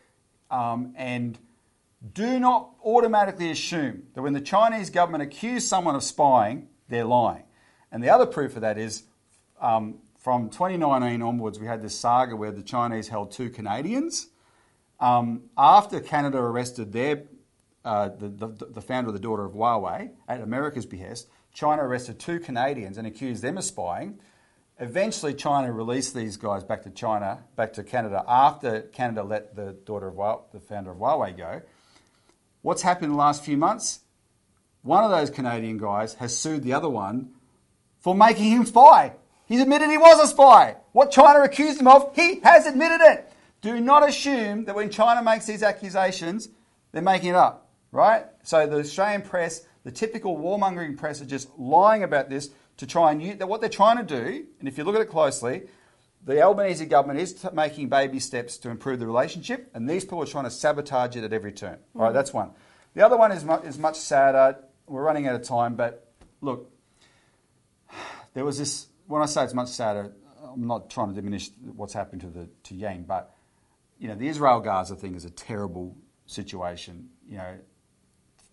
um, 0.50 0.94
and 0.96 1.38
do 2.14 2.40
not 2.40 2.70
automatically 2.84 3.50
assume 3.50 4.04
that 4.14 4.22
when 4.22 4.32
the 4.32 4.40
Chinese 4.40 4.90
government 4.90 5.22
accuse 5.22 5.66
someone 5.66 5.94
of 5.94 6.02
spying, 6.02 6.68
they're 6.88 7.04
lying. 7.04 7.44
And 7.92 8.02
the 8.02 8.10
other 8.10 8.26
proof 8.26 8.56
of 8.56 8.62
that 8.62 8.78
is 8.78 9.04
um, 9.60 9.98
from 10.18 10.50
2019 10.50 11.22
onwards, 11.22 11.58
we 11.58 11.66
had 11.66 11.82
this 11.82 11.98
saga 11.98 12.36
where 12.36 12.52
the 12.52 12.62
Chinese 12.62 13.08
held 13.08 13.32
two 13.32 13.50
Canadians. 13.50 14.28
Um, 14.98 15.44
after 15.56 16.00
Canada 16.00 16.38
arrested 16.38 16.92
their 16.92 17.24
uh, 17.82 18.10
the, 18.10 18.28
the, 18.28 18.66
the, 18.66 18.82
founder 18.82 19.08
of 19.08 19.14
the 19.14 19.20
daughter 19.20 19.42
of 19.42 19.52
Huawei 19.52 20.10
at 20.28 20.42
America's 20.42 20.84
behest, 20.84 21.28
China 21.54 21.82
arrested 21.82 22.18
two 22.18 22.38
Canadians 22.38 22.98
and 22.98 23.06
accused 23.06 23.42
them 23.42 23.56
of 23.56 23.64
spying. 23.64 24.20
Eventually, 24.82 25.34
China 25.34 25.70
released 25.70 26.14
these 26.14 26.38
guys 26.38 26.64
back 26.64 26.84
to 26.84 26.90
China, 26.90 27.44
back 27.54 27.74
to 27.74 27.84
Canada, 27.84 28.24
after 28.26 28.80
Canada 28.80 29.22
let 29.22 29.54
the 29.54 29.72
daughter 29.84 30.08
of 30.08 30.14
Huawei, 30.14 30.40
the 30.52 30.60
founder 30.60 30.92
of 30.92 30.96
Huawei 30.96 31.36
go. 31.36 31.60
What's 32.62 32.80
happened 32.80 33.04
in 33.06 33.10
the 33.10 33.18
last 33.18 33.44
few 33.44 33.58
months? 33.58 34.00
One 34.80 35.04
of 35.04 35.10
those 35.10 35.28
Canadian 35.28 35.76
guys 35.76 36.14
has 36.14 36.34
sued 36.34 36.62
the 36.62 36.72
other 36.72 36.88
one 36.88 37.32
for 37.98 38.14
making 38.14 38.44
him 38.44 38.64
spy. 38.64 39.12
He's 39.44 39.60
admitted 39.60 39.90
he 39.90 39.98
was 39.98 40.18
a 40.18 40.26
spy. 40.26 40.76
What 40.92 41.10
China 41.10 41.42
accused 41.42 41.78
him 41.78 41.86
of, 41.86 42.16
he 42.16 42.40
has 42.40 42.64
admitted 42.64 43.02
it. 43.02 43.30
Do 43.60 43.78
not 43.80 44.08
assume 44.08 44.64
that 44.64 44.74
when 44.74 44.88
China 44.88 45.22
makes 45.22 45.44
these 45.44 45.62
accusations, 45.62 46.48
they're 46.92 47.02
making 47.02 47.30
it 47.30 47.34
up, 47.34 47.68
right? 47.92 48.24
So 48.44 48.66
the 48.66 48.78
Australian 48.78 49.20
press, 49.20 49.66
the 49.84 49.92
typical 49.92 50.38
warmongering 50.38 50.96
press, 50.96 51.20
are 51.20 51.26
just 51.26 51.50
lying 51.58 52.02
about 52.02 52.30
this 52.30 52.48
to 52.80 52.86
try 52.86 53.12
and 53.12 53.22
use 53.22 53.36
that. 53.36 53.46
what 53.46 53.60
they're 53.60 53.68
trying 53.68 53.98
to 53.98 54.02
do, 54.02 54.46
and 54.58 54.66
if 54.66 54.78
you 54.78 54.84
look 54.84 54.94
at 54.94 55.02
it 55.02 55.10
closely, 55.10 55.64
the 56.24 56.40
Albanese 56.40 56.86
government 56.86 57.20
is 57.20 57.34
t- 57.34 57.48
making 57.52 57.90
baby 57.90 58.18
steps 58.18 58.56
to 58.56 58.70
improve 58.70 59.00
the 59.00 59.06
relationship, 59.06 59.70
and 59.74 59.88
these 59.88 60.02
people 60.02 60.22
are 60.22 60.26
trying 60.26 60.44
to 60.44 60.50
sabotage 60.50 61.14
it 61.14 61.22
at 61.22 61.34
every 61.34 61.52
turn. 61.52 61.74
Mm. 61.74 62.00
All 62.00 62.02
right, 62.06 62.14
that's 62.14 62.32
one. 62.32 62.52
The 62.94 63.04
other 63.04 63.18
one 63.18 63.32
is, 63.32 63.44
mu- 63.44 63.60
is 63.60 63.78
much 63.78 63.96
sadder. 63.96 64.56
We're 64.86 65.02
running 65.02 65.28
out 65.28 65.34
of 65.34 65.42
time, 65.42 65.74
but 65.74 66.10
look, 66.40 66.72
there 68.32 68.46
was 68.46 68.56
this. 68.56 68.86
When 69.06 69.20
I 69.20 69.26
say 69.26 69.44
it's 69.44 69.52
much 69.52 69.68
sadder, 69.68 70.12
I'm 70.42 70.66
not 70.66 70.88
trying 70.88 71.08
to 71.08 71.14
diminish 71.14 71.50
what's 71.76 71.92
happened 71.92 72.22
to 72.22 72.28
the 72.28 72.48
to 72.64 72.74
Yang, 72.74 73.02
but 73.02 73.34
you 73.98 74.08
know 74.08 74.14
the 74.14 74.26
Israel 74.26 74.60
Gaza 74.60 74.96
thing 74.96 75.14
is 75.14 75.26
a 75.26 75.30
terrible 75.30 75.96
situation. 76.24 77.10
You 77.28 77.36
know, 77.36 77.58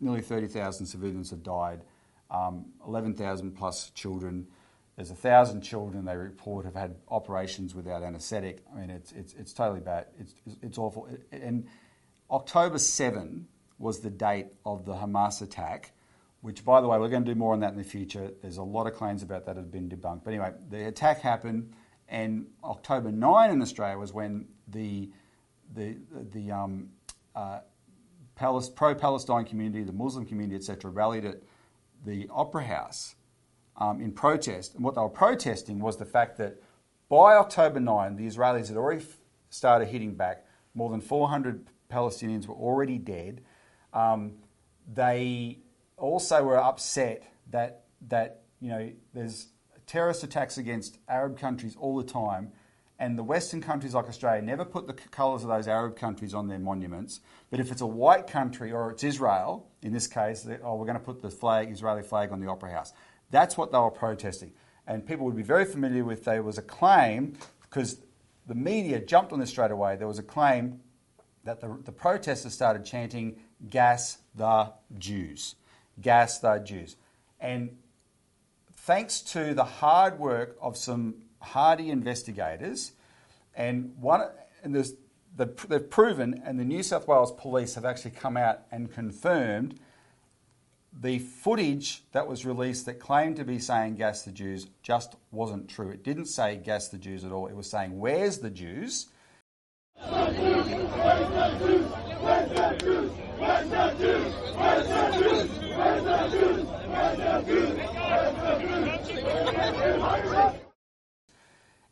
nearly 0.02 0.22
30,000 0.22 0.86
civilians 0.86 1.30
have 1.30 1.44
died 1.44 1.82
um, 2.30 2.66
11,000 2.86 3.52
plus 3.52 3.90
children. 3.92 4.48
There's 4.96 5.12
a 5.12 5.16
thousand 5.16 5.62
children 5.62 6.06
they 6.06 6.16
report 6.16 6.66
have 6.66 6.76
had 6.76 6.96
operations 7.10 7.76
without 7.76 8.04
anaesthetic. 8.04 8.64
I 8.74 8.80
mean, 8.80 8.90
it's, 8.90 9.12
it's, 9.12 9.34
it's 9.34 9.54
totally 9.54 9.80
bad. 9.80 10.08
It's, 10.20 10.34
it's 10.62 10.78
awful. 10.78 11.08
And 11.32 11.68
October 12.32 12.80
7 12.80 13.48
was 13.80 14.00
the 14.00 14.10
date 14.10 14.48
of 14.66 14.86
the 14.86 14.94
Hamas 14.94 15.42
attack, 15.42 15.92
which, 16.42 16.66
by 16.66 16.82
the 16.82 16.88
way, 16.88 16.98
we're 16.98 17.10
going 17.10 17.24
to 17.26 17.34
do 17.34 17.38
more 17.38 17.54
on 17.54 17.60
that 17.60 17.72
in 17.72 17.78
the 17.78 17.84
future. 17.84 18.32
There's 18.42 18.58
a 18.58 18.64
lot 18.64 18.88
of 18.88 18.94
claims 18.94 19.24
about 19.24 19.46
that 19.46 19.56
have 19.56 19.72
been 19.72 19.90
debunked. 19.90 20.24
But 20.24 20.32
anyway, 20.32 20.54
the 20.70 20.88
attack 20.88 21.22
happened, 21.22 21.74
and 22.10 22.48
October 22.64 23.12
9 23.12 23.52
in 23.52 23.62
Australia 23.62 23.98
was 23.98 24.14
when 24.14 24.48
the, 24.68 25.12
the, 25.74 25.98
the 26.32 26.52
um, 26.52 26.90
uh, 27.36 27.60
pro-Palestine 28.36 29.46
community, 29.46 29.84
the 29.84 29.94
Muslim 29.94 30.26
community, 30.26 30.56
etc., 30.56 30.90
rallied 30.90 31.26
at 31.26 31.42
the 32.08 32.30
Opera 32.34 32.64
House 32.64 33.16
um, 33.76 34.02
in 34.02 34.12
protest. 34.12 34.76
And 34.76 34.84
what 34.84 34.96
they 34.96 35.02
were 35.02 35.10
protesting 35.10 35.80
was 35.80 35.98
the 35.98 36.06
fact 36.06 36.38
that 36.38 36.62
by 37.10 37.36
October 37.36 37.80
9, 37.80 38.16
the 38.16 38.26
Israelis 38.26 38.70
had 38.70 38.78
already 38.78 39.02
f- 39.02 39.18
started 39.50 39.90
hitting 39.90 40.16
back. 40.16 40.46
More 40.74 40.90
than 40.90 41.02
400 41.02 41.68
Palestinians 41.92 42.48
were 42.48 42.56
already 42.56 42.98
dead. 42.98 43.42
Um, 43.94 44.34
they 44.92 45.60
also 45.98 46.44
were 46.44 46.58
upset 46.58 47.24
that 47.52 47.84
that 48.10 48.44
you 48.60 48.70
know 48.70 48.92
there's 49.14 49.48
terrorist 49.86 50.24
attacks 50.24 50.58
against 50.58 51.00
Arab 51.08 51.40
countries 51.40 51.76
all 51.80 51.98
the 51.98 52.04
time, 52.04 52.52
and 53.00 53.18
the 53.18 53.24
Western 53.24 53.62
countries 53.62 53.94
like 53.94 54.08
Australia 54.08 54.42
never 54.42 54.66
put 54.66 54.88
the 54.88 54.94
colours 54.94 55.44
of 55.44 55.50
those 55.50 55.68
Arab 55.68 55.96
countries 55.96 56.34
on 56.34 56.48
their 56.48 56.60
monuments. 56.60 57.20
But 57.52 57.60
if 57.60 57.72
it's 57.72 57.82
a 57.82 57.88
white 57.88 58.28
country 58.28 58.72
or 58.72 58.92
it's 58.92 59.04
Israel, 59.04 59.68
in 59.82 59.94
this 59.94 60.08
case, 60.08 60.48
oh, 60.64 60.76
we're 60.76 60.86
going 60.86 60.98
to 60.98 61.04
put 61.04 61.22
the 61.22 61.30
flag, 61.30 61.72
Israeli 61.72 62.02
flag, 62.02 62.32
on 62.32 62.40
the 62.40 62.48
Opera 62.48 62.72
House. 62.72 62.94
That's 63.30 63.58
what 63.58 63.72
they 63.72 63.78
were 63.78 63.92
protesting. 63.92 64.54
And 64.88 65.06
people 65.06 65.26
would 65.26 65.36
be 65.36 65.44
very 65.44 65.66
familiar 65.66 66.04
with 66.04 66.24
there 66.24 66.42
was 66.42 66.58
a 66.58 66.62
claim, 66.62 67.34
because 67.62 68.00
the 68.48 68.56
media 68.56 69.00
jumped 69.00 69.32
on 69.32 69.40
this 69.40 69.50
straight 69.50 69.72
away, 69.72 69.96
there 69.96 70.08
was 70.08 70.20
a 70.20 70.24
claim 70.24 70.80
that 71.44 71.62
the, 71.62 71.78
the 71.84 71.92
protesters 71.92 72.54
started 72.54 72.84
chanting, 72.84 73.38
Gas 73.70 74.18
the 74.34 74.72
Jews. 74.98 75.56
Gas 76.02 76.40
the 76.40 76.58
Jews. 76.60 76.96
And 77.40 77.78
thanks 78.76 79.22
to 79.22 79.54
the 79.54 79.64
hard 79.64 80.18
work 80.18 80.58
of 80.62 80.78
some 80.78 81.16
hardy 81.40 81.90
investigators, 81.90 82.94
and 83.56 83.94
one, 84.00 84.22
and 84.64 84.76
there's, 84.76 84.94
they've 85.36 85.90
proven, 85.90 86.42
and 86.46 86.60
the 86.60 86.66
New 86.66 86.84
South 86.84 87.08
Wales 87.08 87.32
police 87.32 87.76
have 87.76 87.86
actually 87.86 88.12
come 88.12 88.38
out 88.38 88.62
and 88.72 88.92
confirmed 88.92 89.80
the 91.00 91.20
footage 91.20 92.04
that 92.12 92.28
was 92.28 92.46
released 92.46 92.86
that 92.86 93.00
claimed 93.00 93.36
to 93.36 93.44
be 93.44 93.60
saying 93.60 93.96
gas 93.96 94.24
the 94.24 94.32
Jews 94.32 94.68
just 94.82 95.16
wasn't 95.32 95.70
true. 95.70 95.90
It 95.90 96.04
didn't 96.04 96.26
say 96.26 96.58
gas 96.58 96.88
the 96.88 96.98
Jews 96.98 97.24
at 97.24 97.32
all. 97.32 97.48
It 97.48 97.56
was 97.56 97.70
saying 97.70 98.00
where's 98.00 98.40
the 98.40 98.50
Jews? 98.50 99.08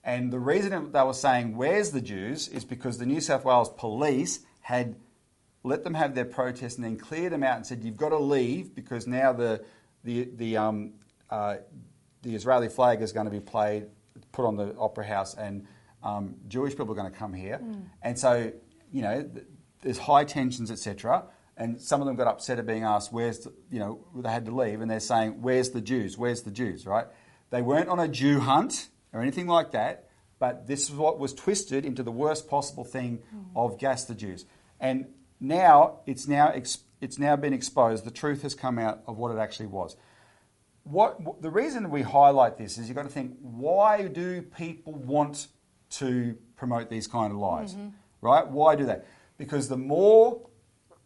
And 0.05 0.31
the 0.31 0.39
reason 0.39 0.91
they 0.91 1.01
were 1.01 1.13
saying 1.13 1.57
where's 1.57 1.89
the 1.89 1.99
Jews 1.99 2.47
is 2.47 2.63
because 2.63 2.99
the 2.99 3.07
New 3.07 3.19
South 3.19 3.43
Wales 3.43 3.69
police 3.69 4.41
had 4.61 4.95
let 5.63 5.83
them 5.83 5.95
have 5.95 6.13
their 6.13 6.25
protest, 6.25 6.77
and 6.77 6.85
then 6.85 6.95
cleared 6.95 7.33
them 7.33 7.41
out 7.41 7.57
and 7.57 7.65
said, 7.65 7.83
"You've 7.83 7.97
got 7.97 8.09
to 8.09 8.19
leave 8.19 8.75
because 8.75 9.07
now 9.07 9.33
the 9.33 9.65
the 10.03 10.29
the 10.35 10.57
um, 10.57 10.93
uh, 11.31 11.57
the 12.21 12.35
Israeli 12.35 12.69
flag 12.69 13.01
is 13.01 13.11
going 13.11 13.25
to 13.25 13.31
be 13.31 13.39
played, 13.39 13.87
put 14.31 14.45
on 14.45 14.55
the 14.55 14.75
opera 14.77 15.05
house, 15.07 15.33
and 15.33 15.65
um, 16.03 16.35
Jewish 16.47 16.73
people 16.73 16.91
are 16.91 16.95
going 16.95 17.11
to 17.11 17.17
come 17.17 17.33
here." 17.33 17.59
Mm. 17.61 17.85
And 18.03 18.19
so, 18.19 18.51
you 18.91 19.01
know, 19.01 19.27
there's 19.81 19.97
high 19.97 20.23
tensions, 20.23 20.69
etc. 20.69 21.23
And 21.57 21.81
some 21.81 21.99
of 21.99 22.05
them 22.05 22.15
got 22.15 22.27
upset 22.27 22.59
at 22.59 22.67
being 22.67 22.83
asked, 22.83 23.11
"Where's 23.11 23.39
the, 23.39 23.53
you 23.71 23.79
know?" 23.79 24.05
They 24.15 24.29
had 24.29 24.45
to 24.45 24.55
leave, 24.55 24.81
and 24.81 24.91
they're 24.91 24.99
saying, 24.99 25.41
"Where's 25.41 25.71
the 25.71 25.81
Jews? 25.81 26.15
Where's 26.15 26.43
the 26.43 26.51
Jews?" 26.51 26.85
Right? 26.85 27.07
They 27.49 27.63
weren't 27.63 27.89
on 27.89 27.99
a 27.99 28.07
Jew 28.07 28.39
hunt 28.39 28.89
or 29.15 29.21
anything 29.21 29.47
like 29.47 29.71
that. 29.71 30.09
But 30.37 30.67
this 30.67 30.89
is 30.89 30.91
what 30.91 31.17
was 31.17 31.33
twisted 31.33 31.85
into 31.85 32.03
the 32.03 32.11
worst 32.11 32.47
possible 32.49 32.83
thing 32.83 33.23
mm. 33.33 33.45
of 33.55 33.79
gas 33.79 34.03
the 34.03 34.13
Jews. 34.13 34.45
And 34.79 35.07
now 35.39 36.01
it's 36.05 36.27
now 36.27 36.49
it's 36.49 37.17
now 37.17 37.35
been 37.37 37.53
exposed. 37.53 38.03
The 38.03 38.11
truth 38.11 38.41
has 38.41 38.53
come 38.53 38.77
out 38.77 39.01
of 39.07 39.17
what 39.17 39.31
it 39.31 39.39
actually 39.39 39.67
was. 39.67 39.95
What 40.83 41.41
the 41.41 41.49
reason 41.49 41.89
we 41.89 42.01
highlight 42.01 42.57
this 42.57 42.77
is 42.77 42.87
you've 42.87 42.97
got 42.97 43.03
to 43.03 43.09
think: 43.09 43.37
why 43.41 44.07
do 44.07 44.41
people 44.41 44.93
want 44.93 45.47
to 45.91 46.37
promote 46.57 46.89
these 46.89 47.07
kind 47.07 47.31
of 47.31 47.39
lies? 47.39 47.73
Mm-hmm. 47.73 47.89
Right? 48.21 48.45
Why 48.45 48.75
do 48.75 48.85
they? 48.85 48.99
Because 49.37 49.69
the 49.69 49.77
more 49.77 50.41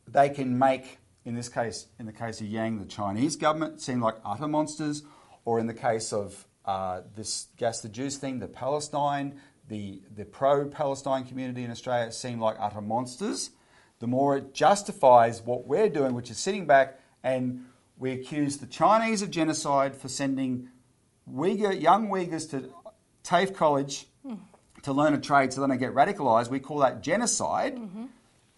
they 0.07 0.29
can 0.29 0.57
make, 0.57 0.97
in 1.23 1.35
this 1.35 1.49
case, 1.49 1.87
in 1.99 2.07
the 2.07 2.13
case 2.13 2.41
of 2.41 2.47
Yang, 2.47 2.79
the 2.79 2.85
Chinese 2.85 3.35
government 3.35 3.81
seem 3.81 4.01
like 4.01 4.15
utter 4.25 4.47
monsters, 4.47 5.03
or 5.45 5.59
in 5.59 5.67
the 5.67 5.73
case 5.73 6.11
of 6.11 6.47
uh, 6.69 7.01
this 7.15 7.47
gas 7.57 7.81
the 7.81 7.89
Jews 7.89 8.17
thing, 8.17 8.39
the 8.39 8.47
Palestine, 8.47 9.39
the 9.67 10.01
the 10.15 10.25
pro-Palestine 10.25 11.23
community 11.25 11.63
in 11.63 11.71
Australia 11.71 12.11
seem 12.11 12.39
like 12.39 12.55
utter 12.59 12.81
monsters 12.81 13.51
the 13.99 14.07
more 14.07 14.37
it 14.37 14.53
justifies 14.53 15.41
what 15.41 15.67
we're 15.67 15.89
doing, 15.89 16.13
which 16.13 16.31
is 16.31 16.37
sitting 16.37 16.65
back 16.65 16.99
and 17.23 17.65
we 17.97 18.11
accuse 18.11 18.57
the 18.57 18.65
Chinese 18.65 19.21
of 19.21 19.29
genocide 19.29 19.95
for 19.95 20.07
sending 20.07 20.69
Uyghur, 21.31 21.79
young 21.79 22.07
Uyghurs 22.07 22.49
to 22.51 22.69
TAFE 23.23 23.53
College 23.53 24.07
mm. 24.25 24.39
to 24.83 24.93
learn 24.93 25.13
a 25.13 25.19
trade 25.19 25.51
so 25.51 25.59
then 25.59 25.69
they 25.69 25.77
get 25.77 25.93
radicalised. 25.93 26.49
We 26.49 26.61
call 26.61 26.79
that 26.79 27.03
genocide. 27.03 27.75
Mm-hmm. 27.75 28.05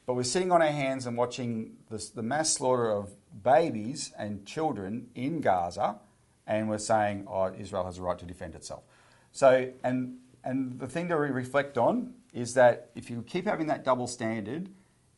But 0.05 0.15
we're 0.15 0.23
sitting 0.23 0.51
on 0.51 0.61
our 0.61 0.67
hands 0.67 1.05
and 1.05 1.15
watching 1.15 1.77
this, 1.89 2.09
the 2.09 2.23
mass 2.23 2.53
slaughter 2.53 2.91
of 2.91 3.15
babies 3.43 4.11
and 4.17 4.45
children 4.45 5.07
in 5.15 5.41
Gaza, 5.41 5.99
and 6.47 6.69
we're 6.69 6.77
saying, 6.77 7.25
oh, 7.27 7.53
Israel 7.57 7.85
has 7.85 7.97
a 7.97 8.01
right 8.01 8.17
to 8.19 8.25
defend 8.25 8.55
itself. 8.55 8.83
So, 9.31 9.71
and, 9.83 10.17
and 10.43 10.79
the 10.79 10.87
thing 10.87 11.07
to 11.09 11.15
reflect 11.15 11.77
on 11.77 12.13
is 12.33 12.53
that 12.55 12.89
if 12.95 13.09
you 13.09 13.21
keep 13.23 13.45
having 13.45 13.67
that 13.67 13.83
double 13.83 14.07
standard, 14.07 14.69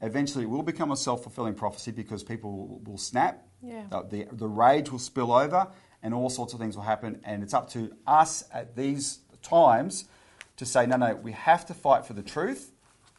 eventually 0.02 0.44
it 0.44 0.50
will 0.50 0.64
become 0.64 0.92
a 0.92 0.98
self 0.98 1.24
fulfilling 1.24 1.54
prophecy 1.54 1.92
because 1.92 2.24
people 2.24 2.52
will, 2.52 2.82
will 2.92 2.98
snap, 2.98 3.48
yeah. 3.62 3.84
the, 3.90 4.04
the, 4.10 4.36
the, 4.36 4.48
rage 4.48 4.92
will 4.92 5.00
spill 5.00 5.32
over, 5.32 5.68
and 6.02 6.14
all 6.14 6.30
sorts 6.30 6.54
of 6.54 6.60
things 6.60 6.76
will 6.76 6.84
happen. 6.84 7.20
And 7.24 7.42
it's 7.42 7.54
up 7.54 7.70
to 7.72 7.96
us 8.06 8.44
at 8.54 8.76
these 8.76 9.20
times 9.42 10.06
to 10.58 10.66
say, 10.66 10.86
no, 10.86 10.98
no, 10.98 11.16
we 11.16 11.32
have 11.32 11.66
to 11.68 11.74
fight 11.74 12.06
for 12.06 12.14
the 12.14 12.22
truth 12.22 12.72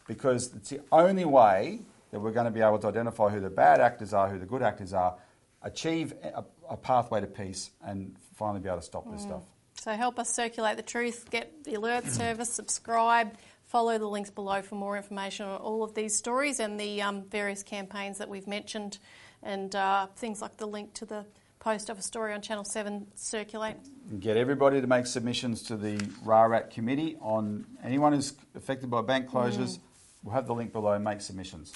because 0.06 0.54
it's 0.54 0.70
the 0.70 0.80
only 0.92 1.24
way 1.24 1.80
that 2.10 2.20
we're 2.20 2.30
going 2.30 2.44
to 2.44 2.50
be 2.50 2.60
able 2.60 2.78
to 2.78 2.86
identify 2.86 3.28
who 3.28 3.40
the 3.40 3.50
bad 3.50 3.80
actors 3.80 4.12
are, 4.12 4.28
who 4.28 4.38
the 4.38 4.46
good 4.46 4.62
actors 4.62 4.92
are, 4.92 5.16
achieve 5.64 6.12
a, 6.22 6.44
a 6.70 6.76
pathway 6.76 7.20
to 7.20 7.26
peace, 7.26 7.70
and 7.84 8.14
finally 8.36 8.60
be 8.60 8.68
able 8.68 8.78
to 8.78 8.84
stop 8.84 9.06
mm. 9.06 9.12
this 9.12 9.22
stuff. 9.22 9.42
So 9.80 9.92
help 9.92 10.18
us 10.18 10.30
circulate 10.30 10.76
the 10.76 10.82
truth, 10.82 11.28
get 11.30 11.64
the 11.64 11.74
alert 11.74 12.06
service, 12.08 12.50
subscribe. 12.52 13.34
Follow 13.66 13.98
the 13.98 14.06
links 14.06 14.30
below 14.30 14.62
for 14.62 14.76
more 14.76 14.96
information 14.96 15.46
on 15.46 15.60
all 15.60 15.82
of 15.82 15.94
these 15.94 16.14
stories 16.14 16.60
and 16.60 16.78
the 16.78 17.02
um, 17.02 17.24
various 17.24 17.64
campaigns 17.64 18.18
that 18.18 18.28
we've 18.28 18.46
mentioned, 18.46 18.98
and 19.42 19.74
uh, 19.74 20.06
things 20.14 20.40
like 20.40 20.58
the 20.58 20.66
link 20.66 20.94
to 20.94 21.04
the 21.04 21.26
post 21.58 21.88
of 21.88 21.98
a 21.98 22.02
story 22.02 22.34
on 22.34 22.42
Channel 22.42 22.64
7 22.64 23.06
circulate. 23.14 23.76
Get 24.20 24.36
everybody 24.36 24.80
to 24.80 24.86
make 24.86 25.06
submissions 25.06 25.62
to 25.64 25.76
the 25.76 25.96
RARAT 26.22 26.70
committee 26.70 27.16
on 27.20 27.66
anyone 27.82 28.12
who's 28.12 28.34
affected 28.54 28.90
by 28.90 29.00
bank 29.00 29.28
closures. 29.28 29.78
Mm. 29.78 29.80
We'll 30.22 30.34
have 30.34 30.46
the 30.46 30.54
link 30.54 30.72
below. 30.72 30.98
Make 30.98 31.22
submissions. 31.22 31.72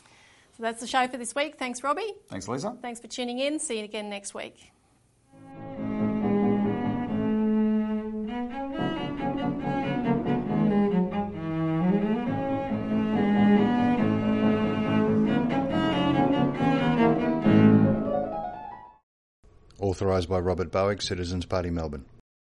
So 0.59 0.65
that's 0.65 0.81
the 0.81 0.89
show 0.89 1.07
for 1.07 1.17
this 1.17 1.37
week. 1.37 1.57
Thanks, 1.57 1.85
Robbie. 1.85 2.15
Thanks, 2.29 2.49
Lisa. 2.49 2.77
Thanks 2.83 2.99
for 2.99 3.07
tuning 3.07 3.39
in. 3.39 3.61
See 3.61 3.79
you 3.79 3.85
again 3.85 4.11
next 4.11 4.35
week. 4.35 4.73
Authorised 19.81 20.29
by 20.29 20.41
Robert 20.41 20.73
Barwick, 20.73 21.03
Citizens 21.03 21.47
Party, 21.47 21.71
Melbourne. 21.71 22.05